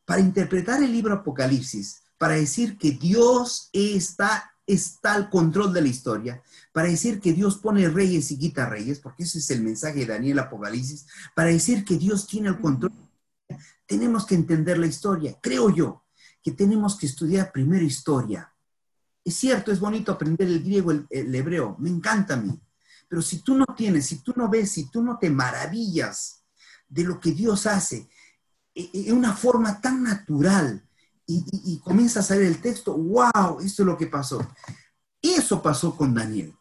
Para 0.04 0.20
interpretar 0.20 0.82
el 0.82 0.90
libro 0.90 1.14
Apocalipsis, 1.14 2.02
para 2.18 2.34
decir 2.34 2.76
que 2.76 2.90
Dios 2.90 3.70
está, 3.72 4.52
está 4.66 5.14
al 5.14 5.30
control 5.30 5.72
de 5.72 5.82
la 5.82 5.88
historia, 5.88 6.42
para 6.72 6.88
decir 6.88 7.20
que 7.20 7.32
Dios 7.32 7.58
pone 7.58 7.88
reyes 7.88 8.32
y 8.32 8.38
quita 8.38 8.68
reyes, 8.68 8.98
porque 8.98 9.22
ese 9.22 9.38
es 9.38 9.48
el 9.52 9.62
mensaje 9.62 10.00
de 10.00 10.06
Daniel 10.06 10.40
Apocalipsis, 10.40 11.06
para 11.36 11.50
decir 11.50 11.84
que 11.84 11.96
Dios 11.96 12.26
tiene 12.26 12.48
el 12.48 12.60
control, 12.60 12.92
tenemos 13.86 14.26
que 14.26 14.34
entender 14.34 14.76
la 14.76 14.88
historia, 14.88 15.38
creo 15.40 15.70
yo 15.70 15.99
que 16.42 16.52
tenemos 16.52 16.96
que 16.96 17.06
estudiar 17.06 17.52
primero 17.52 17.84
historia. 17.84 18.52
Es 19.24 19.34
cierto, 19.36 19.70
es 19.70 19.80
bonito 19.80 20.12
aprender 20.12 20.48
el 20.48 20.62
griego, 20.62 20.90
el, 20.90 21.34
hebreo, 21.34 21.76
me 21.78 21.90
encanta 21.90 22.34
a 22.34 22.38
mí. 22.38 22.58
Pero 23.08 23.22
si 23.22 23.42
tú 23.42 23.56
no 23.56 23.66
tienes, 23.76 24.06
si 24.06 24.22
tú 24.22 24.32
no 24.36 24.48
ves, 24.48 24.70
si 24.70 24.90
tú 24.90 25.02
no 25.02 25.18
te 25.18 25.30
maravillas 25.30 26.44
de 26.88 27.04
lo 27.04 27.20
que 27.20 27.32
Dios 27.32 27.66
hace 27.66 28.08
e, 28.74 28.90
e, 28.92 29.10
en 29.10 29.16
una 29.16 29.34
forma 29.34 29.80
tan 29.80 30.02
natural 30.02 30.82
y, 31.26 31.44
y 31.64 31.78
comienzas 31.80 32.30
a 32.30 32.36
ver 32.36 32.46
el 32.46 32.60
texto, 32.60 32.96
wow, 32.96 33.60
esto 33.60 33.82
es 33.82 33.86
lo 33.86 33.96
que 33.96 34.06
pasó. 34.06 34.46
Eso 35.20 35.62
pasó 35.62 35.96
con 35.96 36.14
Daniel. 36.14 36.54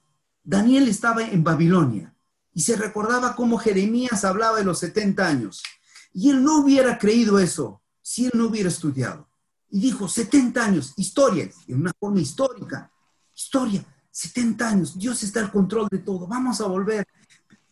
Daniel 0.44 0.88
estaba 0.88 1.24
en 1.24 1.44
Babilonia 1.44 2.14
y 2.54 2.62
se 2.62 2.76
recordaba 2.76 3.36
cómo 3.36 3.58
Jeremías 3.58 4.26
hablaba 4.26 4.58
de 4.58 4.66
los 4.66 4.80
70 4.80 5.26
años. 5.26 5.64
Y 6.12 6.32
él 6.32 6.44
no 6.44 6.60
hubiera 6.60 6.98
creído 6.98 7.40
eso 7.40 7.82
si 8.02 8.26
él 8.26 8.32
no 8.34 8.48
hubiera 8.48 8.70
estudiado. 8.70 9.29
Y 9.72 9.80
dijo, 9.80 10.08
70 10.08 10.64
años, 10.64 10.94
historia, 10.98 11.50
en 11.68 11.82
una 11.82 11.94
forma 12.00 12.20
histórica, 12.20 12.92
historia, 13.36 13.86
70 14.12 14.68
años, 14.68 14.98
Dios 14.98 15.22
está 15.24 15.42
al 15.42 15.52
control 15.52 15.88
de 15.92 16.00
todo, 16.00 16.28
vamos 16.28 16.60
a 16.62 16.68
volver. 16.68 17.08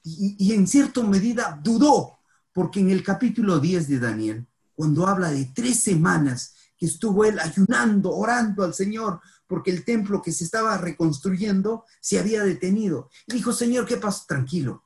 Y, 0.03 0.53
en 0.53 0.67
cierta 0.67 1.03
medida 1.03 1.59
dudó, 1.61 2.19
porque 2.53 2.79
en 2.79 2.91
el 2.91 3.03
capítulo 3.03 3.59
10 3.59 3.89
de 3.89 3.99
Daniel, 3.99 4.47
cuando 4.73 5.07
habla 5.07 5.31
de 5.31 5.45
tres 5.53 5.81
semanas 5.81 6.53
que 6.77 6.85
estuvo 6.85 7.25
él 7.25 7.39
ayunando, 7.39 8.15
orando 8.15 8.63
al 8.63 8.73
Señor, 8.73 9.19
porque 9.47 9.71
el 9.71 9.83
templo 9.83 10.21
que 10.21 10.31
se 10.31 10.43
estaba 10.43 10.77
reconstruyendo 10.77 11.83
se 11.99 12.19
había 12.19 12.43
detenido. 12.43 13.09
Y 13.25 13.33
dijo, 13.33 13.51
Señor, 13.51 13.85
¿qué 13.85 13.97
pasa? 13.97 14.23
Tranquilo. 14.27 14.83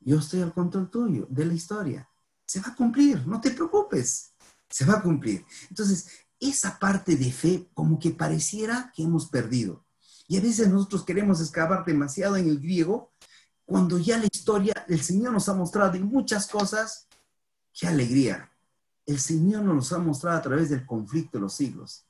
Yo 0.00 0.18
estoy 0.18 0.42
al 0.42 0.52
control 0.52 0.90
tuyo, 0.90 1.26
de 1.30 1.44
la 1.44 1.54
historia. 1.54 2.08
Se 2.44 2.60
va 2.60 2.68
a 2.68 2.74
cumplir, 2.74 3.26
no 3.26 3.40
te 3.40 3.52
preocupes 3.52 4.35
se 4.76 4.84
va 4.84 4.98
a 4.98 5.02
cumplir. 5.02 5.42
Entonces, 5.70 6.06
esa 6.38 6.78
parte 6.78 7.16
de 7.16 7.32
fe 7.32 7.66
como 7.72 7.98
que 7.98 8.10
pareciera 8.10 8.92
que 8.94 9.04
hemos 9.04 9.30
perdido. 9.30 9.86
Y 10.28 10.36
a 10.36 10.42
veces 10.42 10.68
nosotros 10.68 11.02
queremos 11.02 11.40
excavar 11.40 11.86
demasiado 11.86 12.36
en 12.36 12.46
el 12.46 12.60
griego 12.60 13.10
cuando 13.64 13.98
ya 13.98 14.18
la 14.18 14.28
historia, 14.30 14.84
el 14.86 15.00
Señor 15.00 15.32
nos 15.32 15.48
ha 15.48 15.54
mostrado 15.54 15.94
en 15.94 16.04
muchas 16.04 16.46
cosas, 16.46 17.08
qué 17.72 17.86
alegría. 17.86 18.52
El 19.06 19.18
Señor 19.18 19.62
nos 19.62 19.94
ha 19.94 19.98
mostrado 19.98 20.36
a 20.36 20.42
través 20.42 20.68
del 20.68 20.84
conflicto 20.84 21.38
de 21.38 21.42
los 21.42 21.54
siglos. 21.54 22.04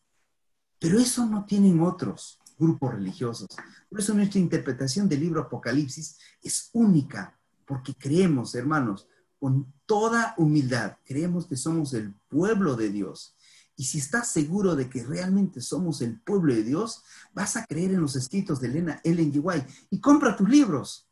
Pero 0.81 0.99
eso 0.99 1.25
no 1.25 1.45
tienen 1.45 1.81
otros 1.81 2.41
grupos 2.59 2.95
religiosos. 2.95 3.49
Por 3.89 4.01
eso 4.01 4.13
nuestra 4.13 4.41
interpretación 4.41 5.09
del 5.09 5.21
libro 5.21 5.41
Apocalipsis 5.43 6.19
es 6.43 6.69
única, 6.73 7.39
porque 7.65 7.95
creemos, 7.95 8.57
hermanos, 8.57 9.07
con 9.39 9.73
toda 9.87 10.35
humildad, 10.39 10.97
creemos 11.05 11.47
que 11.47 11.57
somos 11.57 11.95
el 11.95 12.15
pueblo 12.29 12.77
de 12.77 12.91
Dios. 12.91 13.37
Y 13.77 13.85
si 13.85 13.99
estás 13.99 14.31
seguro 14.31 14.75
de 14.75 14.89
que 14.89 15.05
realmente 15.05 15.61
somos 15.61 16.01
el 16.01 16.19
pueblo 16.21 16.55
de 16.55 16.63
Dios, 16.63 17.03
vas 17.35 17.57
a 17.57 17.67
creer 17.67 17.93
en 17.93 18.01
los 18.01 18.17
escritos 18.17 18.61
de 18.61 18.69
Elena 18.69 19.01
Ellen 19.05 19.33
G. 19.33 19.41
White 19.43 19.67
y 19.91 20.01
compra 20.01 20.35
tus 20.35 20.49
libros. 20.49 21.07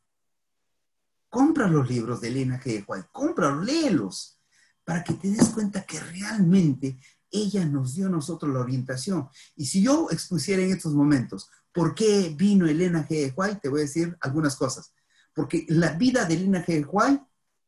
Compra 1.28 1.68
los 1.68 1.88
libros 1.88 2.20
de 2.20 2.28
Elena 2.28 2.58
G. 2.60 2.84
White, 2.86 3.08
cómpralos, 3.12 3.66
léelos, 3.66 4.40
para 4.82 5.04
que 5.04 5.14
te 5.14 5.28
des 5.30 5.48
cuenta 5.50 5.84
que 5.84 6.00
realmente 6.00 6.98
ella 7.30 7.66
nos 7.66 7.94
dio 7.94 8.06
a 8.06 8.10
nosotros 8.10 8.52
la 8.52 8.60
orientación. 8.60 9.28
Y 9.56 9.66
si 9.66 9.82
yo 9.82 10.08
expusiera 10.10 10.62
en 10.62 10.72
estos 10.72 10.94
momentos 10.94 11.50
por 11.72 11.94
qué 11.94 12.34
vino 12.36 12.66
Elena 12.66 13.06
G. 13.06 13.34
White, 13.36 13.60
te 13.62 13.68
voy 13.68 13.80
a 13.80 13.82
decir 13.82 14.16
algunas 14.20 14.56
cosas. 14.56 14.94
Porque 15.34 15.66
la 15.68 15.92
vida 15.92 16.24
de 16.24 16.34
Elena 16.34 16.64
G. 16.64 16.86
White 16.90 17.24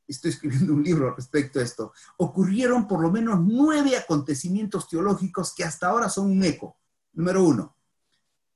estoy 0.07 0.30
escribiendo 0.30 0.72
un 0.72 0.82
libro 0.82 1.14
respecto 1.14 1.59
a 1.59 1.62
esto, 1.62 1.92
ocurrieron 2.16 2.86
por 2.86 3.00
lo 3.00 3.11
menos 3.11 3.40
nueve 3.40 3.96
acontecimientos 3.96 4.88
teológicos 4.88 5.54
que 5.54 5.64
hasta 5.64 5.88
ahora 5.88 6.09
son 6.09 6.30
un 6.30 6.42
eco. 6.44 6.76
Número 7.12 7.44
uno, 7.44 7.76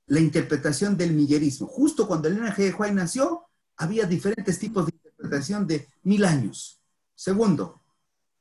la 0.07 0.20
interpretación 0.20 0.96
del 0.96 1.12
miguerismo. 1.12 1.66
Justo 1.66 2.07
cuando 2.07 2.28
Elena 2.28 2.55
G. 2.55 2.74
White 2.78 2.94
nació, 2.94 3.44
había 3.76 4.07
diferentes 4.07 4.59
tipos 4.59 4.86
de 4.86 4.92
interpretación 4.94 5.66
de 5.66 5.88
mil 6.03 6.24
años. 6.24 6.80
Segundo, 7.14 7.80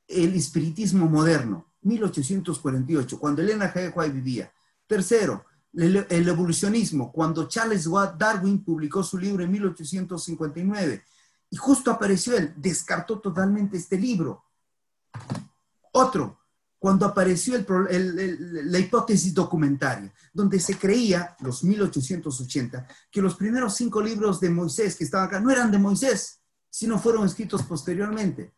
el 0.06 0.34
espiritismo 0.34 1.06
moderno, 1.06 1.72
1848, 1.82 3.18
cuando 3.18 3.42
Elena 3.42 3.72
G. 3.72 3.92
White 3.94 4.12
vivía. 4.12 4.52
Tercero, 4.86 5.46
el 5.72 6.28
evolucionismo, 6.28 7.12
cuando 7.12 7.46
Charles 7.46 7.88
Darwin 8.18 8.64
publicó 8.64 9.04
su 9.04 9.16
libro 9.16 9.44
en 9.44 9.52
1859. 9.52 11.04
Y 11.50 11.56
justo 11.56 11.90
apareció 11.90 12.36
él, 12.36 12.54
descartó 12.56 13.18
totalmente 13.18 13.76
este 13.76 13.98
libro. 13.98 14.44
Otro, 15.92 16.40
cuando 16.80 17.04
apareció 17.04 17.62
la 17.90 18.78
hipótesis 18.78 19.34
documentaria, 19.34 20.10
donde 20.32 20.58
se 20.58 20.78
creía, 20.78 21.36
los 21.40 21.62
1880, 21.62 22.86
que 23.10 23.20
los 23.20 23.34
primeros 23.34 23.74
cinco 23.74 24.00
libros 24.00 24.40
de 24.40 24.48
Moisés 24.48 24.96
que 24.96 25.04
estaban 25.04 25.26
acá 25.26 25.40
no 25.40 25.50
eran 25.50 25.70
de 25.70 25.78
Moisés, 25.78 26.40
sino 26.70 26.98
fueron 26.98 27.26
escritos 27.26 27.64
posteriormente. 27.64 28.54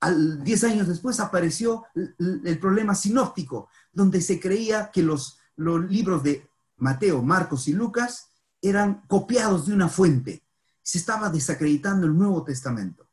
Al, 0.00 0.42
diez 0.42 0.64
años 0.64 0.88
después 0.88 1.20
apareció 1.20 1.84
el, 1.94 2.58
problema 2.58 2.94
sinóptico, 2.94 3.68
donde 3.92 4.22
se 4.22 4.40
creía 4.40 4.90
que 4.90 5.02
los, 5.02 5.38
los 5.56 5.84
libros 5.90 6.22
de 6.22 6.48
Mateo, 6.78 7.22
Marcos 7.22 7.68
y 7.68 7.74
Lucas 7.74 8.28
eran 8.62 9.02
copiados 9.08 9.66
de 9.66 9.74
una 9.74 9.88
fuente. 9.88 10.42
Se 10.82 10.98
estaba 10.98 11.30
desacreditando 11.30 12.06
el 12.06 12.16
Nuevo 12.16 12.42
Testamento. 12.42 13.08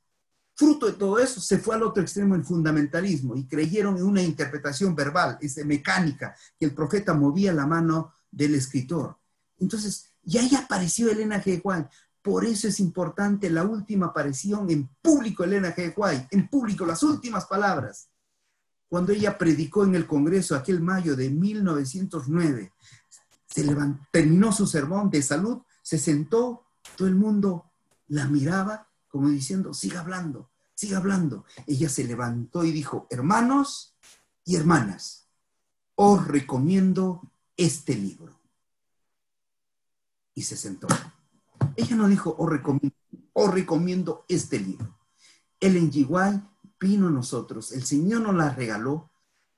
Fruto 0.55 0.88
de 0.88 0.93
todo 0.93 1.20
eso, 1.20 1.39
se 1.39 1.57
fue 1.57 1.76
al 1.76 1.84
otro 1.84 2.03
extremo 2.03 2.36
el 2.36 2.43
fundamentalismo 2.43 3.36
y 3.36 3.47
creyeron 3.47 3.95
en 3.97 4.03
una 4.03 4.22
interpretación 4.22 4.93
verbal, 4.93 5.38
esa 5.39 5.63
mecánica, 5.63 6.36
que 6.59 6.65
el 6.65 6.74
profeta 6.74 7.13
movía 7.13 7.53
la 7.53 7.65
mano 7.65 8.13
del 8.30 8.55
escritor. 8.55 9.17
Entonces, 9.57 10.09
y 10.24 10.38
ahí 10.38 10.53
apareció 10.55 11.09
Elena 11.09 11.41
G. 11.41 11.61
White. 11.63 11.89
Por 12.22 12.43
eso 12.45 12.67
es 12.67 12.80
importante 12.82 13.49
la 13.49 13.63
última 13.63 14.07
aparición 14.07 14.70
en 14.70 14.88
público, 15.01 15.43
Elena 15.43 15.74
G. 15.74 15.93
White, 15.95 16.28
en 16.32 16.49
público, 16.49 16.86
las 16.86 17.03
últimas 17.03 17.45
palabras. 17.45 18.09
Cuando 18.89 19.13
ella 19.13 19.38
predicó 19.38 19.86
en 19.86 19.95
el 19.95 20.05
Congreso 20.05 20.55
aquel 20.55 20.82
mayo 20.82 21.15
de 21.15 21.30
1909, 21.30 22.74
se 23.47 23.63
levantó, 23.63 24.05
terminó 24.11 24.51
su 24.51 24.67
sermón 24.67 25.09
de 25.09 25.22
salud, 25.22 25.61
se 25.82 25.97
sentó, 25.97 26.65
todo 26.96 27.08
el 27.08 27.16
mundo 27.16 27.72
la 28.08 28.28
miraba 28.28 28.90
como 29.10 29.30
diciendo, 29.30 29.74
siga 29.74 30.02
hablando, 30.02 30.52
siga 30.74 30.98
hablando. 30.98 31.46
Ella 31.66 31.90
se 31.90 32.04
levantó 32.04 32.64
y 32.64 32.72
dijo, 32.72 33.08
hermanos 33.10 33.96
y 34.46 34.56
hermanas, 34.56 35.28
os 35.96 36.28
recomiendo 36.28 37.22
este 37.58 37.96
libro. 37.96 38.40
Y 40.34 40.44
se 40.44 40.56
sentó. 40.56 40.88
Ella 41.76 41.96
no 41.96 42.08
dijo, 42.08 42.36
os 42.38 42.50
recomiendo, 42.50 42.96
os 43.34 43.54
recomiendo 43.54 44.26
este 44.30 44.60
libro. 44.60 44.98
El 45.60 45.92
G. 45.92 46.50
vino 46.80 47.08
a 47.08 47.12
nosotros, 47.12 47.74
el 47.74 47.84
Señor 47.84 48.22
nos 48.22 48.36
la 48.36 48.52
regaló 48.52 49.09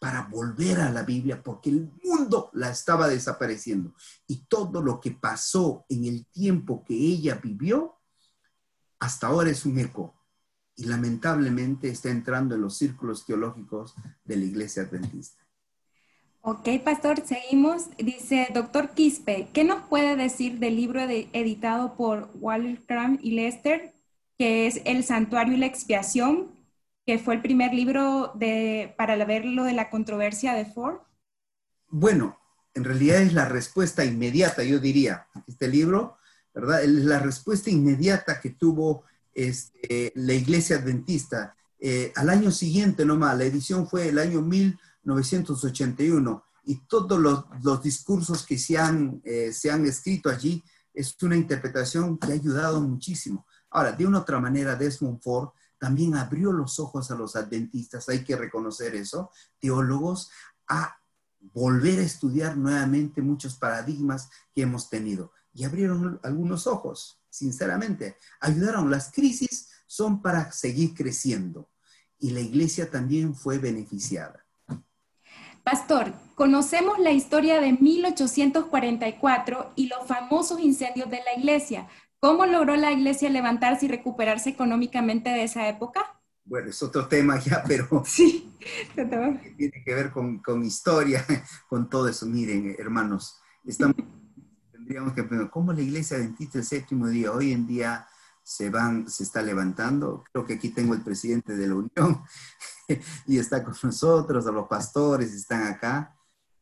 para 0.02 0.24
volver 0.24 0.80
a 0.80 0.90
la 0.90 1.04
Biblia 1.04 1.44
porque 1.44 1.70
el 1.70 1.92
mundo 2.04 2.50
la 2.54 2.72
estaba 2.72 3.08
desapareciendo. 3.08 3.94
Y 4.26 4.46
todo 4.48 4.82
lo 4.82 5.00
que 5.00 5.12
pasó 5.12 5.86
en 5.90 6.06
el 6.06 6.26
tiempo 6.26 6.84
que 6.84 6.96
ella 6.96 7.36
vivió 7.36 8.00
hasta 9.00 9.28
ahora 9.28 9.52
es 9.52 9.64
un 9.64 9.78
eco 9.78 10.16
y 10.76 10.86
lamentablemente 10.86 11.88
está 11.88 12.10
entrando 12.10 12.56
en 12.56 12.62
los 12.62 12.80
círculos 12.80 13.28
teológicos 13.28 13.94
de 14.24 14.38
la 14.38 14.46
iglesia 14.46 14.82
adventista. 14.82 15.40
Ok, 16.42 16.68
pastor, 16.84 17.22
seguimos. 17.24 17.96
Dice, 18.00 18.48
doctor 18.56 18.96
Quispe, 18.96 19.50
¿qué 19.54 19.64
nos 19.64 19.84
puede 19.84 20.16
decir 20.16 20.58
del 20.58 20.78
libro 20.78 21.00
editado 21.02 21.96
por 21.96 22.32
Walter 22.34 23.20
y 23.22 23.34
Lester, 23.34 23.94
que 24.40 24.66
es 24.66 24.82
El 24.86 25.04
Santuario 25.04 25.54
y 25.54 25.58
la 25.58 25.68
Expiación, 25.68 26.60
que 27.06 27.20
fue 27.20 27.36
el 27.36 27.42
primer 27.42 27.74
libro 27.74 28.32
de, 28.36 28.94
para 28.98 29.24
ver 29.26 29.46
lo 29.46 29.64
de 29.64 29.74
la 29.74 29.90
controversia 29.90 30.54
de 30.54 30.66
Ford? 30.66 31.00
Bueno, 31.90 32.38
en 32.74 32.84
realidad 32.84 33.22
es 33.22 33.34
la 33.34 33.46
respuesta 33.46 34.06
inmediata, 34.06 34.64
yo 34.64 34.80
diría. 34.80 35.28
Este 35.48 35.68
libro 35.68 36.18
¿verdad? 36.54 36.84
La 36.86 37.20
respuesta 37.20 37.70
inmediata 37.70 38.40
que 38.40 38.52
tuvo 38.52 39.04
este, 39.34 40.12
la 40.16 40.34
iglesia 40.34 40.78
adventista. 40.78 41.56
Eh, 41.80 42.12
al 42.16 42.30
año 42.30 42.52
siguiente 42.52 43.06
nomás, 43.06 43.38
la 43.38 43.46
edición 43.46 43.88
fue 43.88 44.10
el 44.10 44.20
año 44.20 44.42
1981 44.42 46.44
y 46.66 46.76
todos 46.88 47.20
los, 47.20 47.82
discursos 47.82 48.46
que 48.46 48.58
se 48.58 48.78
han, 48.78 49.22
eh, 49.24 49.52
se 49.52 49.72
han 49.72 49.86
escrito 49.86 50.30
allí 50.30 50.64
es 50.94 51.16
una 51.24 51.38
interpretación 51.38 52.18
que 52.18 52.32
ha 52.32 52.36
ayudado 52.36 52.82
muchísimo. 52.82 53.46
Ahora, 53.70 53.94
de 53.94 54.06
una 54.06 54.20
otra 54.20 54.40
manera, 54.40 54.76
Desmond 54.76 55.22
Ford 55.22 55.52
también 55.82 56.16
abrió 56.16 56.52
los 56.52 56.80
ojos 56.80 57.10
a 57.10 57.16
los 57.16 57.36
adventistas, 57.36 58.08
hay 58.08 58.24
que 58.24 58.36
reconocer 58.36 58.94
eso, 58.94 59.32
teólogos, 59.60 60.30
a 60.68 60.96
volver 61.40 61.98
a 61.98 62.04
estudiar 62.04 62.56
nuevamente 62.56 63.24
muchos 63.24 63.56
paradigmas 63.56 64.30
que 64.54 64.62
hemos 64.62 64.92
tenido 64.92 65.32
y 65.56 65.64
abrieron 65.64 66.20
algunos 66.22 66.68
ojos, 66.68 67.20
sinceramente. 67.32 68.16
Ayudaron. 68.40 68.92
Las 68.92 69.12
crisis 69.12 69.70
son 69.88 70.22
para 70.22 70.52
seguir 70.52 70.94
creciendo 70.94 71.72
y 72.20 72.30
la 72.30 72.42
iglesia 72.42 72.92
también 72.92 73.34
fue 73.34 73.58
beneficiada. 73.58 74.46
Pastor, 75.64 76.14
conocemos 76.36 77.00
la 77.00 77.12
historia 77.12 77.60
de 77.60 77.74
1844 77.74 79.74
y 79.76 79.88
los 79.88 80.08
famosos 80.08 80.60
incendios 80.60 81.10
de 81.10 81.24
la 81.24 81.40
iglesia. 81.40 81.88
¿Cómo 82.22 82.46
logró 82.46 82.76
la 82.76 82.92
iglesia 82.92 83.32
levantarse 83.32 83.88
y 83.88 83.90
recuperarse 83.90 84.52
económicamente 84.52 85.32
de 85.32 85.44
esa 85.44 85.68
época? 85.68 86.22
Bueno, 86.46 86.70
es 86.70 86.84
otro 86.84 87.08
tema 87.08 87.40
ya, 87.40 87.64
pero 87.68 87.88
sí, 88.06 88.56
tiene 89.58 89.84
que 89.84 89.96
ver 89.96 90.12
con, 90.12 90.38
con 90.38 90.64
historia, 90.64 91.26
con 91.68 91.90
todo 91.90 92.08
eso. 92.08 92.28
Miren, 92.28 92.76
hermanos, 92.78 93.42
estamos 93.66 93.96
tendríamos 94.72 95.14
que 95.14 95.22
aprender 95.22 95.50
cómo 95.50 95.74
la 95.74 95.82
iglesia 95.82 96.18
adventista 96.18 96.60
el 96.60 96.64
séptimo 96.64 97.08
día 97.08 97.32
hoy 97.32 97.54
en 97.54 97.66
día 97.66 98.06
se 98.44 98.70
van, 98.70 99.10
se 99.10 99.24
está 99.24 99.42
levantando. 99.42 100.24
Creo 100.32 100.46
que 100.46 100.54
aquí 100.54 100.70
tengo 100.70 100.94
el 100.94 101.02
presidente 101.02 101.56
de 101.56 101.68
la 101.68 101.76
Unión 101.76 102.22
y 103.26 103.40
está 103.40 103.64
con 103.64 103.74
nosotros, 103.82 104.46
los 104.46 104.68
pastores 104.68 105.34
están 105.34 105.64
acá. 105.64 106.16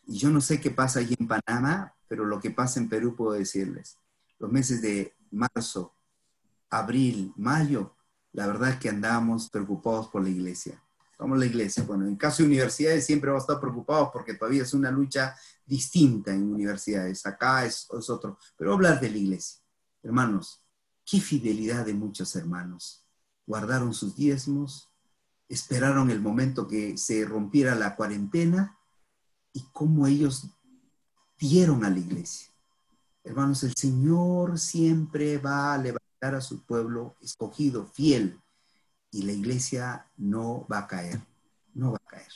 Y 0.05 0.19
yo 0.19 0.29
no 0.29 0.39
sé 0.39 0.61
qué 0.61 0.71
pasa 0.71 0.99
allí 0.99 1.17
en 1.19 1.27
Panamá, 1.27 1.95
pero 2.07 2.23
lo 2.23 2.39
que 2.39 2.51
pasa 2.51 2.79
en 2.79 2.87
Perú 2.87 3.13
puedo 3.13 3.33
decirles. 3.33 3.97
Los 4.39 4.51
meses 4.51 4.81
de 4.81 5.15
marzo, 5.31 5.95
abril, 6.69 7.33
mayo, 7.35 7.95
la 8.31 8.47
verdad 8.47 8.69
es 8.69 8.77
que 8.77 8.89
andábamos 8.89 9.49
preocupados 9.49 10.07
por 10.07 10.23
la 10.23 10.29
iglesia. 10.29 10.81
Como 11.17 11.35
la 11.35 11.45
iglesia. 11.45 11.83
Bueno, 11.83 12.07
en 12.07 12.15
caso 12.15 12.41
de 12.41 12.47
universidades 12.47 13.05
siempre 13.05 13.29
vamos 13.29 13.43
a 13.43 13.45
estar 13.47 13.59
preocupados 13.59 14.09
porque 14.13 14.35
todavía 14.35 14.63
es 14.63 14.73
una 14.73 14.89
lucha 14.89 15.35
distinta 15.65 16.33
en 16.33 16.53
universidades. 16.53 17.25
Acá 17.25 17.65
es, 17.65 17.87
otro. 17.91 18.37
Pero 18.55 18.73
hablar 18.73 19.01
de 19.01 19.09
la 19.09 19.17
iglesia. 19.17 19.59
Hermanos, 20.01 20.63
qué 21.05 21.19
fidelidad 21.19 21.85
de 21.85 21.93
muchos 21.93 22.35
hermanos. 22.35 23.05
Guardaron 23.45 23.93
sus 23.93 24.15
diezmos, 24.15 24.89
esperaron 25.49 26.09
el 26.09 26.21
momento 26.21 26.67
que 26.67 26.97
se 26.97 27.25
rompiera 27.25 27.75
la 27.75 27.95
cuarentena 27.97 28.77
y 29.51 29.65
cómo 29.73 30.07
ellos 30.07 30.47
dieron 31.37 31.83
a 31.83 31.89
la 31.89 31.99
iglesia. 31.99 32.48
Hermanos, 33.23 33.63
el 33.63 33.75
Señor 33.75 34.57
siempre 34.57 35.37
va 35.37 35.73
a 35.73 35.77
levantar 35.77 36.35
a 36.35 36.41
su 36.41 36.63
pueblo 36.65 37.15
escogido, 37.21 37.85
fiel, 37.85 38.39
y 39.11 39.23
la 39.23 39.31
iglesia 39.31 40.05
no 40.17 40.65
va 40.71 40.79
a 40.79 40.87
caer, 40.87 41.19
no 41.73 41.91
va 41.91 41.97
a 41.97 42.09
caer. 42.09 42.31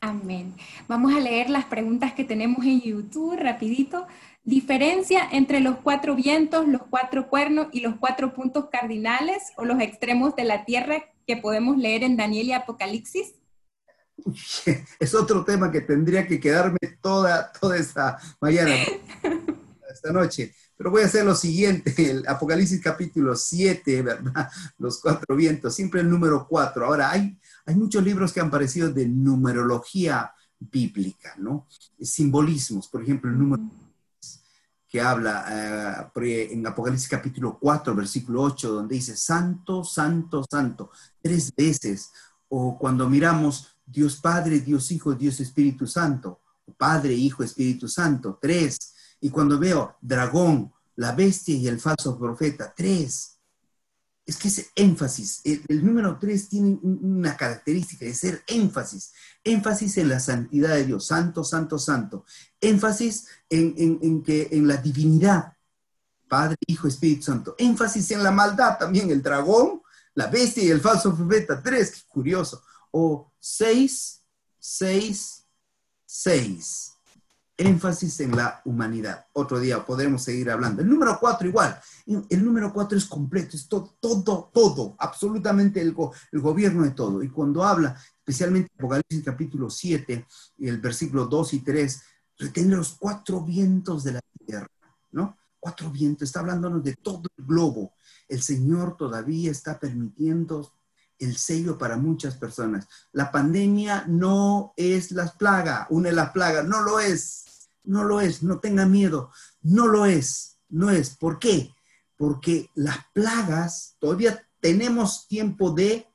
Amén. 0.00 0.56
Vamos 0.88 1.14
a 1.14 1.20
leer 1.20 1.48
las 1.48 1.64
preguntas 1.66 2.12
que 2.12 2.24
tenemos 2.24 2.64
en 2.64 2.80
YouTube 2.80 3.38
rapidito. 3.38 4.06
Diferencia 4.42 5.28
entre 5.30 5.60
los 5.60 5.76
cuatro 5.76 6.16
vientos, 6.16 6.66
los 6.66 6.82
cuatro 6.90 7.28
cuernos 7.28 7.68
y 7.70 7.80
los 7.80 7.94
cuatro 7.96 8.34
puntos 8.34 8.66
cardinales 8.70 9.52
o 9.56 9.64
los 9.64 9.80
extremos 9.80 10.34
de 10.34 10.42
la 10.42 10.64
tierra 10.64 11.04
que 11.24 11.36
podemos 11.36 11.78
leer 11.78 12.02
en 12.02 12.16
Daniel 12.16 12.48
y 12.48 12.52
Apocalipsis. 12.52 13.34
Es 14.98 15.14
otro 15.14 15.44
tema 15.44 15.70
que 15.70 15.80
tendría 15.80 16.26
que 16.26 16.40
quedarme 16.40 16.78
toda, 17.00 17.52
toda 17.52 17.76
esta 17.76 18.18
mañana, 18.40 18.74
esta 20.02 20.12
noche. 20.12 20.54
Pero 20.76 20.90
voy 20.90 21.02
a 21.02 21.06
hacer 21.06 21.24
lo 21.24 21.34
siguiente, 21.34 21.94
el 22.10 22.26
Apocalipsis 22.26 22.80
capítulo 22.80 23.36
7, 23.36 24.02
¿verdad? 24.02 24.50
Los 24.78 25.00
cuatro 25.00 25.36
vientos, 25.36 25.74
siempre 25.74 26.00
el 26.00 26.10
número 26.10 26.46
cuatro. 26.48 26.86
Ahora, 26.86 27.10
hay, 27.10 27.38
hay 27.64 27.74
muchos 27.76 28.02
libros 28.02 28.32
que 28.32 28.40
han 28.40 28.50
parecido 28.50 28.90
de 28.90 29.06
numerología 29.06 30.32
bíblica, 30.58 31.34
¿no? 31.38 31.66
Simbolismos, 32.00 32.88
por 32.88 33.02
ejemplo, 33.02 33.30
el 33.30 33.38
número 33.38 33.62
que 34.88 35.00
habla 35.00 36.10
eh, 36.14 36.48
en 36.52 36.66
Apocalipsis 36.66 37.08
capítulo 37.08 37.58
4, 37.58 37.94
versículo 37.94 38.42
8, 38.42 38.72
donde 38.72 38.96
dice 38.96 39.16
Santo, 39.16 39.84
Santo, 39.84 40.44
Santo, 40.48 40.90
tres 41.22 41.50
veces. 41.56 42.10
O 42.48 42.78
cuando 42.78 43.08
miramos 43.08 43.78
Dios 43.86 44.16
Padre, 44.16 44.60
Dios 44.60 44.90
Hijo, 44.90 45.14
Dios 45.14 45.40
Espíritu 45.40 45.86
Santo, 45.86 46.40
Padre, 46.76 47.14
Hijo, 47.14 47.42
Espíritu 47.42 47.88
Santo, 47.88 48.38
tres 48.40 48.91
y 49.22 49.30
cuando 49.30 49.56
veo 49.56 49.96
dragón, 50.00 50.72
la 50.96 51.12
bestia 51.12 51.54
y 51.54 51.68
el 51.68 51.80
falso 51.80 52.18
profeta, 52.18 52.74
tres, 52.76 53.38
es 54.26 54.36
que 54.36 54.48
es 54.48 54.70
énfasis. 54.74 55.40
El, 55.44 55.84
número 55.84 56.18
tres 56.18 56.48
tiene 56.48 56.76
una 56.82 57.36
característica 57.36 58.04
de 58.04 58.14
ser 58.14 58.42
énfasis. 58.48 59.12
Énfasis 59.44 59.96
en 59.98 60.08
la 60.08 60.18
santidad 60.18 60.74
de 60.74 60.86
Dios, 60.86 61.06
santo, 61.06 61.44
santo, 61.44 61.78
santo. 61.78 62.24
Énfasis 62.60 63.26
en, 63.48 64.24
que, 64.24 64.48
en 64.50 64.66
la 64.66 64.76
divinidad, 64.78 65.56
Padre, 66.28 66.56
Hijo, 66.66 66.88
Espíritu 66.88 67.22
Santo. 67.22 67.54
Énfasis 67.58 68.10
en 68.10 68.24
la 68.24 68.32
maldad 68.32 68.76
también, 68.76 69.08
el 69.10 69.22
dragón, 69.22 69.82
la 70.14 70.26
bestia 70.26 70.64
y 70.64 70.70
el 70.70 70.80
falso 70.80 71.14
profeta. 71.14 71.62
Tres, 71.62 71.92
qué 71.92 72.00
curioso. 72.08 72.62
O 72.90 73.32
seis, 73.38 74.20
6, 74.58 75.44
6 76.06 76.92
énfasis 77.56 78.20
en 78.20 78.36
la 78.36 78.60
humanidad. 78.64 79.26
Otro 79.32 79.60
día 79.60 79.84
podremos 79.84 80.22
seguir 80.22 80.50
hablando. 80.50 80.82
El 80.82 80.88
número 80.88 81.18
cuatro 81.20 81.46
igual. 81.46 81.78
El 82.06 82.44
número 82.44 82.72
cuatro 82.72 82.96
es 82.96 83.04
completo, 83.04 83.56
es 83.56 83.68
todo, 83.68 83.96
todo, 84.00 84.50
todo, 84.52 84.96
absolutamente 84.98 85.80
el, 85.80 85.94
el 86.32 86.40
gobierno 86.40 86.84
de 86.84 86.90
todo. 86.90 87.22
Y 87.22 87.28
cuando 87.28 87.62
habla, 87.62 87.96
especialmente 88.18 88.70
Apocalipsis 88.76 89.22
capítulo 89.24 89.70
7, 89.70 90.26
el 90.60 90.80
versículo 90.80 91.26
2 91.26 91.54
y 91.54 91.60
3, 91.60 92.02
retiene 92.38 92.76
los 92.76 92.94
cuatro 92.94 93.42
vientos 93.42 94.04
de 94.04 94.12
la 94.12 94.20
tierra, 94.46 94.68
¿no? 95.12 95.36
Cuatro 95.60 95.90
vientos, 95.90 96.28
está 96.28 96.40
hablándonos 96.40 96.82
de 96.82 96.96
todo 96.96 97.22
el 97.36 97.44
globo. 97.44 97.94
El 98.28 98.42
Señor 98.42 98.96
todavía 98.96 99.50
está 99.50 99.78
permitiendo 99.78 100.72
el 101.24 101.36
sello 101.36 101.78
para 101.78 101.96
muchas 101.96 102.36
personas. 102.36 102.88
La 103.12 103.30
pandemia 103.30 104.04
no 104.08 104.74
es 104.76 105.12
la 105.12 105.26
plaga, 105.32 105.86
una 105.90 106.10
de 106.10 106.16
las 106.16 106.30
plagas, 106.30 106.66
no 106.66 106.82
lo 106.82 107.00
es 107.00 107.42
no 107.84 108.04
lo 108.04 108.20
es, 108.20 108.42
no 108.42 108.60
tenga 108.60 108.86
miedo, 108.86 109.30
no 109.62 109.86
lo 109.86 110.06
es, 110.06 110.58
no 110.68 110.90
es. 110.90 111.10
¿Por 111.16 111.38
qué? 111.38 111.74
Porque 112.16 112.70
las 112.74 112.98
plagas, 113.12 113.96
todavía 113.98 114.46
tenemos 114.60 115.26
tiempo 115.26 115.72
de 115.72 116.08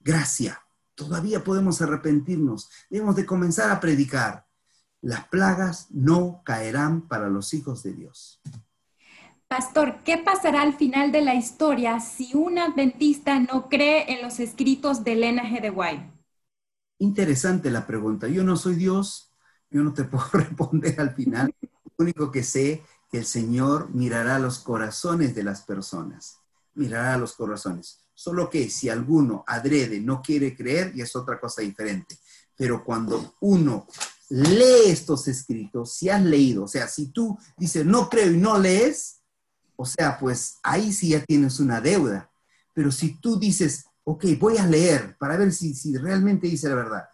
gracia, 0.00 0.60
todavía 0.94 1.44
podemos 1.44 1.82
arrepentirnos, 1.82 2.70
debemos 2.88 3.16
de 3.16 3.26
comenzar 3.26 3.70
a 3.70 3.80
predicar. 3.80 4.46
Las 5.00 5.28
plagas 5.28 5.88
no 5.90 6.42
caerán 6.44 7.02
para 7.08 7.28
los 7.28 7.52
hijos 7.52 7.82
de 7.82 7.92
Dios. 7.92 8.40
Pastor, 9.56 10.02
¿qué 10.02 10.18
pasará 10.18 10.62
al 10.62 10.74
final 10.74 11.12
de 11.12 11.20
la 11.20 11.36
historia 11.36 12.00
si 12.00 12.34
un 12.34 12.58
adventista 12.58 13.38
no 13.38 13.68
cree 13.68 14.12
en 14.12 14.20
los 14.20 14.40
escritos 14.40 15.04
de 15.04 15.12
Elena 15.12 15.44
G. 15.44 15.62
de 15.62 15.70
White? 15.70 16.12
Interesante 16.98 17.70
la 17.70 17.86
pregunta. 17.86 18.26
Yo 18.26 18.42
no 18.42 18.56
soy 18.56 18.74
Dios, 18.74 19.30
yo 19.70 19.84
no 19.84 19.94
te 19.94 20.02
puedo 20.10 20.24
responder 20.32 21.00
al 21.00 21.14
final. 21.14 21.54
Lo 21.62 21.92
único 21.98 22.32
que 22.32 22.42
sé 22.42 22.82
que 23.08 23.18
el 23.18 23.24
Señor 23.24 23.90
mirará 23.94 24.40
los 24.40 24.58
corazones 24.58 25.36
de 25.36 25.44
las 25.44 25.62
personas. 25.62 26.40
Mirará 26.74 27.16
los 27.16 27.34
corazones. 27.34 28.00
Solo 28.12 28.50
que 28.50 28.68
si 28.68 28.88
alguno 28.88 29.44
adrede 29.46 30.00
no 30.00 30.20
quiere 30.20 30.56
creer, 30.56 30.90
y 30.96 31.02
es 31.02 31.14
otra 31.14 31.38
cosa 31.38 31.62
diferente. 31.62 32.18
Pero 32.56 32.82
cuando 32.82 33.36
uno 33.42 33.86
lee 34.30 34.86
estos 34.86 35.28
escritos, 35.28 35.92
si 35.92 36.08
has 36.08 36.24
leído, 36.24 36.64
o 36.64 36.68
sea, 36.68 36.88
si 36.88 37.12
tú 37.12 37.38
dices 37.56 37.86
no 37.86 38.08
creo 38.08 38.32
y 38.32 38.36
no 38.36 38.58
lees, 38.58 39.20
o 39.76 39.84
sea, 39.84 40.18
pues 40.18 40.58
ahí 40.62 40.92
sí 40.92 41.10
ya 41.10 41.24
tienes 41.24 41.60
una 41.60 41.80
deuda. 41.80 42.30
Pero 42.72 42.90
si 42.90 43.20
tú 43.20 43.38
dices, 43.38 43.86
ok, 44.04 44.24
voy 44.38 44.58
a 44.58 44.66
leer 44.66 45.16
para 45.18 45.36
ver 45.36 45.52
si, 45.52 45.74
si 45.74 45.96
realmente 45.96 46.46
dice 46.46 46.68
la 46.68 46.74
verdad, 46.74 47.04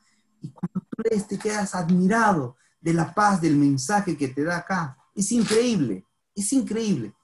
y 0.40 0.50
cuando 0.50 0.80
tú 0.88 1.02
lees 1.08 1.26
te 1.26 1.38
quedas 1.38 1.74
admirado 1.74 2.56
de 2.80 2.94
la 2.94 3.14
paz 3.14 3.40
del 3.40 3.56
mensaje 3.56 4.16
que 4.16 4.28
te 4.28 4.42
da 4.44 4.58
acá. 4.58 4.96
Es 5.14 5.30
increíble, 5.32 6.06
es 6.34 6.52
increíble 6.52 7.14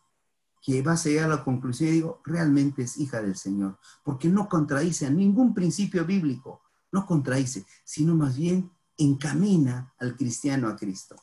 que 0.63 0.83
vas 0.83 1.07
a 1.07 1.09
llegar 1.09 1.27
a 1.27 1.37
la 1.37 1.45
conclusión 1.45 1.91
y 1.91 1.93
digo, 1.93 2.21
realmente 2.25 2.83
es 2.83 2.99
hija 2.99 3.23
del 3.23 3.37
Señor, 3.37 3.79
porque 4.03 4.29
no 4.29 4.49
contradice 4.49 5.07
a 5.07 5.11
ningún 5.11 5.55
principio 5.55 6.05
bíblico, 6.05 6.61
no 6.91 7.07
contradice, 7.07 7.65
sino 7.85 8.15
más 8.15 8.37
bien 8.37 8.71
encamina 8.99 9.95
al 9.99 10.17
cristiano 10.17 10.69
a 10.69 10.77
Cristo. 10.77 11.17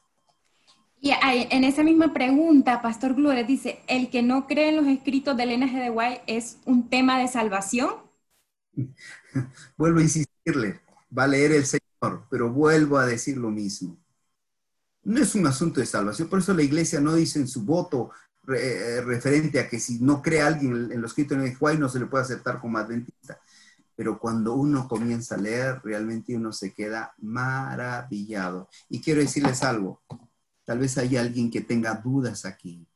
Y 1.03 1.11
en 1.11 1.65
esa 1.65 1.83
misma 1.83 2.13
pregunta, 2.13 2.81
Pastor 2.81 3.13
Gloria 3.13 3.43
dice, 3.43 3.81
¿el 3.87 4.09
que 4.09 4.21
no 4.21 4.47
cree 4.47 4.69
en 4.69 4.77
los 4.77 4.87
escritos 4.87 5.35
de 5.35 5.43
Elena 5.43 5.67
de 5.67 5.89
White 5.89 6.23
es 6.27 6.59
un 6.63 6.89
tema 6.89 7.19
de 7.19 7.27
salvación? 7.27 7.95
Vuelvo 9.77 9.99
a 9.99 10.03
insistirle, 10.03 10.79
va 11.15 11.25
a 11.25 11.27
leer 11.27 11.51
el 11.51 11.65
Señor, 11.65 12.25
pero 12.29 12.53
vuelvo 12.53 12.97
a 12.97 13.05
decir 13.05 13.35
lo 13.35 13.51
mismo. 13.51 13.97
No 15.03 15.19
es 15.19 15.35
un 15.35 15.45
asunto 15.45 15.81
de 15.81 15.85
salvación, 15.87 16.29
por 16.29 16.39
eso 16.39 16.53
la 16.53 16.63
iglesia 16.63 17.01
no 17.01 17.13
dice 17.15 17.37
en 17.39 17.49
su 17.49 17.65
voto 17.65 18.11
eh, 18.47 19.01
referente 19.05 19.59
a 19.59 19.67
que 19.67 19.81
si 19.81 19.99
no 19.99 20.21
cree 20.21 20.41
alguien 20.41 20.89
en 20.89 21.01
los 21.01 21.11
escritos 21.11 21.37
de 21.37 21.53
Juárez 21.53 21.81
no 21.81 21.89
se 21.89 21.99
le 21.99 22.05
puede 22.05 22.23
aceptar 22.23 22.61
como 22.61 22.77
adventista. 22.77 23.41
Pero 23.93 24.17
cuando 24.17 24.53
uno 24.53 24.87
comienza 24.87 25.35
a 25.35 25.39
leer, 25.39 25.81
realmente 25.83 26.33
uno 26.33 26.53
se 26.53 26.73
queda 26.73 27.13
maravillado. 27.17 28.69
Y 28.87 29.01
quiero 29.01 29.19
decirles 29.19 29.63
algo, 29.63 30.01
tal 30.63 30.79
vez 30.79 30.97
hay 30.97 31.17
alguien 31.17 31.51
que 31.51 31.61
tenga 31.61 31.95
dudas 31.95 32.45
aquí. 32.45 32.87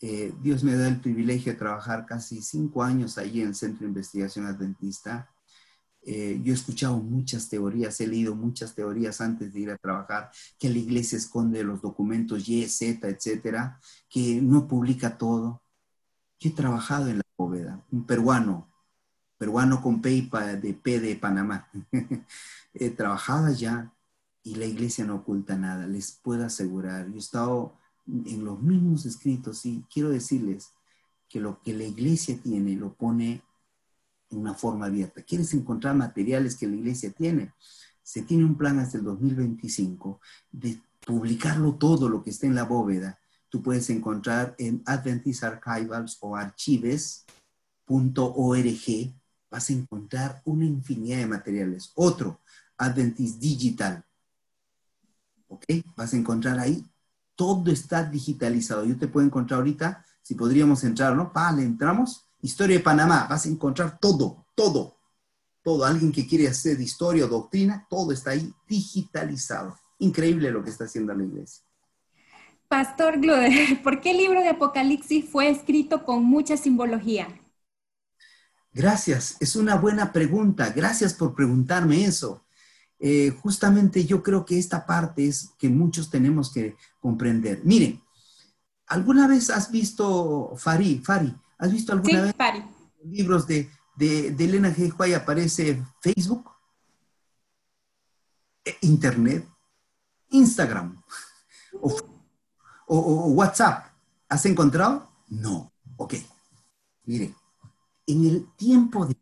Eh, 0.00 0.32
Dios 0.42 0.64
me 0.64 0.76
da 0.76 0.88
el 0.88 1.00
privilegio 1.00 1.52
de 1.52 1.58
trabajar 1.58 2.04
casi 2.06 2.42
cinco 2.42 2.82
años 2.82 3.16
allí 3.16 3.40
en 3.40 3.48
el 3.48 3.54
Centro 3.54 3.80
de 3.80 3.88
Investigación 3.88 4.46
Adventista 4.46 5.30
eh, 6.06 6.40
yo 6.42 6.52
he 6.52 6.54
escuchado 6.54 6.98
muchas 6.98 7.48
teorías, 7.48 7.98
he 8.00 8.06
leído 8.06 8.34
muchas 8.34 8.74
teorías 8.74 9.20
antes 9.22 9.52
de 9.52 9.60
ir 9.60 9.70
a 9.70 9.78
trabajar, 9.78 10.30
que 10.58 10.68
la 10.68 10.78
iglesia 10.78 11.16
esconde 11.16 11.64
los 11.64 11.80
documentos 11.80 12.46
Y, 12.48 12.66
Z, 12.68 13.08
etcétera, 13.08 13.80
que 14.08 14.40
no 14.42 14.68
publica 14.68 15.16
todo. 15.16 15.62
Yo 16.38 16.50
he 16.50 16.52
trabajado 16.52 17.08
en 17.08 17.18
la 17.18 17.24
bóveda, 17.38 17.82
un 17.90 18.04
peruano, 18.06 18.70
peruano 19.38 19.80
con 19.82 20.02
PayPal 20.02 20.60
de 20.60 20.74
P 20.74 21.00
de 21.00 21.16
Panamá. 21.16 21.70
he 22.74 22.90
trabajado 22.90 23.46
allá 23.46 23.93
y 24.44 24.54
la 24.56 24.66
iglesia 24.66 25.04
no 25.04 25.16
oculta 25.16 25.56
nada, 25.56 25.86
les 25.86 26.12
puedo 26.12 26.44
asegurar. 26.44 27.08
Yo 27.08 27.16
he 27.16 27.18
estado 27.18 27.74
en 28.06 28.44
los 28.44 28.60
mismos 28.62 29.06
escritos 29.06 29.64
y 29.64 29.82
quiero 29.92 30.10
decirles 30.10 30.68
que 31.28 31.40
lo 31.40 31.60
que 31.62 31.72
la 31.72 31.84
iglesia 31.84 32.38
tiene 32.40 32.76
lo 32.76 32.92
pone 32.92 33.42
una 34.30 34.54
forma 34.54 34.86
abierta. 34.86 35.22
¿Quieres 35.22 35.54
encontrar 35.54 35.96
materiales 35.96 36.56
que 36.56 36.66
la 36.66 36.76
iglesia 36.76 37.10
tiene? 37.10 37.52
Se 38.02 38.22
tiene 38.22 38.44
un 38.44 38.56
plan 38.56 38.78
hasta 38.78 38.98
el 38.98 39.04
2025 39.04 40.20
de 40.52 40.78
publicarlo 41.06 41.74
todo 41.74 42.08
lo 42.08 42.22
que 42.22 42.30
está 42.30 42.46
en 42.46 42.54
la 42.54 42.64
bóveda. 42.64 43.18
Tú 43.48 43.62
puedes 43.62 43.88
encontrar 43.88 44.54
en 44.58 44.82
Adventist 44.84 45.42
Archivals 45.44 46.18
o 46.20 46.36
archives.org, 46.36 47.24
vas 49.50 49.70
a 49.70 49.72
encontrar 49.72 50.42
una 50.44 50.66
infinidad 50.66 51.18
de 51.18 51.26
materiales. 51.26 51.92
Otro, 51.94 52.40
Adventist 52.76 53.38
Digital. 53.38 54.04
¿Ok? 55.54 55.64
Vas 55.96 56.12
a 56.12 56.16
encontrar 56.16 56.58
ahí, 56.58 56.84
todo 57.34 57.70
está 57.70 58.04
digitalizado. 58.04 58.84
Yo 58.84 58.96
te 58.96 59.08
puedo 59.08 59.26
encontrar 59.26 59.60
ahorita, 59.60 60.04
si 60.22 60.34
podríamos 60.34 60.84
entrar, 60.84 61.16
¿no? 61.16 61.32
Vale, 61.34 61.62
entramos 61.62 62.24
Historia 62.44 62.76
de 62.76 62.82
Panamá, 62.82 63.26
vas 63.26 63.46
a 63.46 63.48
encontrar 63.48 63.98
todo, 63.98 64.44
todo, 64.54 64.98
todo. 65.62 65.82
Alguien 65.82 66.12
que 66.12 66.26
quiere 66.26 66.46
hacer 66.46 66.78
historia 66.78 67.24
o 67.24 67.28
doctrina, 67.28 67.86
todo 67.88 68.12
está 68.12 68.32
ahí 68.32 68.52
digitalizado. 68.68 69.78
Increíble 69.98 70.50
lo 70.50 70.62
que 70.62 70.68
está 70.68 70.84
haciendo 70.84 71.14
la 71.14 71.24
iglesia. 71.24 71.64
Pastor 72.68 73.18
Gloder, 73.18 73.80
¿por 73.82 74.02
qué 74.02 74.10
el 74.10 74.18
libro 74.18 74.42
de 74.42 74.50
Apocalipsis 74.50 75.24
fue 75.26 75.48
escrito 75.48 76.04
con 76.04 76.22
mucha 76.22 76.58
simbología? 76.58 77.28
Gracias, 78.74 79.38
es 79.40 79.56
una 79.56 79.76
buena 79.76 80.12
pregunta. 80.12 80.68
Gracias 80.68 81.14
por 81.14 81.34
preguntarme 81.34 82.04
eso. 82.04 82.43
Eh, 83.06 83.36
justamente 83.42 84.06
yo 84.06 84.22
creo 84.22 84.46
que 84.46 84.58
esta 84.58 84.86
parte 84.86 85.26
es 85.28 85.50
que 85.58 85.68
muchos 85.68 86.08
tenemos 86.08 86.50
que 86.50 86.74
comprender. 87.00 87.60
Miren, 87.62 88.00
¿alguna 88.86 89.28
vez 89.28 89.50
has 89.50 89.70
visto 89.70 90.54
Fari? 90.56 91.00
Fari, 91.04 91.36
¿Has 91.58 91.70
visto 91.70 91.92
alguna 91.92 92.22
vez 92.22 92.34
libros 93.04 93.46
de, 93.46 93.70
de, 93.94 94.28
Elena 94.38 94.74
G. 94.74 94.90
White 94.98 95.16
aparece 95.16 95.84
Facebook? 96.00 96.50
E, 98.64 98.74
Internet, 98.80 99.46
Instagram 100.30 100.98
o, 102.86 103.28
WhatsApp. 103.34 103.86
¿Has 104.30 104.46
encontrado? 104.46 105.10
No. 105.28 105.70
Ok. 105.98 106.14
Mire, 107.04 107.34
en 108.06 108.24
el 108.24 108.48
tiempo 108.56 109.04
de 109.04 109.14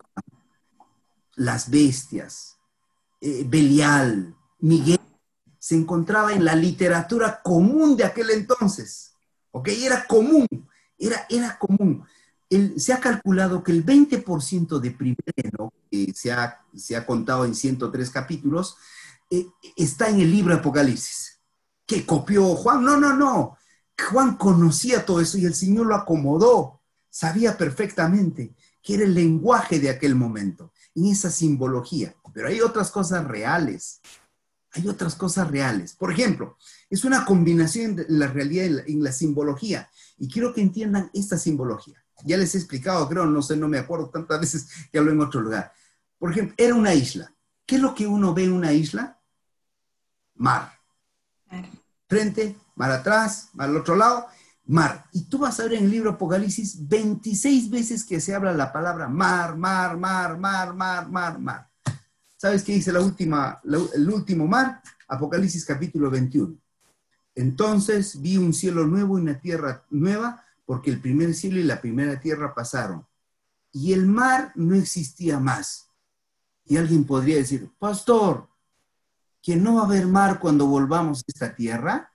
las 1.35 1.68
bestias, 1.68 2.59
eh, 3.23 3.47
Belial, 3.49 4.37
Miguel, 4.59 5.01
se 5.59 5.77
encontraba 5.77 6.35
en 6.35 6.45
la 6.45 6.55
literatura 6.55 7.41
común 7.43 7.97
de 7.97 8.05
aquel 8.05 8.29
entonces. 8.31 9.14
¿Ok? 9.53 9.68
Era 9.68 10.07
común, 10.07 10.47
era, 10.99 11.25
era 11.31 11.59
común 11.59 12.05
se 12.77 12.93
ha 12.93 13.01
calculado 13.01 13.62
que 13.62 13.73
el 13.73 13.85
20% 13.85 14.79
de 14.79 14.91
primero, 14.91 15.73
que 15.91 16.12
se 16.14 16.33
ha, 16.33 16.59
se 16.77 16.97
ha, 16.97 17.07
contado 17.07 17.45
en 17.45 17.55
103 17.55 18.11
capítulos, 18.11 18.77
eh, 19.31 19.47
está 19.77 20.09
en 20.09 20.20
el 20.20 20.31
libro 20.31 20.55
Apocalipsis. 20.55 21.41
¿Que 21.87 22.05
copió 22.05 22.55
Juan? 22.55 22.85
No, 22.85 22.99
no, 22.99 23.16
no. 23.16 23.57
Juan 24.11 24.37
conocía 24.37 25.07
todo 25.07 25.20
eso 25.20 25.39
y 25.39 25.47
el 25.47 25.55
Señor 25.55 25.87
lo 25.87 25.95
acomodó. 25.95 26.81
Sabía 27.09 27.57
perfectamente 27.57 28.55
que 28.83 28.95
era 28.95 29.05
el 29.05 29.14
lenguaje 29.14 29.79
de 29.79 29.91
aquel 29.91 30.14
momento, 30.14 30.72
en 30.95 31.07
esa 31.07 31.30
simbología. 31.30 32.14
Pero 32.32 32.49
hay 32.49 32.61
otras 32.61 32.90
cosas 32.90 33.26
reales. 33.26 34.01
Hay 34.72 34.88
otras 34.88 35.14
cosas 35.14 35.51
reales. 35.51 35.95
Por 35.95 36.12
ejemplo, 36.12 36.57
es 36.88 37.05
una 37.05 37.24
combinación 37.24 37.97
de 37.97 38.07
la 38.09 38.26
realidad 38.26 38.66
en 38.66 38.76
la, 38.76 38.82
en 38.86 39.05
la 39.05 39.12
simbología. 39.12 39.90
Y 40.18 40.28
quiero 40.28 40.55
que 40.55 40.62
entiendan 40.62 41.11
esta 41.12 41.36
simbología. 41.36 42.03
Ya 42.24 42.36
les 42.36 42.55
he 42.55 42.59
explicado, 42.59 43.09
creo, 43.09 43.26
no 43.26 43.43
sé, 43.43 43.57
no 43.57 43.68
me 43.68 43.78
acuerdo 43.78 44.09
tantas 44.09 44.40
veces 44.40 44.68
que 44.90 44.99
hablo 44.99 45.12
en 45.12 45.20
otro 45.20 45.40
lugar. 45.40 45.72
Por 46.18 46.30
ejemplo, 46.30 46.55
era 46.57 46.74
una 46.74 46.95
isla. 46.95 47.34
¿Qué 47.66 47.76
es 47.76 47.82
lo 47.82 47.95
que 47.95 48.07
uno 48.07 48.34
ve 48.34 48.45
en 48.45 48.53
una 48.53 48.72
isla? 48.72 49.18
Mar. 50.34 50.72
Frente, 52.09 52.57
mar 52.74 52.90
atrás, 52.90 53.49
mar 53.55 53.68
al 53.68 53.76
otro 53.76 53.97
lado, 53.97 54.26
mar. 54.66 55.06
Y 55.12 55.24
tú 55.24 55.38
vas 55.38 55.58
a 55.60 55.64
ver 55.64 55.74
en 55.74 55.84
el 55.84 55.90
libro 55.90 56.10
Apocalipsis 56.10 56.88
26 56.88 57.70
veces 57.70 58.04
que 58.04 58.20
se 58.20 58.34
habla 58.34 58.52
la 58.52 58.72
palabra 58.72 59.08
mar, 59.08 59.56
mar, 59.56 59.96
mar, 59.96 60.38
mar, 60.38 60.74
mar, 60.74 61.08
mar, 61.08 61.38
mar. 61.38 61.68
¿Sabes 62.36 62.62
qué 62.62 62.72
dice 62.72 62.92
la 62.92 63.00
última, 63.00 63.60
el 63.64 64.10
último 64.10 64.46
mar? 64.46 64.82
Apocalipsis 65.08 65.64
capítulo 65.64 66.10
21. 66.10 66.56
Entonces 67.34 68.20
vi 68.20 68.36
un 68.36 68.52
cielo 68.52 68.86
nuevo 68.86 69.18
y 69.18 69.22
una 69.22 69.40
tierra 69.40 69.84
nueva, 69.90 70.44
porque 70.66 70.90
el 70.90 71.00
primer 71.00 71.34
cielo 71.34 71.60
y 71.60 71.64
la 71.64 71.80
primera 71.80 72.20
tierra 72.20 72.54
pasaron. 72.54 73.06
Y 73.72 73.92
el 73.92 74.06
mar 74.06 74.52
no 74.54 74.74
existía 74.74 75.38
más. 75.38 75.88
Y 76.64 76.76
alguien 76.76 77.04
podría 77.04 77.36
decir, 77.36 77.70
pastor, 77.78 78.48
que 79.42 79.56
no 79.56 79.74
va 79.74 79.82
a 79.82 79.84
haber 79.86 80.06
mar 80.06 80.38
cuando 80.38 80.66
volvamos 80.66 81.20
a 81.20 81.24
esta 81.26 81.54
tierra, 81.54 82.12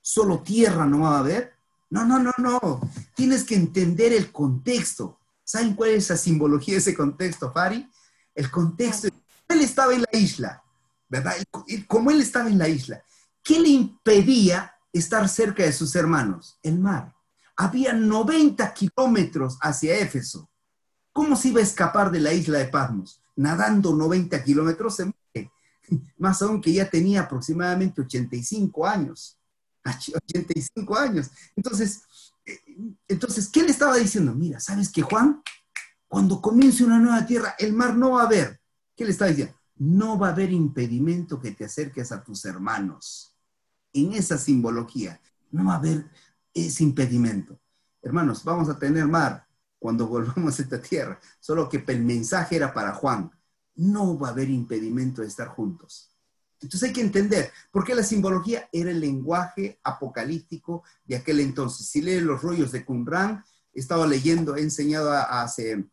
solo 0.00 0.40
tierra 0.40 0.84
no 0.84 1.00
va 1.00 1.16
a 1.16 1.20
haber. 1.20 1.55
No, 1.90 2.04
no, 2.04 2.18
no, 2.18 2.32
no. 2.38 2.80
Tienes 3.14 3.44
que 3.44 3.54
entender 3.54 4.12
el 4.12 4.32
contexto. 4.32 5.20
¿Saben 5.44 5.74
cuál 5.74 5.90
es 5.90 6.04
esa 6.04 6.16
simbología 6.16 6.74
de 6.74 6.80
ese 6.80 6.94
contexto, 6.94 7.52
Fari? 7.52 7.88
El 8.34 8.50
contexto. 8.50 9.08
Él 9.48 9.60
estaba 9.60 9.94
en 9.94 10.02
la 10.02 10.18
isla, 10.18 10.62
¿verdad? 11.08 11.34
Como 11.86 12.10
él 12.10 12.20
estaba 12.20 12.48
en 12.48 12.58
la 12.58 12.68
isla, 12.68 13.02
¿qué 13.42 13.60
le 13.60 13.68
impedía 13.68 14.74
estar 14.92 15.28
cerca 15.28 15.62
de 15.62 15.72
sus 15.72 15.94
hermanos? 15.94 16.58
El 16.62 16.80
mar. 16.80 17.14
Había 17.56 17.92
90 17.92 18.74
kilómetros 18.74 19.56
hacia 19.62 19.96
Éfeso. 19.98 20.50
¿Cómo 21.12 21.36
se 21.36 21.48
iba 21.48 21.60
a 21.60 21.64
escapar 21.64 22.10
de 22.10 22.20
la 22.20 22.32
isla 22.32 22.58
de 22.58 22.66
Patmos? 22.66 23.22
Nadando 23.36 23.94
90 23.94 24.42
kilómetros 24.42 24.96
se 24.96 25.04
muere. 25.04 25.52
Más 26.18 26.42
aún 26.42 26.60
que 26.60 26.72
ya 26.72 26.90
tenía 26.90 27.22
aproximadamente 27.22 28.02
85 28.02 28.86
años. 28.86 29.38
85 30.30 30.96
años. 30.96 31.30
Entonces, 31.54 32.02
eh, 32.44 32.58
entonces, 33.08 33.48
¿qué 33.48 33.62
le 33.62 33.70
estaba 33.70 33.96
diciendo? 33.96 34.34
Mira, 34.34 34.60
¿sabes 34.60 34.90
qué, 34.90 35.02
Juan? 35.02 35.42
Cuando 36.08 36.40
comience 36.40 36.84
una 36.84 36.98
nueva 36.98 37.26
tierra, 37.26 37.54
el 37.58 37.72
mar 37.72 37.96
no 37.96 38.12
va 38.12 38.22
a 38.22 38.26
haber. 38.26 38.60
¿Qué 38.94 39.04
le 39.04 39.10
estaba 39.10 39.30
diciendo? 39.30 39.54
No 39.76 40.18
va 40.18 40.28
a 40.28 40.32
haber 40.32 40.52
impedimento 40.52 41.40
que 41.40 41.50
te 41.50 41.64
acerques 41.64 42.12
a 42.12 42.22
tus 42.22 42.44
hermanos. 42.44 43.34
En 43.92 44.12
esa 44.12 44.38
simbología, 44.38 45.20
no 45.50 45.66
va 45.66 45.74
a 45.74 45.78
haber 45.78 46.10
ese 46.54 46.84
impedimento. 46.84 47.58
Hermanos, 48.02 48.44
vamos 48.44 48.68
a 48.68 48.78
tener 48.78 49.06
mar 49.06 49.46
cuando 49.78 50.06
volvamos 50.08 50.58
a 50.58 50.62
esta 50.62 50.80
tierra. 50.80 51.20
Solo 51.40 51.68
que 51.68 51.82
el 51.86 52.04
mensaje 52.04 52.56
era 52.56 52.72
para 52.72 52.92
Juan. 52.92 53.30
No 53.74 54.18
va 54.18 54.28
a 54.28 54.30
haber 54.30 54.48
impedimento 54.48 55.22
de 55.22 55.28
estar 55.28 55.48
juntos. 55.48 56.15
Entonces 56.60 56.88
hay 56.88 56.94
que 56.94 57.02
entender, 57.02 57.52
porque 57.70 57.94
la 57.94 58.02
simbología 58.02 58.68
era 58.72 58.90
el 58.90 59.00
lenguaje 59.00 59.78
apocalíptico 59.82 60.84
de 61.04 61.16
aquel 61.16 61.40
entonces. 61.40 61.86
Si 61.86 62.00
leen 62.00 62.26
los 62.26 62.42
rollos 62.42 62.72
de 62.72 62.84
Qumran, 62.84 63.44
estaba 63.74 64.06
leyendo, 64.06 64.56
he 64.56 64.62
enseñado 64.62 65.12
hace, 65.12 65.84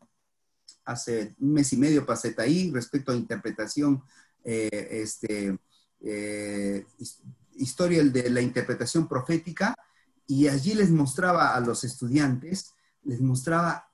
hace 0.86 1.36
un 1.40 1.54
mes 1.54 1.74
y 1.74 1.78
medio 1.78 2.06
pasé 2.06 2.34
ahí 2.38 2.72
respecto 2.72 3.12
a 3.12 3.16
interpretación, 3.16 4.02
eh, 4.46 4.88
este, 4.92 5.58
eh, 6.02 6.86
historia 7.56 8.04
de 8.04 8.30
la 8.30 8.42
interpretación 8.42 9.08
profética, 9.08 9.76
y 10.26 10.48
allí 10.48 10.74
les 10.74 10.90
mostraba 10.90 11.56
a 11.56 11.60
los 11.60 11.84
estudiantes, 11.84 12.72
les 13.04 13.20
mostraba, 13.20 13.92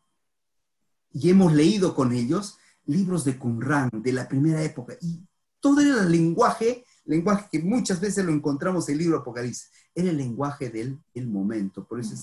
y 1.12 1.32
hemos 1.32 1.52
leído 1.54 1.96
con 1.96 2.14
ellos, 2.14 2.58
libros 2.86 3.26
de 3.26 3.38
Qumran 3.40 3.90
de 3.92 4.14
la 4.14 4.28
primera 4.28 4.64
época, 4.64 4.96
y 5.02 5.28
todo 5.60 5.82
era 5.82 6.04
el 6.04 6.12
lenguaje, 6.12 6.86
lenguaje 7.06 7.48
que 7.52 7.60
muchas 7.60 8.00
veces 8.00 8.26
lo 8.26 8.32
encontramos 8.32 8.88
en 8.88 8.94
el 8.94 9.00
libro 9.00 9.18
Apocalipsis, 9.18 9.70
era 9.94 10.10
el 10.10 10.18
lenguaje 10.18 10.70
del 10.70 11.00
el 11.14 11.28
momento, 11.28 11.86
por 11.86 12.00
eso 12.00 12.16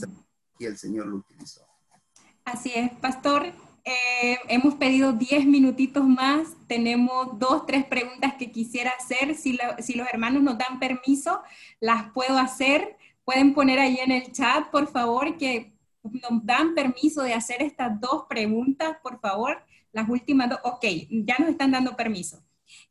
el 0.58 0.78
Señor 0.78 1.06
lo 1.06 1.16
utilizó. 1.16 1.66
Así 2.44 2.72
es, 2.74 2.90
pastor. 2.92 3.52
Eh, 3.84 4.38
hemos 4.48 4.74
pedido 4.74 5.12
10 5.12 5.46
minutitos 5.46 6.04
más. 6.04 6.48
Tenemos 6.66 7.38
dos, 7.38 7.66
tres 7.66 7.84
preguntas 7.84 8.34
que 8.38 8.50
quisiera 8.50 8.92
hacer. 8.98 9.34
Si, 9.34 9.58
si 9.80 9.94
los 9.94 10.08
hermanos 10.08 10.42
nos 10.42 10.58
dan 10.58 10.78
permiso, 10.78 11.40
las 11.80 12.10
puedo 12.12 12.38
hacer. 12.38 12.96
Pueden 13.24 13.54
poner 13.54 13.78
ahí 13.78 13.98
en 13.98 14.12
el 14.12 14.32
chat, 14.32 14.70
por 14.70 14.88
favor, 14.88 15.36
que 15.36 15.72
nos 16.02 16.44
dan 16.44 16.74
permiso 16.74 17.22
de 17.22 17.34
hacer 17.34 17.62
estas 17.62 18.00
dos 18.00 18.24
preguntas, 18.28 18.96
por 19.02 19.20
favor. 19.20 19.62
Las 19.92 20.08
últimas 20.08 20.50
dos. 20.50 20.60
Ok, 20.64 20.84
ya 21.10 21.36
nos 21.38 21.50
están 21.50 21.72
dando 21.72 21.96
permiso. 21.96 22.45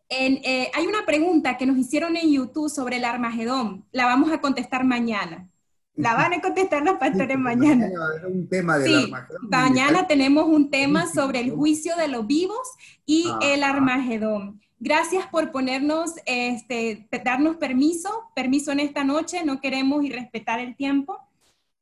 Eh, 0.09 0.71
hay 0.73 0.85
una 0.85 1.05
pregunta 1.05 1.57
que 1.57 1.65
nos 1.65 1.77
hicieron 1.77 2.15
en 2.15 2.31
YouTube 2.31 2.69
sobre 2.69 2.97
el 2.97 3.05
Armagedón. 3.05 3.85
La 3.91 4.05
vamos 4.05 4.31
a 4.31 4.39
contestar 4.39 4.83
mañana. 4.83 5.49
La 5.95 6.13
van 6.13 6.33
a 6.33 6.41
contestar 6.41 6.83
los 6.83 6.95
pastores 6.95 7.37
mañana. 7.37 7.89
Un 8.27 8.49
tema 8.49 8.79
sí, 8.81 9.11
mañana 9.43 10.07
tenemos 10.07 10.45
un 10.45 10.69
tema 10.69 11.07
sobre 11.07 11.39
el 11.39 11.51
juicio 11.51 11.95
de 11.95 12.09
los 12.09 12.27
vivos 12.27 12.67
y 13.05 13.25
ah, 13.29 13.39
el 13.41 13.63
ah. 13.63 13.69
Armagedón. 13.69 14.61
Gracias 14.77 15.25
por 15.27 15.51
ponernos, 15.51 16.11
este, 16.25 17.07
darnos 17.23 17.55
permiso, 17.55 18.29
permiso 18.35 18.73
en 18.73 18.81
esta 18.81 19.05
noche. 19.05 19.45
No 19.45 19.61
queremos 19.61 20.03
irrespetar 20.03 20.59
el 20.59 20.75
tiempo. 20.75 21.17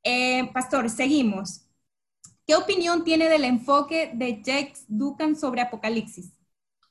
Eh, 0.04 0.50
pastor, 0.54 0.90
seguimos. 0.92 1.66
¿Qué 2.46 2.56
opinión 2.56 3.04
tiene 3.04 3.30
del 3.30 3.46
enfoque 3.46 4.12
de 4.14 4.42
Jacques 4.44 4.86
Ducan 4.88 5.36
sobre 5.36 5.62
Apocalipsis? 5.62 6.33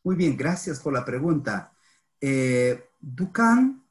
Muy 0.05 0.17
bien, 0.17 0.37
gracias 0.37 0.81
por 0.81 0.93
la 0.93 1.05
pregunta. 1.05 1.73
Eh, 2.21 2.89
Ducan 3.01 3.85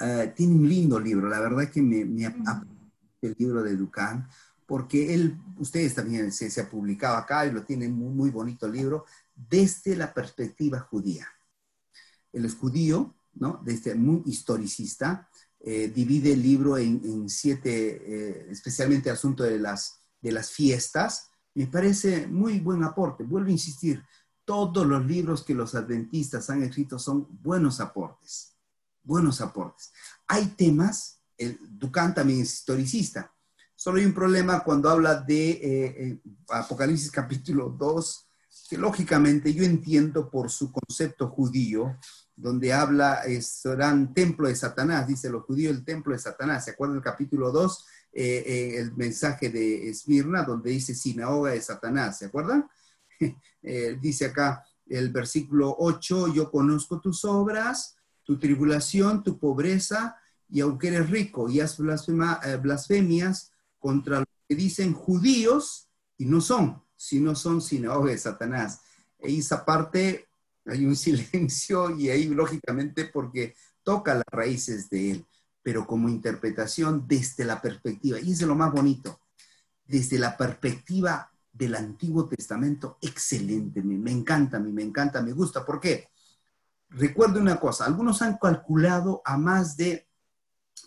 eh, 0.00 0.32
tiene 0.34 0.54
un 0.54 0.68
lindo 0.68 0.98
libro, 0.98 1.28
la 1.28 1.40
verdad 1.40 1.70
que 1.70 1.82
me, 1.82 2.04
me 2.06 2.24
el 3.20 3.36
libro 3.38 3.62
de 3.62 3.76
Ducan, 3.76 4.26
porque 4.64 5.12
él, 5.12 5.38
ustedes 5.58 5.94
también 5.94 6.32
se, 6.32 6.60
ha 6.60 6.70
publicado 6.70 7.16
acá 7.16 7.46
y 7.46 7.52
lo 7.52 7.62
tienen 7.62 7.92
muy, 7.92 8.14
muy 8.14 8.30
bonito 8.30 8.66
libro, 8.68 9.04
desde 9.34 9.96
la 9.96 10.14
perspectiva 10.14 10.80
judía. 10.80 11.26
Es 12.32 12.54
judío, 12.54 13.14
¿no? 13.34 13.60
Desde 13.64 13.94
muy 13.94 14.22
historicista, 14.24 15.28
eh, 15.60 15.92
divide 15.94 16.32
el 16.32 16.42
libro 16.42 16.78
en, 16.78 17.28
siete, 17.28 18.50
especialmente 18.50 19.10
el 19.10 19.16
asunto 19.16 19.42
de 19.42 19.58
las, 19.58 20.00
de 20.22 20.32
las 20.32 20.50
fiestas. 20.50 21.28
Me 21.54 21.66
parece 21.66 22.26
muy 22.26 22.60
buen 22.60 22.82
aporte. 22.82 23.24
Vuelvo 23.24 23.48
a 23.48 23.52
insistir, 23.52 24.02
todos 24.46 24.86
los 24.86 25.04
libros 25.04 25.44
que 25.44 25.54
los 25.54 25.74
adventistas 25.74 26.48
han 26.48 26.62
escrito 26.62 26.98
son 26.98 27.26
buenos 27.42 27.80
aportes, 27.80 28.56
buenos 29.02 29.42
aportes. 29.42 29.92
Hay 30.28 30.46
temas, 30.56 31.20
el 31.36 31.58
Ducan 31.68 32.14
también 32.14 32.40
es 32.40 32.54
historicista, 32.54 33.34
solo 33.74 33.98
hay 33.98 34.06
un 34.06 34.14
problema 34.14 34.60
cuando 34.60 34.88
habla 34.88 35.16
de 35.16 35.50
eh, 35.50 35.60
eh, 35.62 36.20
Apocalipsis 36.48 37.10
capítulo 37.10 37.68
2, 37.68 38.28
que 38.70 38.78
lógicamente 38.78 39.52
yo 39.52 39.64
entiendo 39.64 40.30
por 40.30 40.48
su 40.48 40.72
concepto 40.72 41.28
judío, 41.28 41.98
donde 42.36 42.72
habla, 42.72 43.22
serán 43.40 44.14
templo 44.14 44.46
de 44.46 44.54
Satanás, 44.54 45.08
dice 45.08 45.28
los 45.28 45.44
judíos, 45.44 45.74
el 45.74 45.84
templo 45.84 46.12
de 46.12 46.18
Satanás. 46.18 46.66
¿Se 46.66 46.72
acuerdan 46.72 46.96
del 46.96 47.04
capítulo 47.04 47.50
2? 47.50 47.84
Eh, 48.12 48.74
el 48.78 48.94
mensaje 48.94 49.50
de 49.50 49.88
Esmirna, 49.88 50.42
donde 50.42 50.70
dice 50.70 50.94
sinagoga 50.94 51.52
de 51.52 51.60
Satanás, 51.60 52.18
¿se 52.18 52.26
acuerdan? 52.26 52.68
Eh, 53.68 53.98
dice 54.00 54.26
acá 54.26 54.64
el 54.86 55.10
versículo 55.10 55.74
8, 55.76 56.32
yo 56.32 56.52
conozco 56.52 57.00
tus 57.00 57.24
obras, 57.24 57.96
tu 58.22 58.38
tribulación, 58.38 59.24
tu 59.24 59.40
pobreza, 59.40 60.16
y 60.48 60.60
aunque 60.60 60.88
eres 60.88 61.10
rico 61.10 61.48
y 61.48 61.58
has 61.58 61.76
eh, 61.80 62.56
blasfemias 62.62 63.50
contra 63.80 64.20
lo 64.20 64.26
que 64.48 64.54
dicen 64.54 64.92
judíos, 64.92 65.88
y 66.16 66.26
no 66.26 66.40
son, 66.40 66.82
sino 66.96 67.34
son 67.34 67.60
sinagoga 67.60 68.10
de 68.10 68.18
Satanás. 68.18 68.80
Y 69.20 69.40
esa 69.40 69.64
parte 69.64 70.28
hay 70.64 70.86
un 70.86 70.96
silencio 70.96 71.90
y 71.90 72.10
ahí 72.10 72.28
lógicamente 72.28 73.06
porque 73.06 73.54
toca 73.82 74.14
las 74.14 74.24
raíces 74.30 74.88
de 74.90 75.10
él, 75.12 75.26
pero 75.62 75.86
como 75.86 76.08
interpretación 76.08 77.06
desde 77.06 77.44
la 77.44 77.60
perspectiva, 77.60 78.20
y 78.20 78.32
es 78.32 78.42
lo 78.42 78.54
más 78.54 78.72
bonito, 78.72 79.20
desde 79.84 80.18
la 80.18 80.36
perspectiva 80.36 81.30
del 81.56 81.74
Antiguo 81.74 82.28
Testamento, 82.28 82.98
excelente, 83.00 83.82
me, 83.82 84.10
encanta, 84.10 84.58
me, 84.58 84.82
encanta, 84.82 85.22
me 85.22 85.32
gusta. 85.32 85.64
¿Por 85.64 85.80
qué? 85.80 86.08
Recuerdo 86.90 87.40
una 87.40 87.58
cosa, 87.58 87.86
algunos 87.86 88.22
han 88.22 88.36
calculado 88.36 89.22
a 89.24 89.36
más 89.36 89.76
de 89.76 90.06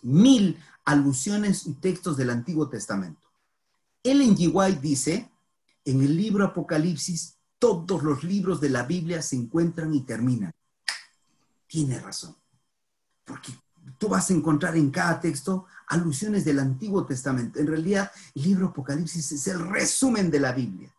mil 0.04 0.58
alusiones 0.86 1.66
y 1.66 1.74
textos 1.74 2.18
del 2.18 2.30
Antiguo 2.30 2.70
Testamento. 2.70 3.28
Ellen 4.04 4.36
G. 4.36 4.50
White 4.54 4.80
dice, 4.80 5.32
en 5.86 6.02
el 6.02 6.16
libro 6.16 6.46
Apocalipsis, 6.46 7.38
todos 7.58 8.04
los 8.04 8.24
libros 8.24 8.62
de 8.62 8.70
la 8.70 8.84
Biblia 8.84 9.22
se 9.22 9.36
encuentran 9.36 9.94
y 9.94 10.02
terminan. 10.02 10.54
Tiene 11.68 12.00
razón, 12.00 12.36
porque 13.26 13.52
tú 13.98 14.10
vas 14.10 14.30
a 14.30 14.34
encontrar 14.34 14.76
en 14.76 14.92
cada 14.92 15.20
texto 15.20 15.66
alusiones 15.88 16.46
del 16.46 16.60
Antiguo 16.60 17.06
Testamento. 17.06 17.60
En 17.60 17.68
realidad, 17.68 18.12
el 18.36 18.44
libro 18.44 18.68
Apocalipsis 18.68 19.32
es 19.32 19.48
el 19.48 19.60
resumen 19.60 20.30
de 20.30 20.40
la 20.40 20.52
Biblia. 20.52 20.94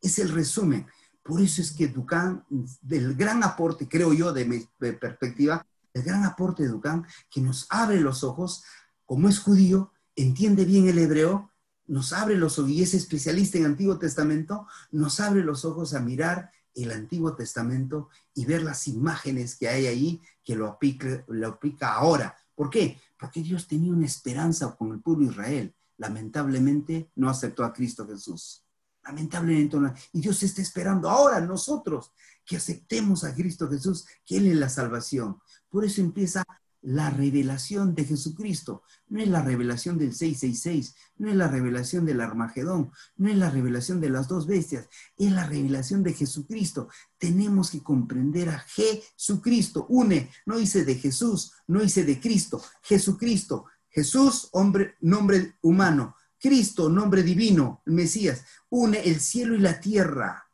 Es 0.00 0.18
el 0.18 0.30
resumen. 0.30 0.86
Por 1.22 1.40
eso 1.40 1.60
es 1.60 1.72
que 1.72 1.88
Ducán, 1.88 2.44
del 2.80 3.14
gran 3.14 3.42
aporte, 3.42 3.88
creo 3.88 4.12
yo, 4.12 4.32
de 4.32 4.44
mi 4.44 4.66
perspectiva, 4.78 5.64
el 5.92 6.02
gran 6.02 6.24
aporte 6.24 6.62
de 6.62 6.70
Ducán, 6.70 7.06
que 7.30 7.40
nos 7.40 7.66
abre 7.68 8.00
los 8.00 8.24
ojos, 8.24 8.64
como 9.04 9.28
es 9.28 9.40
judío, 9.40 9.92
entiende 10.16 10.64
bien 10.64 10.88
el 10.88 10.98
hebreo, 10.98 11.50
nos 11.86 12.12
abre 12.12 12.36
los 12.36 12.58
ojos, 12.58 12.70
y 12.70 12.82
es 12.82 12.94
especialista 12.94 13.58
en 13.58 13.66
Antiguo 13.66 13.98
Testamento, 13.98 14.66
nos 14.92 15.18
abre 15.20 15.42
los 15.42 15.64
ojos 15.64 15.94
a 15.94 16.00
mirar 16.00 16.50
el 16.74 16.92
Antiguo 16.92 17.34
Testamento 17.34 18.08
y 18.34 18.44
ver 18.44 18.62
las 18.62 18.88
imágenes 18.88 19.56
que 19.56 19.68
hay 19.68 19.86
ahí 19.86 20.22
que 20.44 20.54
lo 20.54 20.66
aplica, 20.66 21.94
ahora. 21.94 22.36
¿Por 22.54 22.70
qué? 22.70 22.98
Porque 23.18 23.42
Dios 23.42 23.66
tenía 23.66 23.92
una 23.92 24.06
esperanza 24.06 24.74
con 24.76 24.92
el 24.92 25.00
pueblo 25.00 25.26
de 25.26 25.32
Israel. 25.32 25.74
Lamentablemente 25.96 27.10
no 27.16 27.28
aceptó 27.28 27.64
a 27.64 27.72
Cristo 27.72 28.06
Jesús. 28.06 28.64
Lamentablemente 29.04 29.76
no. 29.76 29.92
Y 30.12 30.20
Dios 30.20 30.42
está 30.42 30.62
esperando 30.62 31.08
ahora 31.08 31.40
nosotros 31.40 32.12
que 32.44 32.56
aceptemos 32.56 33.24
a 33.24 33.34
Cristo 33.34 33.68
Jesús, 33.68 34.06
que 34.24 34.36
Él 34.38 34.48
es 34.48 34.56
la 34.56 34.68
salvación. 34.68 35.38
Por 35.68 35.84
eso 35.84 36.00
empieza 36.00 36.44
la 36.82 37.10
revelación 37.10 37.94
de 37.94 38.04
Jesucristo. 38.04 38.82
No 39.08 39.20
es 39.20 39.28
la 39.28 39.42
revelación 39.42 39.98
del 39.98 40.14
666, 40.14 40.94
no 41.18 41.28
es 41.28 41.36
la 41.36 41.48
revelación 41.48 42.06
del 42.06 42.20
Armagedón, 42.20 42.90
no 43.16 43.28
es 43.28 43.36
la 43.36 43.50
revelación 43.50 44.00
de 44.00 44.10
las 44.10 44.28
dos 44.28 44.46
bestias, 44.46 44.88
es 45.16 45.32
la 45.32 45.46
revelación 45.46 46.02
de 46.02 46.14
Jesucristo. 46.14 46.88
Tenemos 47.18 47.70
que 47.70 47.82
comprender 47.82 48.48
a 48.48 48.60
Jesucristo. 48.60 49.86
Une, 49.88 50.30
no 50.46 50.58
dice 50.58 50.84
de 50.84 50.94
Jesús, 50.94 51.52
no 51.66 51.80
dice 51.80 52.04
de 52.04 52.20
Cristo, 52.20 52.62
Jesucristo. 52.82 53.66
Jesús, 53.90 54.48
hombre, 54.52 54.94
nombre 55.00 55.56
humano. 55.62 56.14
Cristo, 56.38 56.88
nombre 56.88 57.22
divino, 57.22 57.82
Mesías. 57.84 58.44
Une 58.70 59.00
el 59.00 59.20
cielo 59.20 59.54
y 59.54 59.58
la 59.58 59.80
tierra. 59.80 60.46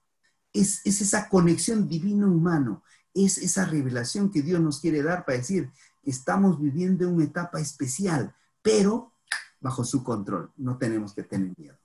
Es, 0.52 0.80
es 0.84 1.00
esa 1.00 1.28
conexión 1.28 1.88
divino-humano. 1.88 2.82
Es 3.14 3.38
esa 3.38 3.66
revelación 3.66 4.30
que 4.30 4.42
Dios 4.42 4.60
nos 4.60 4.80
quiere 4.80 5.02
dar 5.02 5.24
para 5.24 5.38
decir, 5.38 5.70
estamos 6.06 6.60
viviendo 6.60 7.08
una 7.08 7.24
etapa 7.24 7.60
especial, 7.60 8.34
pero 8.62 9.12
bajo 9.60 9.84
su 9.84 10.02
control. 10.02 10.52
No 10.56 10.78
tenemos 10.78 11.12
que 11.12 11.22
tener 11.22 11.52
miedo. 11.56 11.76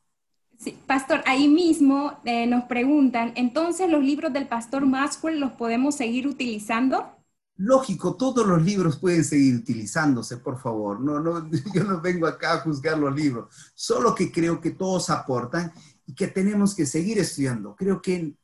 Sí, 0.58 0.78
pastor, 0.86 1.24
ahí 1.26 1.48
mismo 1.48 2.20
eh, 2.24 2.46
nos 2.46 2.66
preguntan, 2.66 3.34
entonces 3.36 3.90
los 3.90 4.04
libros 4.04 4.32
del 4.32 4.48
pastor 4.48 4.86
Maxwell 4.86 5.40
los 5.40 5.54
podemos 5.54 5.96
seguir 5.96 6.28
utilizando? 6.28 7.18
Lógico, 7.58 8.16
todos 8.16 8.46
los 8.46 8.62
libros 8.62 8.98
pueden 8.98 9.24
seguir 9.24 9.56
utilizándose, 9.56 10.38
por 10.38 10.60
favor. 10.60 11.00
No, 11.00 11.20
no, 11.20 11.50
yo 11.74 11.84
no 11.84 12.00
vengo 12.00 12.28
acá 12.28 12.54
a 12.54 12.60
juzgar 12.60 13.00
los 13.00 13.16
libros, 13.16 13.72
solo 13.74 14.14
que 14.14 14.32
creo 14.32 14.62
que 14.62 14.72
todos 14.72 15.10
aportan 15.10 15.74
y 16.06 16.14
que 16.14 16.28
tenemos 16.28 16.76
que 16.76 16.86
seguir 16.86 17.18
estudiando. 17.18 17.76
Creo 17.76 18.00
que 18.00 18.36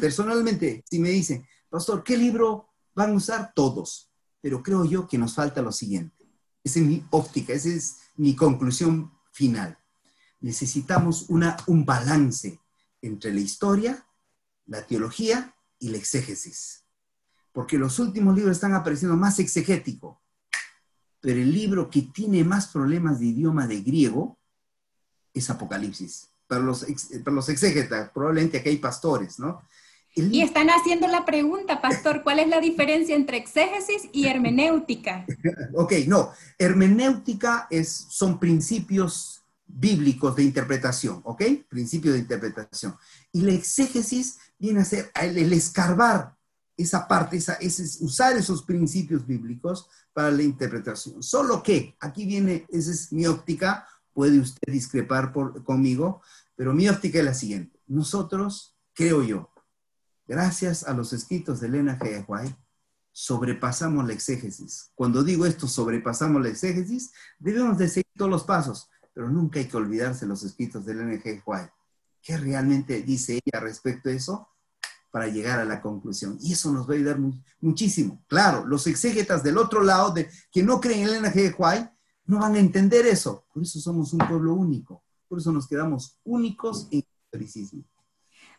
personalmente, 0.00 0.82
si 0.88 0.98
me 0.98 1.10
dicen, 1.10 1.46
pastor, 1.68 2.02
¿qué 2.02 2.16
libro 2.16 2.70
van 2.94 3.10
a 3.10 3.16
usar? 3.16 3.52
Todos 3.54 4.07
pero 4.40 4.62
creo 4.62 4.84
yo 4.84 5.06
que 5.06 5.18
nos 5.18 5.34
falta 5.34 5.62
lo 5.62 5.72
siguiente. 5.72 6.26
Esa 6.62 6.80
es 6.80 6.84
mi 6.84 7.04
óptica, 7.10 7.52
esa 7.52 7.68
es 7.68 7.96
mi 8.16 8.34
conclusión 8.34 9.12
final. 9.32 9.78
Necesitamos 10.40 11.26
un 11.28 11.84
balance 11.84 12.60
entre 13.02 13.32
la 13.32 13.40
historia, 13.40 14.06
la 14.66 14.86
teología 14.86 15.54
y 15.78 15.88
la 15.88 15.96
exégesis. 15.96 16.84
Porque 17.52 17.78
los 17.78 17.98
últimos 17.98 18.36
libros 18.36 18.56
están 18.56 18.74
apareciendo 18.74 19.16
más 19.16 19.38
exegético. 19.38 20.20
Pero 21.20 21.40
el 21.40 21.52
libro 21.52 21.90
que 21.90 22.02
tiene 22.02 22.44
más 22.44 22.68
problemas 22.68 23.18
de 23.18 23.26
idioma 23.26 23.66
de 23.66 23.80
griego 23.80 24.38
es 25.34 25.50
Apocalipsis. 25.50 26.28
Para 26.46 26.62
los, 26.62 26.86
para 27.24 27.34
los 27.34 27.48
exégetas, 27.48 28.10
probablemente 28.10 28.58
aquí 28.58 28.70
hay 28.70 28.78
pastores, 28.78 29.38
¿no? 29.38 29.62
Y 30.18 30.42
están 30.42 30.68
haciendo 30.68 31.06
la 31.06 31.24
pregunta, 31.24 31.80
pastor, 31.80 32.22
¿cuál 32.22 32.40
es 32.40 32.48
la 32.48 32.60
diferencia 32.60 33.14
entre 33.14 33.36
exégesis 33.36 34.08
y 34.12 34.26
hermenéutica? 34.26 35.24
ok, 35.74 35.92
no, 36.06 36.30
hermenéutica 36.58 37.66
es, 37.70 38.06
son 38.08 38.38
principios 38.38 39.42
bíblicos 39.66 40.34
de 40.34 40.42
interpretación, 40.42 41.20
¿ok? 41.24 41.42
Principios 41.68 42.14
de 42.14 42.20
interpretación. 42.20 42.96
Y 43.32 43.42
la 43.42 43.52
exégesis 43.52 44.38
viene 44.58 44.80
a 44.80 44.84
ser 44.84 45.10
el, 45.20 45.52
escarbar 45.52 46.36
esa 46.76 47.06
parte, 47.06 47.36
esa, 47.36 47.54
es 47.54 47.98
usar 48.00 48.36
esos 48.36 48.62
principios 48.62 49.26
bíblicos 49.26 49.88
para 50.12 50.30
la 50.30 50.42
interpretación. 50.42 51.22
Solo 51.22 51.62
que, 51.62 51.96
aquí 52.00 52.24
viene, 52.24 52.66
esa 52.70 52.90
es 52.90 53.12
mi 53.12 53.26
óptica, 53.26 53.86
puede 54.12 54.40
usted 54.40 54.72
discrepar 54.72 55.32
por, 55.32 55.62
conmigo, 55.62 56.22
pero 56.56 56.72
mi 56.72 56.88
óptica 56.88 57.18
es 57.18 57.24
la 57.24 57.34
siguiente. 57.34 57.78
Nosotros, 57.86 58.76
creo 58.94 59.22
yo, 59.22 59.50
Gracias 60.28 60.84
a 60.86 60.92
los 60.92 61.14
escritos 61.14 61.58
de 61.58 61.68
Elena 61.68 61.98
G. 61.98 62.22
White, 62.28 62.54
sobrepasamos 63.12 64.06
la 64.06 64.12
exégesis. 64.12 64.92
Cuando 64.94 65.24
digo 65.24 65.46
esto, 65.46 65.66
sobrepasamos 65.66 66.42
la 66.42 66.50
exégesis, 66.50 67.12
debemos 67.38 67.78
de 67.78 67.88
seguir 67.88 68.12
todos 68.14 68.30
los 68.30 68.44
pasos, 68.44 68.90
pero 69.14 69.30
nunca 69.30 69.58
hay 69.58 69.68
que 69.68 69.78
olvidarse 69.78 70.26
los 70.26 70.42
escritos 70.42 70.84
de 70.84 70.92
Elena 70.92 71.14
G. 71.14 71.42
White. 71.46 71.72
¿Qué 72.20 72.36
realmente 72.36 73.00
dice 73.00 73.40
ella 73.42 73.58
respecto 73.60 74.10
a 74.10 74.12
eso? 74.12 74.48
Para 75.10 75.28
llegar 75.28 75.60
a 75.60 75.64
la 75.64 75.80
conclusión. 75.80 76.36
Y 76.42 76.52
eso 76.52 76.70
nos 76.72 76.86
va 76.86 76.92
a 76.92 76.96
ayudar 76.96 77.18
muchísimo. 77.60 78.22
Claro, 78.28 78.66
los 78.66 78.86
exégetas 78.86 79.42
del 79.42 79.56
otro 79.56 79.82
lado, 79.82 80.14
que 80.52 80.62
no 80.62 80.78
creen 80.78 81.04
en 81.04 81.08
Elena 81.08 81.32
G. 81.32 81.54
White, 81.56 81.90
no 82.26 82.40
van 82.40 82.54
a 82.54 82.58
entender 82.58 83.06
eso. 83.06 83.46
Por 83.54 83.62
eso 83.62 83.80
somos 83.80 84.12
un 84.12 84.18
pueblo 84.18 84.52
único. 84.52 85.02
Por 85.26 85.38
eso 85.38 85.52
nos 85.52 85.66
quedamos 85.66 86.20
únicos 86.24 86.86
en 86.90 87.02
el 87.32 87.42
historicismo. 87.42 87.84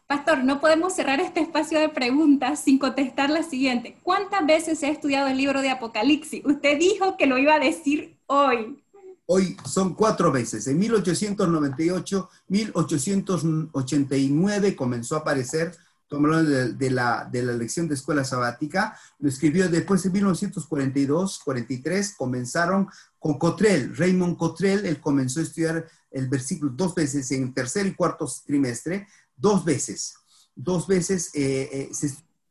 Pastor, 0.09 0.43
no 0.43 0.59
podemos 0.59 0.95
cerrar 0.95 1.19
este 1.19 1.39
espacio 1.39 1.79
de 1.79 1.87
preguntas 1.87 2.63
sin 2.63 2.79
contestar 2.79 3.29
la 3.29 3.43
siguiente. 3.43 3.95
¿Cuántas 4.01 4.43
veces 4.43 4.79
se 4.79 4.87
ha 4.87 4.89
estudiado 4.89 5.27
el 5.27 5.37
libro 5.37 5.61
de 5.61 5.69
Apocalipsis? 5.69 6.43
Usted 6.43 6.79
dijo 6.79 7.15
que 7.15 7.27
lo 7.27 7.37
iba 7.37 7.53
a 7.53 7.59
decir 7.59 8.17
hoy. 8.25 8.83
Hoy 9.27 9.55
son 9.65 9.93
cuatro 9.93 10.31
veces. 10.31 10.65
En 10.65 10.79
1898, 10.79 12.27
1889 12.47 14.75
comenzó 14.75 15.15
a 15.15 15.19
aparecer, 15.19 15.77
de, 16.09 16.73
de, 16.73 16.89
la, 16.89 17.29
de 17.31 17.43
la 17.43 17.53
lección 17.53 17.87
de 17.87 17.93
escuela 17.93 18.23
sabática, 18.23 18.97
lo 19.19 19.29
escribió 19.29 19.69
después 19.69 20.03
en 20.07 20.13
1942, 20.13 21.39
43, 21.45 22.15
comenzaron 22.17 22.87
con 23.19 23.37
Cotrell, 23.37 23.95
Raymond 23.95 24.37
Cotrell, 24.37 24.87
él 24.87 24.99
comenzó 24.99 25.39
a 25.39 25.43
estudiar 25.43 25.85
el 26.09 26.27
versículo 26.27 26.71
dos 26.75 26.95
veces 26.95 27.31
en 27.31 27.53
tercer 27.53 27.85
y 27.85 27.93
cuarto 27.93 28.27
trimestre, 28.43 29.05
dos 29.39 29.65
veces, 29.65 30.15
dos 30.55 30.87
veces 30.87 31.31
eh, 31.33 31.69
eh 31.71 31.91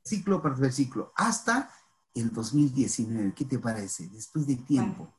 ciclo 0.08 0.40
por 0.40 0.58
versículo, 0.58 1.12
hasta 1.16 1.70
el 2.14 2.32
2019. 2.32 3.34
¿Qué 3.34 3.44
te 3.44 3.58
parece? 3.58 4.08
Después 4.08 4.46
de 4.46 4.56
tiempo. 4.56 5.14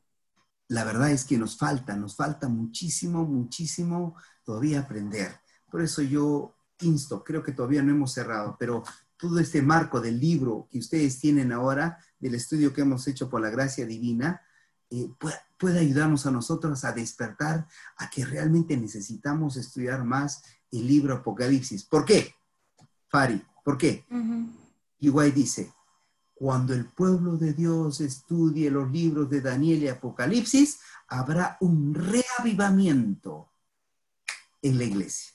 La 0.68 0.84
verdad 0.84 1.10
es 1.10 1.24
que 1.24 1.38
nos 1.38 1.56
falta, 1.56 1.96
nos 1.96 2.16
falta 2.16 2.48
muchísimo, 2.48 3.24
muchísimo 3.24 4.16
todavía 4.44 4.80
aprender. 4.80 5.40
Por 5.70 5.82
eso 5.82 6.02
yo 6.02 6.56
insto, 6.80 7.22
creo 7.24 7.42
que 7.42 7.52
todavía 7.52 7.82
no 7.82 7.92
hemos 7.92 8.12
cerrado, 8.12 8.56
pero 8.58 8.82
todo 9.16 9.38
este 9.38 9.62
marco 9.62 10.00
del 10.00 10.18
libro 10.18 10.68
que 10.70 10.78
ustedes 10.78 11.20
tienen 11.20 11.52
ahora, 11.52 11.98
del 12.18 12.34
estudio 12.34 12.72
que 12.72 12.80
hemos 12.80 13.06
hecho 13.06 13.28
por 13.28 13.40
la 13.40 13.50
gracia 13.50 13.86
divina, 13.86 14.40
eh, 14.90 15.08
puede 15.58 15.78
ayudarnos 15.78 16.26
a 16.26 16.30
nosotros 16.30 16.84
a 16.84 16.92
despertar 16.92 17.66
a 17.96 18.10
que 18.10 18.24
realmente 18.24 18.76
necesitamos 18.76 19.56
estudiar 19.56 20.04
más 20.04 20.42
el 20.72 20.86
libro 20.86 21.14
Apocalipsis. 21.14 21.84
¿Por 21.84 22.04
qué? 22.04 22.34
Fari, 23.08 23.42
¿por 23.64 23.76
qué? 23.76 24.04
Igual 25.00 25.34
dice, 25.34 25.72
cuando 26.34 26.72
el 26.72 26.86
pueblo 26.86 27.36
de 27.36 27.52
Dios 27.52 28.00
estudie 28.00 28.70
los 28.70 28.90
libros 28.90 29.28
de 29.28 29.40
Daniel 29.40 29.82
y 29.82 29.88
Apocalipsis, 29.88 30.80
habrá 31.08 31.56
un 31.60 31.94
reavivamiento 31.94 33.50
en 34.62 34.78
la 34.78 34.84
iglesia. 34.84 35.32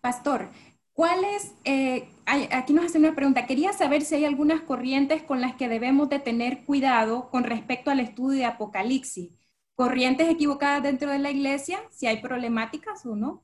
Pastor, 0.00 0.50
¿cuáles, 0.92 1.52
eh, 1.64 2.08
aquí 2.26 2.72
nos 2.72 2.86
hacen 2.86 3.04
una 3.04 3.14
pregunta, 3.14 3.46
quería 3.46 3.72
saber 3.72 4.02
si 4.02 4.16
hay 4.16 4.24
algunas 4.24 4.62
corrientes 4.62 5.22
con 5.22 5.40
las 5.40 5.54
que 5.54 5.68
debemos 5.68 6.08
de 6.08 6.18
tener 6.18 6.64
cuidado 6.64 7.30
con 7.30 7.44
respecto 7.44 7.90
al 7.90 8.00
estudio 8.00 8.38
de 8.38 8.44
Apocalipsis. 8.46 9.30
¿Corrientes 9.74 10.28
equivocadas 10.28 10.82
dentro 10.82 11.10
de 11.10 11.18
la 11.18 11.30
iglesia? 11.30 11.80
Si 11.90 12.06
hay 12.06 12.20
problemáticas 12.20 13.06
o 13.06 13.16
no 13.16 13.42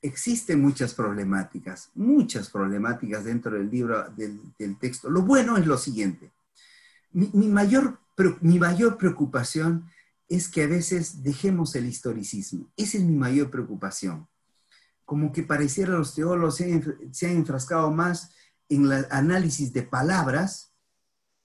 existen 0.00 0.60
muchas 0.60 0.94
problemáticas, 0.94 1.90
muchas 1.94 2.50
problemáticas 2.50 3.24
dentro 3.24 3.56
del 3.56 3.70
libro, 3.70 4.08
del, 4.10 4.78
texto. 4.78 5.10
Lo 5.10 5.22
bueno 5.22 5.56
es 5.56 5.66
lo 5.66 5.76
siguiente. 5.76 6.30
Mi, 7.12 7.48
mayor, 7.48 7.98
mi 8.40 8.58
mayor 8.58 8.96
preocupación 8.96 9.90
es 10.28 10.48
que 10.48 10.62
a 10.62 10.66
veces 10.66 11.22
dejemos 11.22 11.74
el 11.74 11.86
historicismo. 11.86 12.68
Esa 12.76 12.98
es 12.98 13.04
mi 13.04 13.16
mayor 13.16 13.50
preocupación. 13.50 14.28
Como 15.04 15.32
que 15.32 15.42
pareciera 15.42 15.92
los 15.92 16.14
teólogos 16.14 16.56
se 16.56 16.72
han, 16.72 17.14
se 17.14 17.32
enfrascado 17.32 17.90
más 17.90 18.30
en 18.68 18.84
el 18.92 19.06
análisis 19.10 19.72
de 19.72 19.82
palabras, 19.82 20.72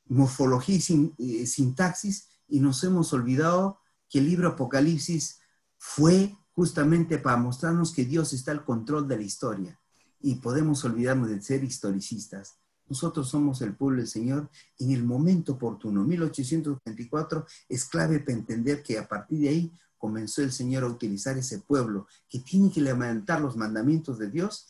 morfología 0.05 0.77
y 1.17 1.41
eh, 1.41 1.47
sintaxis, 1.47 2.27
y 2.47 2.59
nos 2.59 2.83
hemos 2.83 3.13
olvidado 3.13 3.79
que 4.09 4.19
el 4.19 4.25
libro 4.25 4.49
Apocalipsis 4.49 5.39
fue 5.77 6.35
justamente 6.55 7.17
para 7.17 7.37
mostrarnos 7.37 7.91
que 7.91 8.05
Dios 8.05 8.33
está 8.33 8.51
al 8.51 8.63
control 8.63 9.07
de 9.07 9.17
la 9.17 9.23
historia 9.23 9.79
y 10.19 10.35
podemos 10.35 10.83
olvidarnos 10.85 11.29
de 11.29 11.41
ser 11.41 11.63
historicistas. 11.63 12.57
Nosotros 12.87 13.29
somos 13.29 13.61
el 13.61 13.75
pueblo 13.75 13.97
del 13.99 14.07
Señor 14.07 14.49
en 14.77 14.91
el 14.91 15.03
momento 15.03 15.53
oportuno. 15.53 16.03
1824 16.03 17.45
es 17.69 17.85
clave 17.85 18.19
para 18.19 18.37
entender 18.37 18.83
que 18.83 18.97
a 18.97 19.07
partir 19.07 19.39
de 19.39 19.49
ahí 19.49 19.73
comenzó 19.97 20.41
el 20.41 20.51
Señor 20.51 20.83
a 20.83 20.87
utilizar 20.87 21.37
ese 21.37 21.59
pueblo 21.59 22.07
que 22.27 22.39
tiene 22.39 22.71
que 22.71 22.81
levantar 22.81 23.41
los 23.41 23.55
mandamientos 23.55 24.19
de 24.19 24.29
Dios 24.29 24.67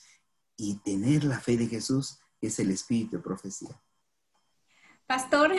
y 0.55 0.75
tener 0.85 1.23
la 1.23 1.39
fe 1.39 1.57
de 1.57 1.67
Jesús, 1.67 2.19
que 2.39 2.47
es 2.47 2.59
el 2.59 2.69
espíritu 2.69 3.17
de 3.17 3.23
profecía. 3.23 3.81
Pastor, 5.05 5.51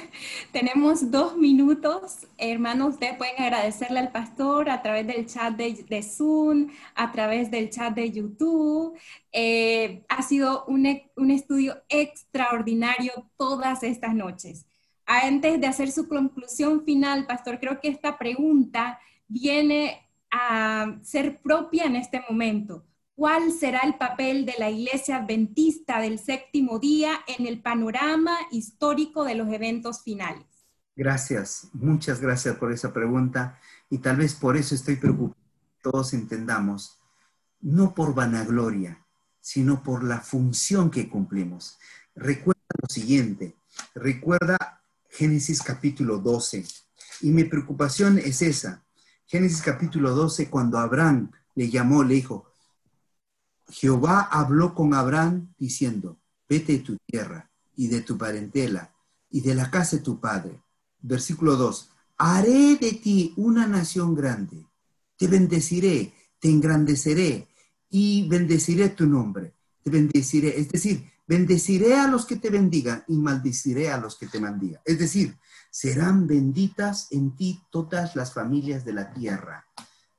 tenemos 0.52 1.10
dos 1.10 1.36
minutos. 1.36 2.26
Hermanos, 2.38 2.94
ustedes 2.94 3.16
pueden 3.16 3.42
agradecerle 3.42 3.98
al 3.98 4.12
pastor 4.12 4.70
a 4.70 4.80
través 4.80 5.06
del 5.06 5.26
chat 5.26 5.54
de, 5.54 6.02
Zoom, 6.02 6.68
a 6.94 7.10
través 7.12 7.50
del 7.50 7.68
chat 7.68 7.94
de 7.94 8.10
YouTube. 8.10 8.96
Eh, 9.32 10.04
ha 10.08 10.22
sido 10.22 10.64
un, 10.66 10.86
un 11.16 11.30
estudio 11.30 11.82
extraordinario 11.88 13.28
todas 13.36 13.82
estas 13.82 14.14
noches. 14.14 14.66
Antes 15.04 15.60
de 15.60 15.66
hacer 15.66 15.90
su 15.90 16.08
conclusión 16.08 16.84
final, 16.84 17.26
pastor, 17.26 17.58
creo 17.58 17.80
que 17.80 17.88
esta 17.88 18.18
pregunta 18.18 19.00
viene 19.26 20.08
a 20.30 20.96
ser 21.02 21.40
propia 21.42 21.84
en 21.84 21.96
este 21.96 22.22
momento. 22.28 22.84
¿Cuál 23.14 23.52
será 23.52 23.80
el 23.80 23.96
papel 23.96 24.46
de 24.46 24.54
la 24.58 24.70
Iglesia 24.70 25.18
Adventista 25.18 26.00
del 26.00 26.18
séptimo 26.18 26.78
día 26.78 27.20
en 27.26 27.46
el 27.46 27.60
panorama 27.60 28.34
histórico 28.50 29.24
de 29.24 29.34
los 29.34 29.52
eventos 29.52 30.02
finales? 30.02 30.46
Gracias, 30.96 31.68
muchas 31.74 32.20
gracias 32.20 32.56
por 32.56 32.72
esa 32.72 32.92
pregunta 32.92 33.58
y 33.90 33.98
tal 33.98 34.16
vez 34.16 34.34
por 34.34 34.56
eso 34.56 34.74
estoy 34.74 34.96
preocupado. 34.96 35.36
Todos 35.82 36.14
entendamos, 36.14 37.00
no 37.60 37.94
por 37.94 38.14
vanagloria, 38.14 39.04
sino 39.40 39.82
por 39.82 40.04
la 40.04 40.20
función 40.20 40.90
que 40.90 41.10
cumplimos. 41.10 41.78
Recuerda 42.14 42.62
lo 42.80 42.88
siguiente, 42.88 43.56
recuerda 43.94 44.82
Génesis 45.10 45.62
capítulo 45.62 46.16
12 46.18 46.64
y 47.20 47.30
mi 47.30 47.44
preocupación 47.44 48.18
es 48.18 48.40
esa. 48.40 48.84
Génesis 49.26 49.60
capítulo 49.60 50.14
12, 50.14 50.48
cuando 50.48 50.78
Abraham 50.78 51.30
le 51.54 51.68
llamó, 51.68 52.04
le 52.04 52.14
dijo, 52.14 52.51
Jehová 53.68 54.28
habló 54.30 54.74
con 54.74 54.94
Abraham 54.94 55.52
diciendo, 55.58 56.18
vete 56.48 56.74
de 56.74 56.78
tu 56.80 56.96
tierra 57.06 57.50
y 57.76 57.88
de 57.88 58.02
tu 58.02 58.18
parentela 58.18 58.92
y 59.30 59.40
de 59.40 59.54
la 59.54 59.70
casa 59.70 59.96
de 59.96 60.02
tu 60.02 60.20
padre. 60.20 60.60
Versículo 61.00 61.56
2, 61.56 61.90
haré 62.18 62.76
de 62.76 62.92
ti 62.92 63.32
una 63.36 63.66
nación 63.66 64.14
grande, 64.14 64.66
te 65.16 65.26
bendeciré, 65.26 66.14
te 66.38 66.48
engrandeceré 66.48 67.48
y 67.90 68.28
bendeciré 68.28 68.90
tu 68.90 69.06
nombre, 69.06 69.54
te 69.82 69.90
bendeciré, 69.90 70.60
es 70.60 70.68
decir, 70.68 71.10
bendeciré 71.26 71.94
a 71.94 72.06
los 72.08 72.26
que 72.26 72.36
te 72.36 72.50
bendigan 72.50 73.04
y 73.08 73.16
maldeciré 73.16 73.90
a 73.90 73.98
los 73.98 74.16
que 74.16 74.26
te 74.26 74.40
maldigan. 74.40 74.82
Es 74.84 74.98
decir, 74.98 75.36
serán 75.70 76.26
benditas 76.26 77.08
en 77.10 77.34
ti 77.34 77.62
todas 77.70 78.14
las 78.14 78.34
familias 78.34 78.84
de 78.84 78.92
la 78.92 79.12
tierra. 79.12 79.66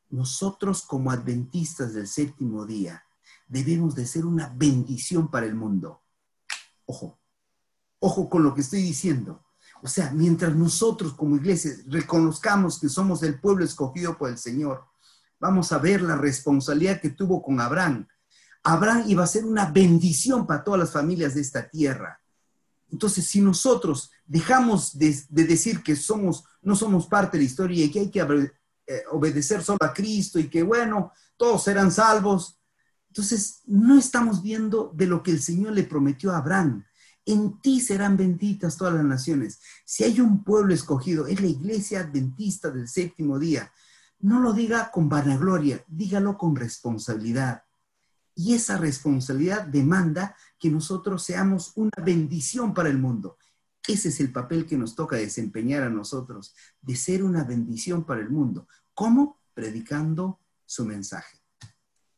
Nosotros 0.09 0.81
como 0.83 1.11
adventistas 1.11 1.93
del 1.93 2.07
séptimo 2.07 2.65
día, 2.65 3.03
debemos 3.53 3.93
de 3.93 4.07
ser 4.07 4.25
una 4.25 4.51
bendición 4.55 5.29
para 5.29 5.45
el 5.45 5.53
mundo. 5.53 6.01
Ojo, 6.85 7.19
ojo 7.99 8.27
con 8.27 8.43
lo 8.43 8.55
que 8.55 8.61
estoy 8.61 8.81
diciendo. 8.81 9.45
O 9.83 9.87
sea, 9.87 10.09
mientras 10.11 10.55
nosotros 10.55 11.13
como 11.13 11.35
iglesia 11.35 11.71
reconozcamos 11.85 12.79
que 12.79 12.89
somos 12.89 13.21
el 13.21 13.39
pueblo 13.39 13.63
escogido 13.63 14.17
por 14.17 14.29
el 14.29 14.39
Señor, 14.39 14.85
vamos 15.39 15.71
a 15.71 15.77
ver 15.77 16.01
la 16.01 16.15
responsabilidad 16.15 16.99
que 16.99 17.11
tuvo 17.11 17.43
con 17.43 17.61
Abraham. 17.61 18.07
Abraham 18.63 19.03
iba 19.07 19.23
a 19.23 19.27
ser 19.27 19.45
una 19.45 19.69
bendición 19.69 20.47
para 20.47 20.63
todas 20.63 20.79
las 20.79 20.91
familias 20.91 21.35
de 21.35 21.41
esta 21.41 21.69
tierra. 21.69 22.19
Entonces, 22.89 23.27
si 23.27 23.39
nosotros 23.39 24.09
dejamos 24.25 24.97
de, 24.97 25.15
decir 25.29 25.83
que 25.83 25.95
somos, 25.95 26.43
no 26.61 26.75
somos 26.75 27.05
parte 27.07 27.37
de 27.37 27.43
la 27.43 27.49
historia 27.49 27.85
y 27.85 27.91
que 27.91 27.99
hay 27.99 28.09
que 28.09 28.21
eh, 28.21 29.03
obedecer 29.11 29.63
solo 29.63 29.79
a 29.81 29.93
Cristo 29.93 30.39
y 30.39 30.49
que, 30.49 30.63
bueno, 30.63 31.11
todos 31.37 31.63
serán 31.63 31.91
salvos, 31.91 32.59
entonces, 33.13 33.61
no 33.67 33.99
estamos 33.99 34.41
viendo 34.41 34.91
de 34.95 35.05
lo 35.05 35.21
que 35.21 35.29
el 35.29 35.39
Señor 35.39 35.73
le 35.73 35.83
prometió 35.83 36.31
a 36.31 36.37
Abraham. 36.37 36.83
En 37.27 37.61
ti 37.61 37.79
serán 37.79 38.17
benditas 38.17 38.75
todas 38.75 38.95
las 38.95 39.05
naciones. 39.05 39.59
Si 39.85 40.03
hay 40.03 40.19
un 40.19 40.43
pueblo 40.43 40.73
escogido, 40.73 41.27
es 41.27 41.39
la 41.39 41.45
iglesia 41.45 41.99
adventista 41.99 42.71
del 42.71 42.87
séptimo 42.87 43.37
día. 43.37 43.71
No 44.17 44.39
lo 44.39 44.51
diga 44.51 44.89
con 44.89 45.09
vanagloria, 45.09 45.85
dígalo 45.87 46.39
con 46.39 46.55
responsabilidad. 46.55 47.61
Y 48.33 48.55
esa 48.55 48.79
responsabilidad 48.79 49.67
demanda 49.67 50.35
que 50.57 50.71
nosotros 50.71 51.21
seamos 51.21 51.73
una 51.75 52.03
bendición 52.03 52.73
para 52.73 52.89
el 52.89 52.97
mundo. 52.97 53.37
Ese 53.87 54.09
es 54.09 54.19
el 54.21 54.31
papel 54.31 54.65
que 54.65 54.75
nos 54.75 54.95
toca 54.95 55.17
desempeñar 55.17 55.83
a 55.83 55.89
nosotros, 55.91 56.55
de 56.81 56.95
ser 56.95 57.23
una 57.23 57.43
bendición 57.43 58.05
para 58.05 58.21
el 58.21 58.31
mundo. 58.31 58.67
¿Cómo? 58.95 59.37
Predicando 59.53 60.39
su 60.65 60.83
mensaje. 60.83 61.42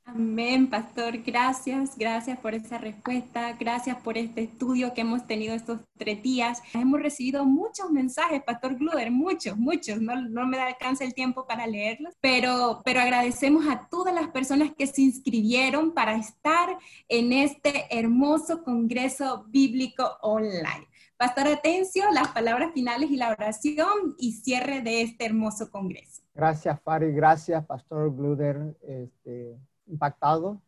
Amén, 0.07 0.69
pastor. 0.69 1.17
Gracias, 1.23 1.97
gracias 1.97 2.37
por 2.37 2.53
esa 2.53 2.77
respuesta. 2.77 3.53
Gracias 3.53 3.97
por 4.01 4.19
este 4.19 4.43
estudio 4.43 4.93
que 4.93 5.01
hemos 5.01 5.25
tenido 5.25 5.55
estos 5.55 5.81
tres 5.97 6.21
días. 6.21 6.61
Hemos 6.75 7.01
recibido 7.01 7.43
muchos 7.43 7.89
mensajes, 7.89 8.43
pastor 8.43 8.75
Gluder, 8.75 9.09
muchos, 9.09 9.57
muchos. 9.57 9.99
No, 9.99 10.15
no 10.15 10.45
me 10.45 10.59
alcanza 10.59 11.03
el 11.03 11.15
tiempo 11.15 11.47
para 11.47 11.65
leerlos, 11.65 12.13
pero, 12.21 12.81
pero 12.85 13.01
agradecemos 13.01 13.67
a 13.67 13.87
todas 13.89 14.13
las 14.13 14.27
personas 14.27 14.71
que 14.77 14.85
se 14.85 15.01
inscribieron 15.01 15.91
para 15.91 16.15
estar 16.15 16.77
en 17.09 17.33
este 17.33 17.87
hermoso 17.89 18.63
Congreso 18.63 19.45
Bíblico 19.49 20.17
Online. 20.21 20.87
Pastor 21.17 21.47
Atencio, 21.47 22.03
las 22.11 22.27
palabras 22.27 22.73
finales 22.73 23.09
y 23.09 23.15
la 23.15 23.31
oración 23.31 24.15
y 24.19 24.33
cierre 24.33 24.81
de 24.81 25.01
este 25.01 25.25
hermoso 25.25 25.71
Congreso. 25.71 26.21
Gracias, 26.35 26.79
Fari. 26.83 27.11
Gracias, 27.11 27.65
Pastor 27.65 28.15
Gluder. 28.15 28.77
Este 28.81 29.57
impactado, 29.87 30.61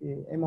eh, 0.00 0.38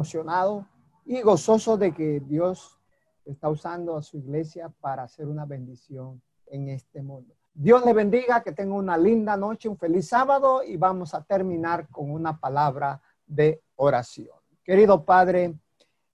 y 1.05 1.21
gozoso 1.21 1.77
de 1.77 1.93
que 1.93 2.21
Dios 2.21 2.79
está 3.25 3.49
usando 3.49 3.95
a 3.95 4.01
su 4.01 4.17
iglesia 4.17 4.71
para 4.81 5.03
hacer 5.03 5.27
una 5.27 5.45
bendición 5.45 6.21
en 6.47 6.69
este 6.69 7.01
mundo. 7.01 7.33
Dios 7.53 7.85
le 7.85 7.93
bendiga, 7.93 8.41
que 8.41 8.51
tenga 8.51 8.73
una 8.73 8.97
linda 8.97 9.37
noche, 9.37 9.69
un 9.69 9.77
feliz 9.77 10.07
sábado 10.07 10.63
y 10.63 10.75
vamos 10.77 11.13
a 11.13 11.23
terminar 11.23 11.87
con 11.89 12.09
una 12.09 12.39
palabra 12.39 13.01
de 13.27 13.61
oración. 13.75 14.35
Querido 14.63 15.05
Padre, 15.05 15.53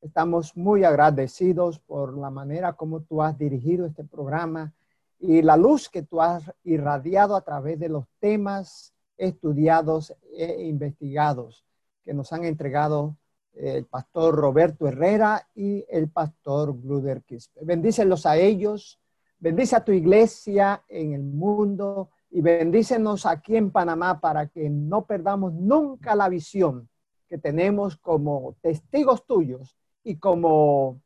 estamos 0.02 0.56
muy 0.58 0.84
agradecidos 0.84 1.80
por 1.80 2.18
la 2.18 2.30
manera 2.30 2.74
como 2.74 3.02
tú 3.02 3.22
has 3.22 3.38
dirigido 3.38 3.86
este 3.86 4.04
programa 4.04 4.74
y 5.20 5.42
la 5.42 5.56
luz 5.56 5.90
que 5.90 6.02
tú 6.02 6.22
has 6.22 6.52
irradiado 6.64 7.36
a 7.36 7.42
través 7.42 7.80
de 7.80 7.90
los 7.90 8.06
temas 8.20 8.94
estudiados 9.18 10.14
e 10.34 10.64
investigados 10.64 11.66
que 12.10 12.16
nos 12.16 12.34
han 12.34 12.44
entregado 12.44 13.18
eh, 13.54 13.74
el 13.78 13.86
pastor 13.86 14.34
Roberto 14.34 14.88
Herrera 14.88 15.48
y 15.54 15.86
el 15.88 16.10
pastor 16.10 16.76
Gluder 16.82 17.22
Quispe. 17.22 17.64
Bendícelos 17.64 18.26
a 18.26 18.36
ellos, 18.36 19.00
bendice 19.38 19.76
a 19.76 19.86
tu 19.86 19.92
iglesia 19.92 20.84
en 20.88 21.14
el 21.14 21.22
mundo 21.22 22.10
y 22.32 22.42
bendícenos 22.42 23.28
aquí 23.28 23.58
en 23.58 23.70
Panamá 23.70 24.20
para 24.20 24.48
que 24.48 24.72
no 24.72 25.06
perdamos 25.06 25.54
nunca 25.54 26.16
la 26.16 26.30
visión 26.30 26.90
que 27.28 27.38
tenemos 27.38 27.96
como 27.98 28.56
testigos 28.60 29.28
tuyos 29.28 29.78
y 30.04 30.16
como 30.16 31.00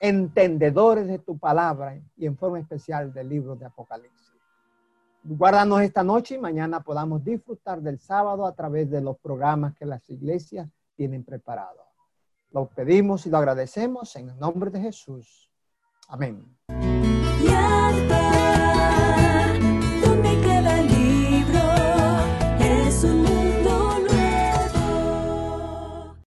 entendedores 0.00 1.08
de 1.08 1.18
tu 1.18 1.36
palabra 1.36 2.00
y 2.16 2.24
en 2.24 2.38
forma 2.38 2.58
especial 2.58 3.12
del 3.12 3.28
libro 3.28 3.54
de 3.54 3.66
Apocalipsis. 3.66 4.31
Guárdanos 5.24 5.82
esta 5.82 6.02
noche 6.02 6.34
y 6.34 6.38
mañana 6.38 6.82
podamos 6.82 7.24
disfrutar 7.24 7.80
del 7.80 8.00
sábado 8.00 8.44
a 8.44 8.54
través 8.54 8.90
de 8.90 9.00
los 9.00 9.16
programas 9.18 9.74
que 9.74 9.86
las 9.86 10.08
iglesias 10.10 10.68
tienen 10.96 11.22
preparados. 11.22 11.86
Lo 12.50 12.66
pedimos 12.66 13.24
y 13.26 13.30
lo 13.30 13.38
agradecemos 13.38 14.16
en 14.16 14.30
el 14.30 14.38
nombre 14.38 14.70
de 14.70 14.80
Jesús. 14.80 15.48
Amén. 16.08 16.44